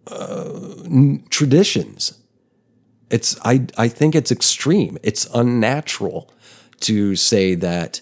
uh, 0.07 0.83
traditions 1.29 2.17
it's 3.09 3.37
I 3.43 3.67
I 3.77 3.87
think 3.87 4.15
it's 4.15 4.31
extreme. 4.31 4.97
It's 5.03 5.27
unnatural 5.33 6.31
to 6.81 7.15
say 7.15 7.55
that 7.55 8.01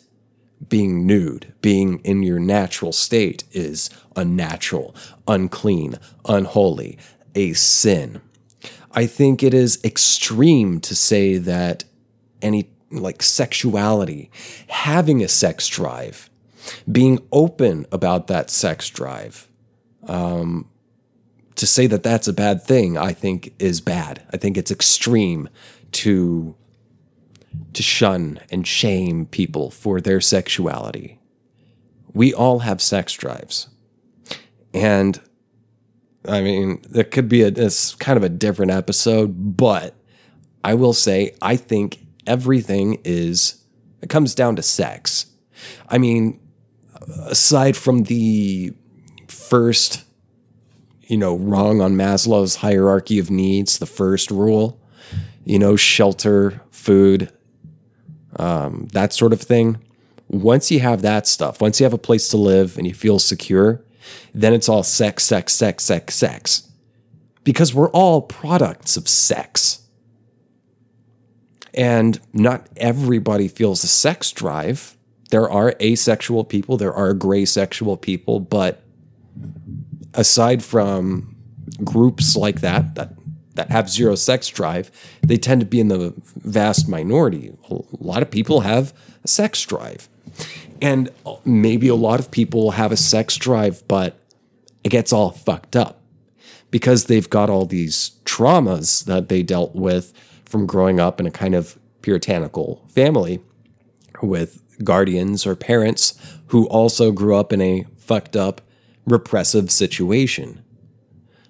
being 0.68 1.06
nude, 1.06 1.54
being 1.62 2.00
in 2.00 2.24
your 2.24 2.40
natural 2.40 2.92
state 2.92 3.44
is 3.52 3.90
unnatural, 4.16 4.96
unclean, 5.28 6.00
unholy, 6.28 6.98
a 7.36 7.54
sin. 7.54 8.22
I 8.94 9.06
think 9.06 9.44
it 9.44 9.54
is 9.54 9.84
extreme 9.84 10.80
to 10.82 10.96
say 10.96 11.38
that 11.38 11.84
any 12.42 12.70
like 13.02 13.22
sexuality, 13.24 14.30
having 14.68 15.24
a 15.24 15.28
sex 15.28 15.68
drive, 15.68 16.30
being 16.92 17.20
open 17.32 17.86
about 17.92 18.28
that 18.28 18.50
sex 18.50 18.90
drive, 18.90 19.48
Um, 20.08 20.70
to 21.56 21.66
say 21.66 21.88
that 21.88 22.04
that's 22.04 22.28
a 22.28 22.34
bad 22.34 22.62
thing, 22.62 22.98
I 22.98 23.14
think 23.14 23.54
is 23.60 23.82
bad. 23.82 24.22
I 24.32 24.38
think 24.38 24.58
it's 24.58 24.72
extreme 24.72 25.50
to 25.94 26.56
to 27.74 27.82
shun 27.82 28.40
and 28.52 28.68
shame 28.68 29.26
people 29.26 29.72
for 29.72 30.02
their 30.02 30.20
sexuality. 30.20 31.20
We 32.14 32.34
all 32.34 32.60
have 32.60 32.82
sex 32.82 33.14
drives. 33.14 33.70
And 34.74 35.22
I 36.28 36.42
mean, 36.42 36.82
that 36.90 37.12
could 37.12 37.30
be 37.30 37.44
a 37.44 37.52
kind 37.52 38.18
of 38.18 38.24
a 38.24 38.30
different 38.30 38.72
episode, 38.72 39.56
but 39.58 39.96
I 40.64 40.74
will 40.74 40.94
say 40.94 41.34
I 41.42 41.56
think 41.56 42.05
everything 42.28 43.00
is 43.04 43.64
it 44.02 44.10
comes 44.10 44.36
down 44.36 44.56
to 44.56 44.62
sex. 44.62 45.28
I 45.90 45.98
mean, 45.98 46.40
aside 47.28 47.76
from 47.76 48.04
the 48.04 48.74
first 49.28 50.06
you 51.08 51.18
know, 51.18 51.36
wrong 51.38 51.82
on 51.82 51.96
Maslow's 51.96 52.58
hierarchy 52.58 53.20
of 53.20 53.30
needs, 53.30 53.78
the 53.78 53.86
first 53.86 54.32
rule, 54.32 54.80
you 55.44 55.60
know, 55.60 55.76
shelter, 55.76 56.62
food, 56.72 57.32
um, 58.38 58.88
that 58.94 59.14
sort 59.14 59.34
of 59.34 59.42
thing. 59.42 59.78
Once 60.28 60.72
you 60.72 60.80
have 60.80 61.04
that 61.04 61.28
stuff, 61.28 61.62
once 61.62 61.80
you 61.80 61.84
have 61.84 61.94
a 61.94 62.00
place 62.00 62.30
to 62.30 62.38
live 62.38 62.78
and 62.78 62.88
you 62.88 62.94
feel 62.94 63.20
secure, 63.20 63.84
then 64.34 64.54
it's 64.54 64.68
all 64.68 64.84
sex, 64.84 65.24
sex, 65.24 65.54
sex, 65.54 65.84
sex, 65.84 66.16
sex. 66.16 66.70
Because 67.44 67.76
we're 67.76 67.92
all 67.92 68.24
products 68.24 68.98
of 68.98 69.08
sex. 69.08 69.85
And 71.76 72.20
not 72.34 72.68
everybody 72.78 73.48
feels 73.48 73.84
a 73.84 73.88
sex 73.88 74.32
drive. 74.32 74.98
There 75.30 75.50
are 75.50 75.76
asexual 75.82 76.46
people, 76.46 76.78
there 76.78 76.94
are 76.94 77.14
gray 77.14 77.46
sexual 77.46 77.98
people, 77.98 78.40
but 78.40 78.82
aside 80.14 80.64
from 80.64 81.36
groups 81.84 82.36
like 82.36 82.62
that 82.62 82.96
that 82.96 83.14
that 83.56 83.72
have 83.72 83.90
zero 83.90 84.16
sex 84.16 84.48
drive, 84.50 84.92
they 85.22 85.38
tend 85.38 85.62
to 85.62 85.66
be 85.66 85.80
in 85.80 85.88
the 85.88 86.14
vast 86.38 86.88
minority. 86.88 87.54
A 87.70 87.80
lot 88.00 88.22
of 88.22 88.30
people 88.30 88.62
have 88.62 88.94
a 89.24 89.28
sex 89.28 89.64
drive. 89.64 90.10
And 90.82 91.10
maybe 91.46 91.88
a 91.88 91.96
lot 91.96 92.20
of 92.20 92.32
people 92.32 92.72
have 92.72 92.92
a 92.92 92.98
sex 92.98 93.38
drive, 93.38 93.88
but 93.88 94.20
it 94.84 94.90
gets 94.90 95.14
all 95.14 95.32
fucked 95.32 95.76
up 95.76 96.02
because 96.70 97.06
they've 97.06 97.30
got 97.30 97.50
all 97.50 97.66
these 97.66 98.12
traumas 98.26 99.06
that 99.06 99.30
they 99.30 99.42
dealt 99.42 99.74
with 99.74 100.14
from 100.46 100.66
growing 100.66 101.00
up 101.00 101.20
in 101.20 101.26
a 101.26 101.32
kind 101.32 101.56
of 101.56 101.78
puritanical 102.02 102.86
family 102.90 103.42
with 104.22 104.62
guardians 104.84 105.46
or 105.46 105.56
parents 105.56 106.20
who 106.48 106.68
also 106.68 107.12
grew 107.12 107.36
up 107.36 107.52
in 107.52 107.62
a 107.62 107.86
fucked 107.98 108.36
up 108.36 108.62
repressive 109.06 109.72
situation. 109.72 110.62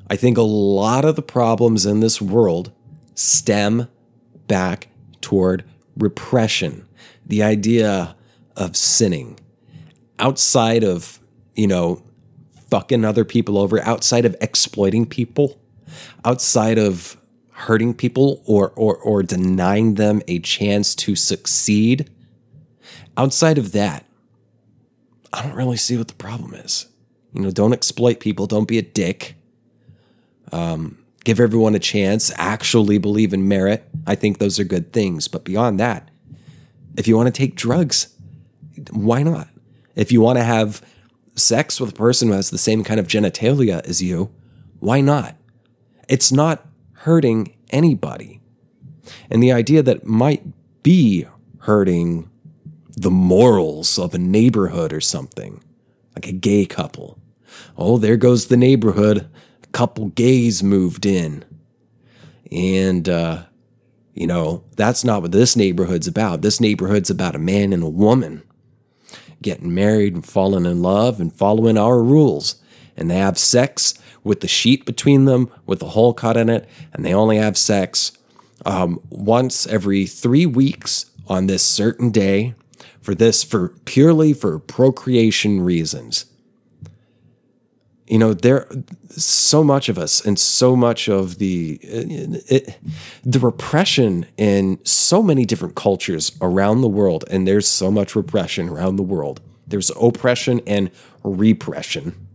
I 0.10 0.16
think 0.16 0.38
a 0.38 0.44
lot 0.44 1.04
of 1.04 1.16
the 1.16 1.22
problems 1.22 1.86
in 1.86 2.00
this 2.00 2.22
world 2.22 2.72
stem 3.16 3.88
back 4.48 4.88
toward 5.22 5.64
repression, 5.98 6.88
the 7.26 7.42
idea 7.42 8.16
of 8.56 8.76
sinning. 8.76 9.40
Outside 10.20 10.84
of, 10.84 11.20
you 11.56 11.68
know, 11.68 12.04
fucking 12.70 13.04
other 13.04 13.26
people 13.26 13.58
over, 13.58 13.82
outside 13.82 14.26
of 14.26 14.36
exploiting 14.42 15.06
people, 15.06 15.60
outside 16.24 16.78
of 16.78 17.18
hurting 17.56 17.94
people 17.94 18.42
or, 18.46 18.72
or, 18.76 18.98
or 18.98 19.24
denying 19.24 19.94
them 19.96 20.22
a 20.28 20.40
chance 20.40 20.94
to 20.94 21.16
succeed, 21.16 22.10
outside 23.16 23.58
of 23.58 23.72
that, 23.72 24.06
I 25.32 25.42
don't 25.42 25.56
really 25.56 25.78
see 25.78 25.98
what 25.98 26.10
the 26.10 26.16
problem 26.16 26.54
is. 26.54 26.88
You 27.34 27.42
know, 27.42 27.52
don't 27.52 27.72
exploit 27.72 28.20
people. 28.20 28.46
Don't 28.46 28.68
be 28.68 28.78
a 28.78 28.82
dick. 28.82 29.36
Um, 30.52 30.98
give 31.24 31.40
everyone 31.40 31.76
a 31.76 31.80
chance. 31.80 32.30
Actually 32.36 32.98
believe 32.98 33.34
in 33.34 33.48
merit. 33.48 33.88
I 34.06 34.16
think 34.16 34.38
those 34.38 34.60
are 34.60 34.66
good 34.66 34.92
things. 34.92 35.30
But 35.30 35.46
beyond 35.46 35.80
that, 35.80 36.10
if 36.98 37.08
you 37.08 37.16
want 37.16 37.28
to 37.28 37.38
take 37.38 37.56
drugs, 37.56 38.14
why 38.92 39.24
not? 39.24 39.48
If 39.96 40.12
you 40.12 40.20
want 40.20 40.40
to 40.40 40.44
have 40.44 40.82
sex 41.36 41.80
with 41.80 41.92
a 41.92 41.96
person 41.96 42.28
who 42.28 42.34
has 42.34 42.50
the 42.50 42.58
same 42.58 42.84
kind 42.84 43.00
of 43.00 43.08
genitalia 43.08 43.84
as 43.86 44.02
you, 44.02 44.30
why 44.80 45.00
not? 45.00 45.38
It's 46.10 46.34
not 46.34 46.66
hurting 47.06 47.56
anybody. 47.70 48.42
And 49.30 49.42
the 49.42 49.52
idea 49.52 49.84
that 49.84 50.08
might 50.08 50.44
be 50.82 51.28
hurting 51.60 52.28
the 52.98 53.12
morals 53.12 54.00
of 54.00 54.16
a 54.16 54.18
neighborhood 54.18 54.92
or 54.92 55.00
something, 55.00 55.64
like 56.16 56.28
a 56.28 56.32
gay 56.32 56.66
couple, 56.66 57.20
oh, 57.78 58.00
there 58.00 58.18
goes 58.18 58.48
the 58.48 58.58
neighborhood. 58.58 59.30
A 59.64 59.68
couple 59.68 60.08
gays 60.08 60.64
moved 60.64 61.06
in. 61.06 61.46
And, 62.52 63.08
uh, 63.08 63.44
you 64.16 64.26
know, 64.26 64.64
that's 64.76 65.04
not 65.04 65.22
what 65.22 65.32
this 65.32 65.56
neighborhood's 65.56 66.08
about. 66.08 66.42
This 66.42 66.60
neighborhood's 66.60 67.12
about 67.12 67.36
a 67.36 67.40
man 67.40 67.72
and 67.72 67.84
a 67.84 67.88
woman 67.88 68.42
getting 69.44 69.76
married 69.76 70.16
and 70.16 70.26
falling 70.26 70.66
in 70.66 70.82
love 70.82 71.22
and 71.22 71.32
following 71.32 71.78
our 71.78 72.02
rules. 72.02 72.56
And 72.98 73.10
they 73.10 73.18
have 73.18 73.38
sex 73.38 73.94
with 74.24 74.42
the 74.42 74.48
sheet 74.48 74.86
between 74.86 75.26
them, 75.26 75.50
with 75.66 75.80
the 75.80 75.90
hole 75.90 76.14
cut 76.14 76.38
in 76.38 76.50
it, 76.50 76.68
and 76.94 77.06
they 77.06 77.14
only 77.14 77.38
have 77.38 77.58
sex 77.58 78.12
um, 78.66 79.00
once 79.10 79.68
every 79.68 80.06
three 80.06 80.46
weeks 80.46 81.06
on 81.28 81.48
this 81.48 81.64
certain 81.64 82.10
day 82.10 82.56
for 83.02 83.16
this 83.16 83.44
for 83.44 83.70
purely 83.86 84.34
for 84.34 84.60
procreation 84.60 85.62
reasons. 85.62 86.26
You 88.08 88.20
know 88.20 88.34
there 88.34 88.68
so 89.10 89.64
much 89.64 89.90
of 89.90 89.98
us 89.98 90.24
and 90.24 90.38
so 90.38 90.76
much 90.76 91.08
of 91.08 91.38
the 91.38 91.80
it, 91.82 92.78
the 93.24 93.40
repression 93.40 94.28
in 94.38 94.80
so 94.84 95.24
many 95.24 95.46
different 95.46 95.76
cultures 95.76 96.32
around 96.42 96.82
the 96.82 96.88
world 96.88 97.26
and 97.30 97.48
there's 97.48 97.68
so 97.68 97.90
much 97.90 98.16
repression 98.16 98.70
around 98.70 98.98
the 98.98 99.04
world. 99.04 99.42
There's 99.68 99.92
oppression 100.00 100.62
and 100.68 100.92
repression 101.24 102.26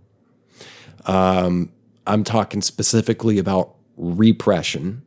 um, 1.06 1.70
i'm 2.06 2.24
talking 2.24 2.62
specifically 2.62 3.38
about 3.38 3.74
repression 3.96 5.02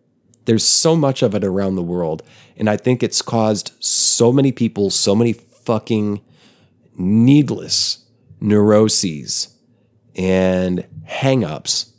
there's 0.46 0.66
so 0.66 0.96
much 0.96 1.22
of 1.22 1.34
it 1.34 1.44
around 1.44 1.76
the 1.76 1.84
world 1.84 2.24
and 2.58 2.70
i 2.70 2.78
think 2.78 3.02
it's 3.02 3.22
caused 3.22 3.72
so 3.80 4.32
many 4.32 4.52
people 4.52 4.90
so 4.90 5.16
many 5.16 5.34
fucking 5.34 6.22
needless 6.96 8.06
neuroses 8.40 9.58
and 10.16 10.86
hangups 11.08 11.92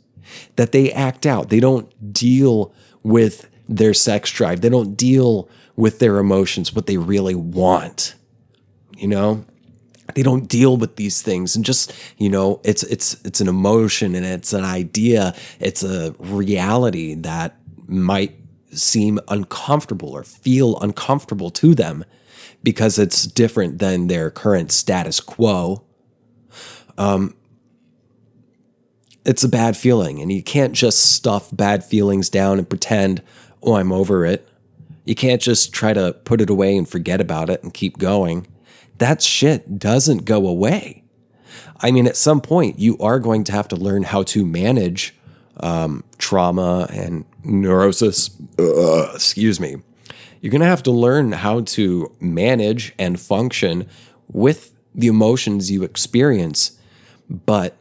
that 0.55 0.71
they 0.71 0.91
act 0.91 1.25
out. 1.25 1.49
They 1.49 1.59
don't 1.59 2.13
deal 2.13 2.73
with 3.03 3.49
their 3.67 3.93
sex 3.93 4.31
drive. 4.31 4.61
They 4.61 4.69
don't 4.69 4.95
deal 4.95 5.49
with 5.75 5.99
their 5.99 6.17
emotions, 6.17 6.73
what 6.73 6.87
they 6.87 6.97
really 6.97 7.35
want. 7.35 8.15
You 8.97 9.07
know? 9.07 9.45
They 10.13 10.23
don't 10.23 10.47
deal 10.47 10.77
with 10.77 10.97
these 10.97 11.21
things 11.21 11.55
and 11.55 11.65
just, 11.65 11.91
you 12.17 12.29
know, 12.29 12.61
it's 12.63 12.83
it's 12.83 13.15
it's 13.25 13.41
an 13.41 13.47
emotion 13.47 14.13
and 14.13 14.25
it's 14.25 14.53
an 14.53 14.63
idea, 14.63 15.33
it's 15.59 15.83
a 15.83 16.15
reality 16.19 17.15
that 17.15 17.57
might 17.87 18.39
seem 18.71 19.19
uncomfortable 19.27 20.09
or 20.09 20.23
feel 20.23 20.77
uncomfortable 20.79 21.49
to 21.49 21.73
them 21.73 22.05
because 22.61 22.99
it's 22.99 23.23
different 23.23 23.79
than 23.79 24.07
their 24.07 24.29
current 24.29 24.71
status 24.71 25.19
quo. 25.19 25.83
Um, 26.97 27.35
it's 29.25 29.43
a 29.43 29.49
bad 29.49 29.75
feeling, 29.75 30.21
and 30.21 30.31
you 30.31 30.43
can't 30.43 30.73
just 30.73 31.13
stuff 31.13 31.49
bad 31.55 31.83
feelings 31.83 32.29
down 32.29 32.59
and 32.59 32.69
pretend, 32.69 33.21
oh, 33.63 33.75
I'm 33.75 33.91
over 33.91 34.25
it. 34.25 34.47
You 35.03 35.15
can't 35.15 35.41
just 35.41 35.73
try 35.73 35.93
to 35.93 36.13
put 36.13 36.41
it 36.41 36.49
away 36.49 36.77
and 36.77 36.87
forget 36.87 37.21
about 37.21 37.49
it 37.49 37.63
and 37.63 37.73
keep 37.73 37.97
going. 37.97 38.47
That 38.97 39.21
shit 39.21 39.79
doesn't 39.79 40.25
go 40.25 40.47
away. 40.47 41.03
I 41.81 41.91
mean, 41.91 42.07
at 42.07 42.17
some 42.17 42.41
point, 42.41 42.79
you 42.79 42.97
are 42.99 43.19
going 43.19 43.43
to 43.45 43.51
have 43.51 43.67
to 43.69 43.75
learn 43.75 44.03
how 44.03 44.23
to 44.23 44.45
manage 44.45 45.13
um, 45.59 46.03
trauma 46.17 46.87
and 46.91 47.25
neurosis. 47.43 48.29
Uh, 48.57 49.11
excuse 49.13 49.59
me. 49.59 49.77
You're 50.41 50.51
going 50.51 50.61
to 50.61 50.67
have 50.67 50.83
to 50.83 50.91
learn 50.91 51.31
how 51.31 51.61
to 51.61 52.15
manage 52.19 52.93
and 52.99 53.19
function 53.19 53.89
with 54.31 54.73
the 54.93 55.07
emotions 55.07 55.71
you 55.71 55.83
experience. 55.83 56.79
But 57.29 57.75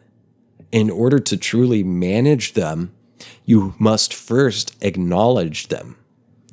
in 0.73 0.91
order 0.91 1.19
to 1.21 1.37
truly 1.37 1.85
manage 1.85 2.55
them, 2.55 2.93
you 3.45 3.75
must 3.79 4.13
first 4.15 4.77
acknowledge 4.83 5.69
them, 5.69 5.97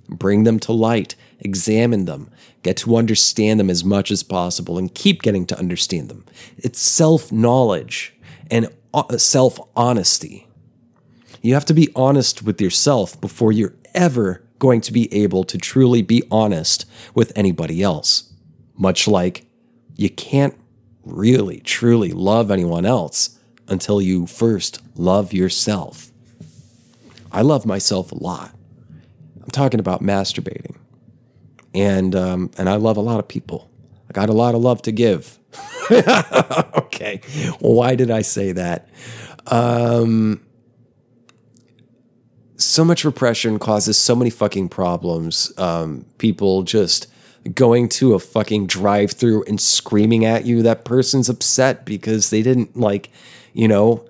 bring 0.10 0.44
them 0.44 0.60
to 0.60 0.74
light, 0.74 1.16
examine 1.40 2.06
them, 2.06 2.30
get 2.64 2.78
to 2.78 2.96
understand 2.96 3.60
them 3.60 3.70
as 3.70 3.84
much 3.84 4.12
as 4.12 4.24
possible, 4.24 4.78
and 4.78 4.94
keep 4.94 5.22
getting 5.22 5.46
to 5.48 5.58
understand 5.58 6.10
them. 6.10 6.26
It's 6.58 6.80
self 6.80 7.32
knowledge 7.32 8.14
and 8.50 8.70
uh, 8.94 9.18
self 9.18 9.60
honesty. 9.76 10.48
You 11.42 11.54
have 11.56 11.66
to 11.66 11.74
be 11.74 11.90
honest 11.96 12.44
with 12.44 12.62
yourself 12.62 13.20
before 13.20 13.52
you're 13.52 13.76
ever 13.94 14.44
going 14.60 14.82
to 14.82 14.94
be 14.94 15.12
able 15.14 15.44
to 15.46 15.58
truly 15.58 16.04
be 16.04 16.22
honest 16.30 16.86
with 17.16 17.32
anybody 17.36 17.82
else. 17.82 18.32
Much 18.78 19.08
like 19.08 19.46
you 19.96 20.10
can't 20.10 20.56
really, 21.04 21.60
truly 21.62 22.12
love 22.12 22.52
anyone 22.52 22.86
else 22.86 23.40
until 23.68 24.02
you 24.02 24.28
first 24.28 24.80
love 24.96 25.34
yourself. 25.34 26.12
I 27.32 27.42
love 27.42 27.66
myself 27.66 28.12
a 28.12 28.16
lot. 28.16 28.54
I'm 29.42 29.50
talking 29.50 29.80
about 29.80 30.04
masturbating, 30.04 30.76
and 31.74 32.16
um, 32.16 32.52
and 32.58 32.70
I 32.70 32.76
love 32.76 32.98
a 32.98 33.02
lot 33.02 33.20
of 33.20 33.28
people. 33.28 33.70
I 34.10 34.14
got 34.14 34.30
a 34.30 34.34
lot 34.34 34.56
of 34.56 34.62
love 34.62 34.82
to 34.84 34.92
give. 34.92 35.40
okay, 35.92 37.22
why 37.60 37.96
did 37.96 38.12
I 38.12 38.22
say 38.22 38.52
that? 38.54 38.90
Um, 39.48 40.42
so 42.58 42.86
much 42.86 43.04
repression 43.04 43.60
causes 43.60 43.98
so 43.98 44.16
many 44.16 44.30
fucking 44.30 44.70
problems. 44.70 45.52
Um, 45.58 46.06
people 46.18 46.64
just 46.64 47.08
going 47.56 47.90
to 47.90 48.14
a 48.14 48.20
fucking 48.20 48.68
drive 48.68 49.12
through 49.12 49.44
and 49.46 49.60
screaming 49.60 50.26
at 50.26 50.46
you. 50.46 50.62
That 50.62 50.86
person's 50.86 51.30
upset 51.30 51.86
because 51.86 52.30
they 52.30 52.42
didn't 52.42 52.78
like, 52.78 53.10
you 53.54 53.68
know, 53.68 54.06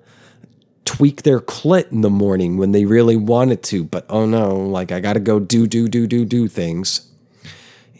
tweak 0.84 1.22
their 1.22 1.40
clit 1.40 1.90
in 1.90 2.02
the 2.02 2.10
morning 2.10 2.56
when 2.56 2.72
they 2.72 2.84
really 2.84 3.16
wanted 3.16 3.62
to. 3.64 3.84
But 3.84 4.04
oh 4.08 4.26
no, 4.26 4.56
like 4.56 4.92
I 4.92 5.00
got 5.00 5.14
to 5.14 5.20
go 5.20 5.40
do, 5.40 5.66
do, 5.66 5.88
do, 5.88 6.06
do, 6.06 6.24
do 6.24 6.48
things. 6.48 7.11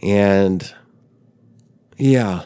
And 0.02 0.74
yeah. 1.96 2.44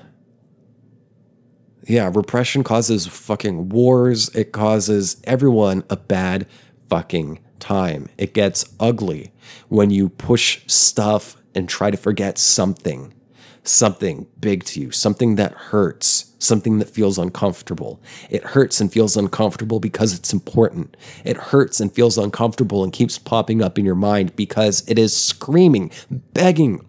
Yeah, 1.87 2.11
repression 2.13 2.65
causes 2.65 3.07
fucking 3.07 3.69
wars. 3.69 4.29
It 4.35 4.53
causes 4.53 5.21
everyone 5.25 5.85
a 5.89 5.97
bad 5.97 6.47
fucking 6.89 7.39
time. 7.61 8.09
It 8.19 8.35
gets 8.35 8.65
ugly 8.81 9.33
when 9.69 9.91
you 9.91 10.09
push 10.09 10.61
stuff 10.67 11.37
and 11.55 11.69
try 11.69 11.91
to 11.91 11.97
forget 11.97 12.39
something, 12.39 13.15
something 13.63 14.27
big 14.41 14.65
to 14.65 14.81
you, 14.81 14.91
something 14.91 15.37
that 15.37 15.53
hurts, 15.53 16.33
something 16.39 16.79
that 16.81 16.91
feels 16.91 17.19
uncomfortable. 17.19 18.01
It 18.31 18.43
hurts 18.43 18.81
and 18.81 18.93
feels 18.93 19.17
uncomfortable 19.17 19.81
because 19.81 20.13
it's 20.13 20.33
important. 20.33 20.97
It 21.25 21.37
hurts 21.37 21.81
and 21.81 21.93
feels 21.93 22.19
uncomfortable 22.19 22.85
and 22.85 22.93
keeps 22.93 23.19
popping 23.19 23.63
up 23.63 23.79
in 23.79 23.85
your 23.85 23.95
mind 23.95 24.37
because 24.37 24.87
it 24.89 24.99
is 24.99 25.17
screaming, 25.17 25.91
begging 26.11 26.86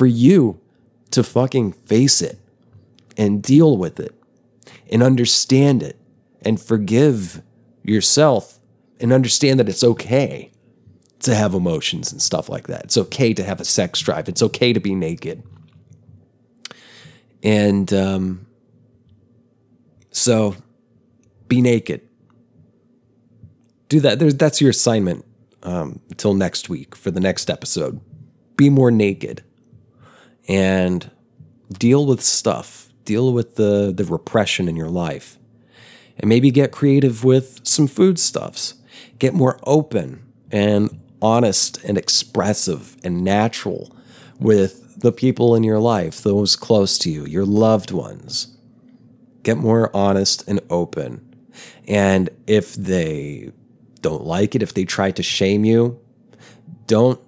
for 0.00 0.06
you 0.06 0.58
to 1.10 1.22
fucking 1.22 1.72
face 1.72 2.22
it 2.22 2.38
and 3.18 3.42
deal 3.42 3.76
with 3.76 4.00
it 4.00 4.14
and 4.90 5.02
understand 5.02 5.82
it 5.82 6.00
and 6.40 6.58
forgive 6.58 7.42
yourself 7.82 8.58
and 8.98 9.12
understand 9.12 9.60
that 9.60 9.68
it's 9.68 9.84
okay 9.84 10.50
to 11.18 11.34
have 11.34 11.52
emotions 11.52 12.12
and 12.12 12.22
stuff 12.22 12.48
like 12.48 12.66
that. 12.66 12.84
It's 12.84 12.96
okay 12.96 13.34
to 13.34 13.44
have 13.44 13.60
a 13.60 13.64
sex 13.66 14.00
drive. 14.00 14.26
It's 14.26 14.42
okay 14.42 14.72
to 14.72 14.80
be 14.80 14.94
naked. 14.94 15.42
And 17.42 17.92
um, 17.92 18.46
so 20.12 20.56
be 21.46 21.60
naked. 21.60 22.08
Do 23.90 24.00
that. 24.00 24.18
There's, 24.18 24.34
that's 24.34 24.62
your 24.62 24.70
assignment 24.70 25.26
um, 25.62 26.00
until 26.08 26.32
next 26.32 26.70
week 26.70 26.96
for 26.96 27.10
the 27.10 27.20
next 27.20 27.50
episode. 27.50 28.00
Be 28.56 28.70
more 28.70 28.90
naked 28.90 29.44
and 30.50 31.10
deal 31.72 32.04
with 32.04 32.20
stuff. 32.22 32.88
Deal 33.04 33.32
with 33.32 33.56
the, 33.56 33.92
the 33.94 34.04
repression 34.04 34.68
in 34.68 34.76
your 34.76 34.90
life. 34.90 35.38
And 36.18 36.28
maybe 36.28 36.50
get 36.50 36.70
creative 36.70 37.24
with 37.24 37.60
some 37.62 37.86
foodstuffs 37.86 38.74
get 39.20 39.34
more 39.34 39.60
open 39.64 40.24
and 40.50 40.98
honest 41.22 41.84
and 41.84 41.96
expressive 41.96 42.96
and 43.04 43.22
natural 43.22 43.94
with 44.40 45.00
the 45.00 45.12
people 45.12 45.54
in 45.54 45.62
your 45.62 45.78
life, 45.78 46.22
those 46.22 46.56
close 46.56 46.98
to 46.98 47.10
you, 47.10 47.24
your 47.26 47.44
loved 47.44 47.92
ones. 47.92 48.56
Get 49.44 49.56
more 49.56 49.94
honest 49.94 50.46
and 50.48 50.60
open. 50.68 51.36
And 51.86 52.30
if 52.46 52.74
they 52.74 53.52
don't 54.00 54.24
like 54.24 54.54
it, 54.54 54.62
if 54.62 54.74
they 54.74 54.84
try 54.84 55.10
to 55.12 55.22
shame 55.22 55.64
you, 55.64 56.00
don't. 56.86 57.20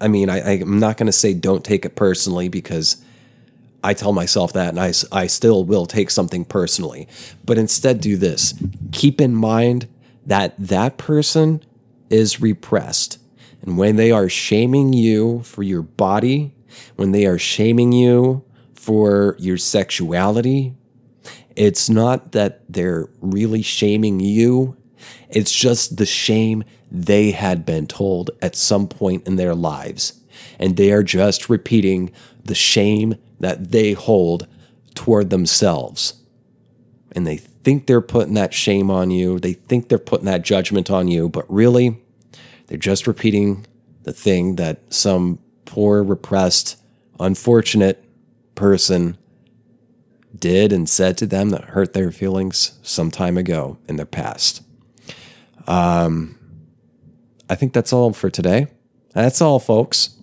I 0.00 0.08
mean, 0.08 0.30
I, 0.30 0.60
I'm 0.60 0.78
not 0.78 0.96
going 0.96 1.06
to 1.06 1.12
say 1.12 1.34
don't 1.34 1.64
take 1.64 1.84
it 1.84 1.94
personally 1.94 2.48
because 2.48 3.02
I 3.82 3.94
tell 3.94 4.12
myself 4.12 4.52
that 4.54 4.70
and 4.70 4.80
I, 4.80 4.92
I 5.12 5.26
still 5.26 5.64
will 5.64 5.86
take 5.86 6.10
something 6.10 6.44
personally. 6.44 7.08
But 7.44 7.58
instead, 7.58 8.00
do 8.00 8.16
this 8.16 8.54
keep 8.92 9.20
in 9.20 9.34
mind 9.34 9.88
that 10.26 10.54
that 10.58 10.98
person 10.98 11.62
is 12.08 12.40
repressed. 12.40 13.18
And 13.62 13.76
when 13.78 13.96
they 13.96 14.10
are 14.10 14.28
shaming 14.28 14.92
you 14.92 15.42
for 15.42 15.62
your 15.62 15.82
body, 15.82 16.54
when 16.96 17.12
they 17.12 17.26
are 17.26 17.38
shaming 17.38 17.92
you 17.92 18.44
for 18.74 19.36
your 19.38 19.58
sexuality, 19.58 20.74
it's 21.56 21.90
not 21.90 22.32
that 22.32 22.62
they're 22.68 23.08
really 23.20 23.62
shaming 23.62 24.20
you. 24.20 24.76
It's 25.28 25.52
just 25.52 25.96
the 25.96 26.06
shame 26.06 26.64
they 26.90 27.30
had 27.30 27.64
been 27.64 27.86
told 27.86 28.30
at 28.42 28.56
some 28.56 28.88
point 28.88 29.26
in 29.26 29.36
their 29.36 29.54
lives. 29.54 30.20
And 30.58 30.76
they 30.76 30.90
are 30.92 31.02
just 31.02 31.48
repeating 31.48 32.10
the 32.44 32.54
shame 32.54 33.14
that 33.38 33.70
they 33.70 33.92
hold 33.92 34.46
toward 34.94 35.30
themselves. 35.30 36.14
And 37.12 37.26
they 37.26 37.36
think 37.36 37.86
they're 37.86 38.00
putting 38.00 38.34
that 38.34 38.54
shame 38.54 38.90
on 38.90 39.10
you, 39.10 39.38
they 39.38 39.52
think 39.52 39.88
they're 39.88 39.98
putting 39.98 40.26
that 40.26 40.42
judgment 40.42 40.90
on 40.90 41.08
you, 41.08 41.28
but 41.28 41.50
really, 41.52 41.98
they're 42.66 42.78
just 42.78 43.06
repeating 43.06 43.66
the 44.04 44.12
thing 44.12 44.56
that 44.56 44.80
some 44.92 45.38
poor, 45.64 46.02
repressed, 46.02 46.80
unfortunate 47.18 48.04
person 48.54 49.16
did 50.36 50.72
and 50.72 50.88
said 50.88 51.18
to 51.18 51.26
them 51.26 51.50
that 51.50 51.64
hurt 51.64 51.92
their 51.92 52.10
feelings 52.12 52.78
some 52.82 53.10
time 53.10 53.36
ago 53.36 53.76
in 53.88 53.96
their 53.96 54.06
past. 54.06 54.62
Um, 55.66 56.38
I 57.50 57.56
think 57.56 57.72
that's 57.72 57.92
all 57.92 58.12
for 58.12 58.30
today. 58.30 58.68
That's 59.12 59.42
all, 59.42 59.58
folks. 59.58 60.16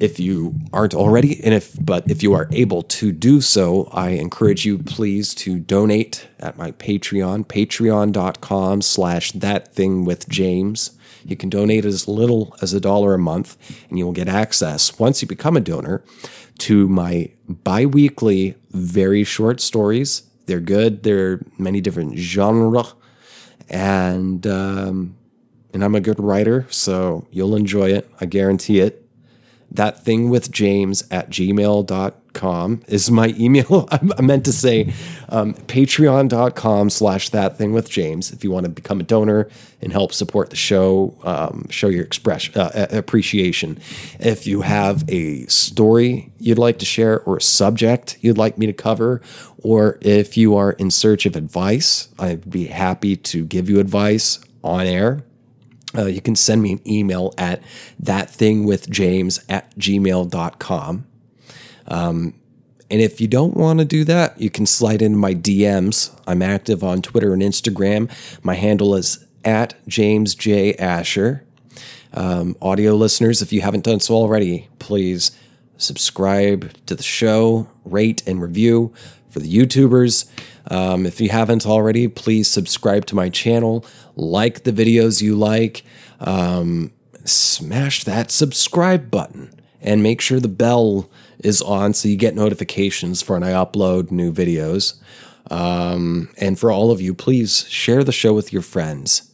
If 0.00 0.18
you 0.18 0.54
aren't 0.72 0.94
already 0.94 1.44
and 1.44 1.52
if 1.52 1.76
but 1.78 2.10
if 2.10 2.22
you 2.22 2.32
are 2.32 2.48
able 2.52 2.82
to 2.82 3.10
do 3.10 3.40
so 3.40 3.88
i 3.92 4.10
encourage 4.10 4.64
you 4.64 4.78
please 4.78 5.34
to 5.34 5.58
donate 5.58 6.28
at 6.38 6.56
my 6.56 6.70
patreon 6.70 7.44
patreon.com 7.44 8.80
slash 8.80 9.32
that 9.32 9.74
thing 9.74 10.04
with 10.04 10.28
james. 10.28 10.92
You 11.24 11.36
can 11.36 11.50
donate 11.50 11.84
as 11.84 12.06
little 12.06 12.56
as 12.62 12.72
a 12.72 12.80
dollar 12.80 13.12
a 13.14 13.18
month 13.18 13.56
and 13.88 13.98
you 13.98 14.04
will 14.04 14.12
get 14.12 14.28
access 14.28 15.00
once 15.00 15.20
you 15.20 15.26
become 15.26 15.56
a 15.56 15.60
donor 15.60 16.04
to 16.58 16.88
my 16.88 17.30
bi-weekly 17.48 18.54
very 18.70 19.24
short 19.24 19.60
stories. 19.60 20.22
They're 20.46 20.60
good. 20.60 21.02
They're 21.02 21.40
many 21.58 21.80
different 21.80 22.16
genre. 22.16 22.84
And 23.68 24.46
um, 24.46 25.17
and 25.72 25.84
i'm 25.84 25.94
a 25.94 26.00
good 26.00 26.20
writer 26.20 26.66
so 26.70 27.26
you'll 27.30 27.56
enjoy 27.56 27.90
it 27.90 28.10
i 28.20 28.26
guarantee 28.26 28.80
it. 28.80 29.04
That 29.70 30.02
thing 30.02 30.30
with 30.30 30.50
james 30.50 31.04
at 31.10 31.28
gmail.com 31.28 32.82
is 32.86 33.10
my 33.10 33.34
email. 33.38 33.86
I 33.92 34.22
meant 34.22 34.46
to 34.46 34.52
say 34.52 34.94
um, 35.28 35.54
patreon.com 35.54 36.88
slash 36.88 37.28
that 37.30 37.58
thing 37.58 37.72
with 37.72 37.90
james 37.90 38.32
if 38.32 38.42
you 38.42 38.50
want 38.50 38.64
to 38.64 38.70
become 38.70 39.00
a 39.00 39.02
donor 39.02 39.48
and 39.82 39.92
help 39.92 40.14
support 40.14 40.48
the 40.48 40.56
show 40.56 41.14
um, 41.22 41.68
show 41.68 41.88
your 41.88 42.04
expression 42.04 42.58
uh, 42.58 42.86
appreciation. 42.90 43.78
If 44.18 44.46
you 44.46 44.62
have 44.62 45.04
a 45.08 45.44
story 45.46 46.32
you'd 46.38 46.58
like 46.58 46.78
to 46.78 46.86
share 46.86 47.20
or 47.20 47.36
a 47.36 47.42
subject 47.42 48.16
you'd 48.22 48.38
like 48.38 48.56
me 48.56 48.64
to 48.66 48.72
cover 48.72 49.20
or 49.62 49.98
if 50.00 50.36
you 50.36 50.56
are 50.56 50.72
in 50.72 50.90
search 50.90 51.26
of 51.26 51.36
advice 51.36 52.08
i'd 52.20 52.48
be 52.48 52.66
happy 52.66 53.16
to 53.16 53.44
give 53.44 53.68
you 53.68 53.80
advice 53.80 54.38
on 54.62 54.86
air 54.86 55.24
uh, 55.96 56.06
you 56.06 56.20
can 56.20 56.36
send 56.36 56.62
me 56.62 56.72
an 56.72 56.80
email 56.86 57.32
at 57.38 57.62
thatthingwithjames 58.02 59.44
at 59.48 59.74
gmail.com. 59.78 61.06
Um, 61.86 62.34
and 62.90 63.00
if 63.02 63.20
you 63.20 63.28
don't 63.28 63.56
want 63.56 63.80
to 63.80 63.84
do 63.84 64.04
that, 64.04 64.40
you 64.40 64.50
can 64.50 64.66
slide 64.66 65.02
into 65.02 65.18
my 65.18 65.34
DMs. 65.34 66.14
I'm 66.26 66.42
active 66.42 66.82
on 66.82 67.02
Twitter 67.02 67.32
and 67.32 67.42
Instagram. 67.42 68.10
My 68.42 68.54
handle 68.54 68.94
is 68.94 69.24
at 69.44 69.74
James 69.86 70.34
J. 70.34 70.74
Asher. 70.74 71.44
Um, 72.14 72.56
audio 72.62 72.94
listeners, 72.94 73.42
if 73.42 73.52
you 73.52 73.60
haven't 73.60 73.84
done 73.84 74.00
so 74.00 74.14
already, 74.14 74.68
please 74.78 75.32
subscribe 75.76 76.72
to 76.86 76.94
the 76.94 77.02
show, 77.02 77.68
rate 77.84 78.22
and 78.26 78.40
review. 78.40 78.92
For 79.30 79.40
the 79.40 79.54
YouTubers, 79.54 80.26
um, 80.70 81.04
if 81.04 81.20
you 81.20 81.28
haven't 81.28 81.66
already, 81.66 82.08
please 82.08 82.48
subscribe 82.48 83.04
to 83.06 83.14
my 83.14 83.28
channel, 83.28 83.84
like 84.18 84.64
the 84.64 84.72
videos 84.72 85.22
you 85.22 85.36
like, 85.36 85.84
um, 86.20 86.92
smash 87.24 88.04
that 88.04 88.30
subscribe 88.30 89.10
button, 89.10 89.54
and 89.80 90.02
make 90.02 90.20
sure 90.20 90.40
the 90.40 90.48
bell 90.48 91.08
is 91.38 91.62
on 91.62 91.94
so 91.94 92.08
you 92.08 92.16
get 92.16 92.34
notifications 92.34 93.22
for 93.22 93.34
when 93.34 93.44
I 93.44 93.52
upload 93.52 94.10
new 94.10 94.32
videos. 94.32 95.00
Um, 95.50 96.28
and 96.36 96.58
for 96.58 96.70
all 96.70 96.90
of 96.90 97.00
you, 97.00 97.14
please 97.14 97.66
share 97.68 98.04
the 98.04 98.12
show 98.12 98.34
with 98.34 98.52
your 98.52 98.62
friends 98.62 99.32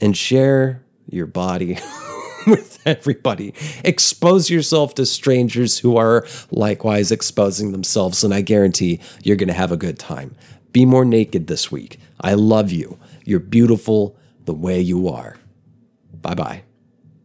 and 0.00 0.16
share 0.16 0.82
your 1.08 1.26
body 1.26 1.78
with 2.46 2.80
everybody. 2.86 3.54
Expose 3.84 4.50
yourself 4.50 4.94
to 4.94 5.06
strangers 5.06 5.78
who 5.78 5.96
are 5.96 6.26
likewise 6.50 7.12
exposing 7.12 7.72
themselves, 7.72 8.24
and 8.24 8.34
I 8.34 8.40
guarantee 8.40 9.00
you're 9.22 9.36
going 9.36 9.48
to 9.48 9.54
have 9.54 9.70
a 9.70 9.76
good 9.76 9.98
time. 9.98 10.34
Be 10.72 10.84
more 10.86 11.04
naked 11.04 11.46
this 11.46 11.70
week. 11.70 12.00
I 12.20 12.34
love 12.34 12.72
you. 12.72 12.98
You're 13.24 13.40
beautiful 13.40 14.16
the 14.44 14.54
way 14.54 14.80
you 14.80 15.08
are. 15.08 15.36
Bye 16.20 16.34
bye. 16.34 16.62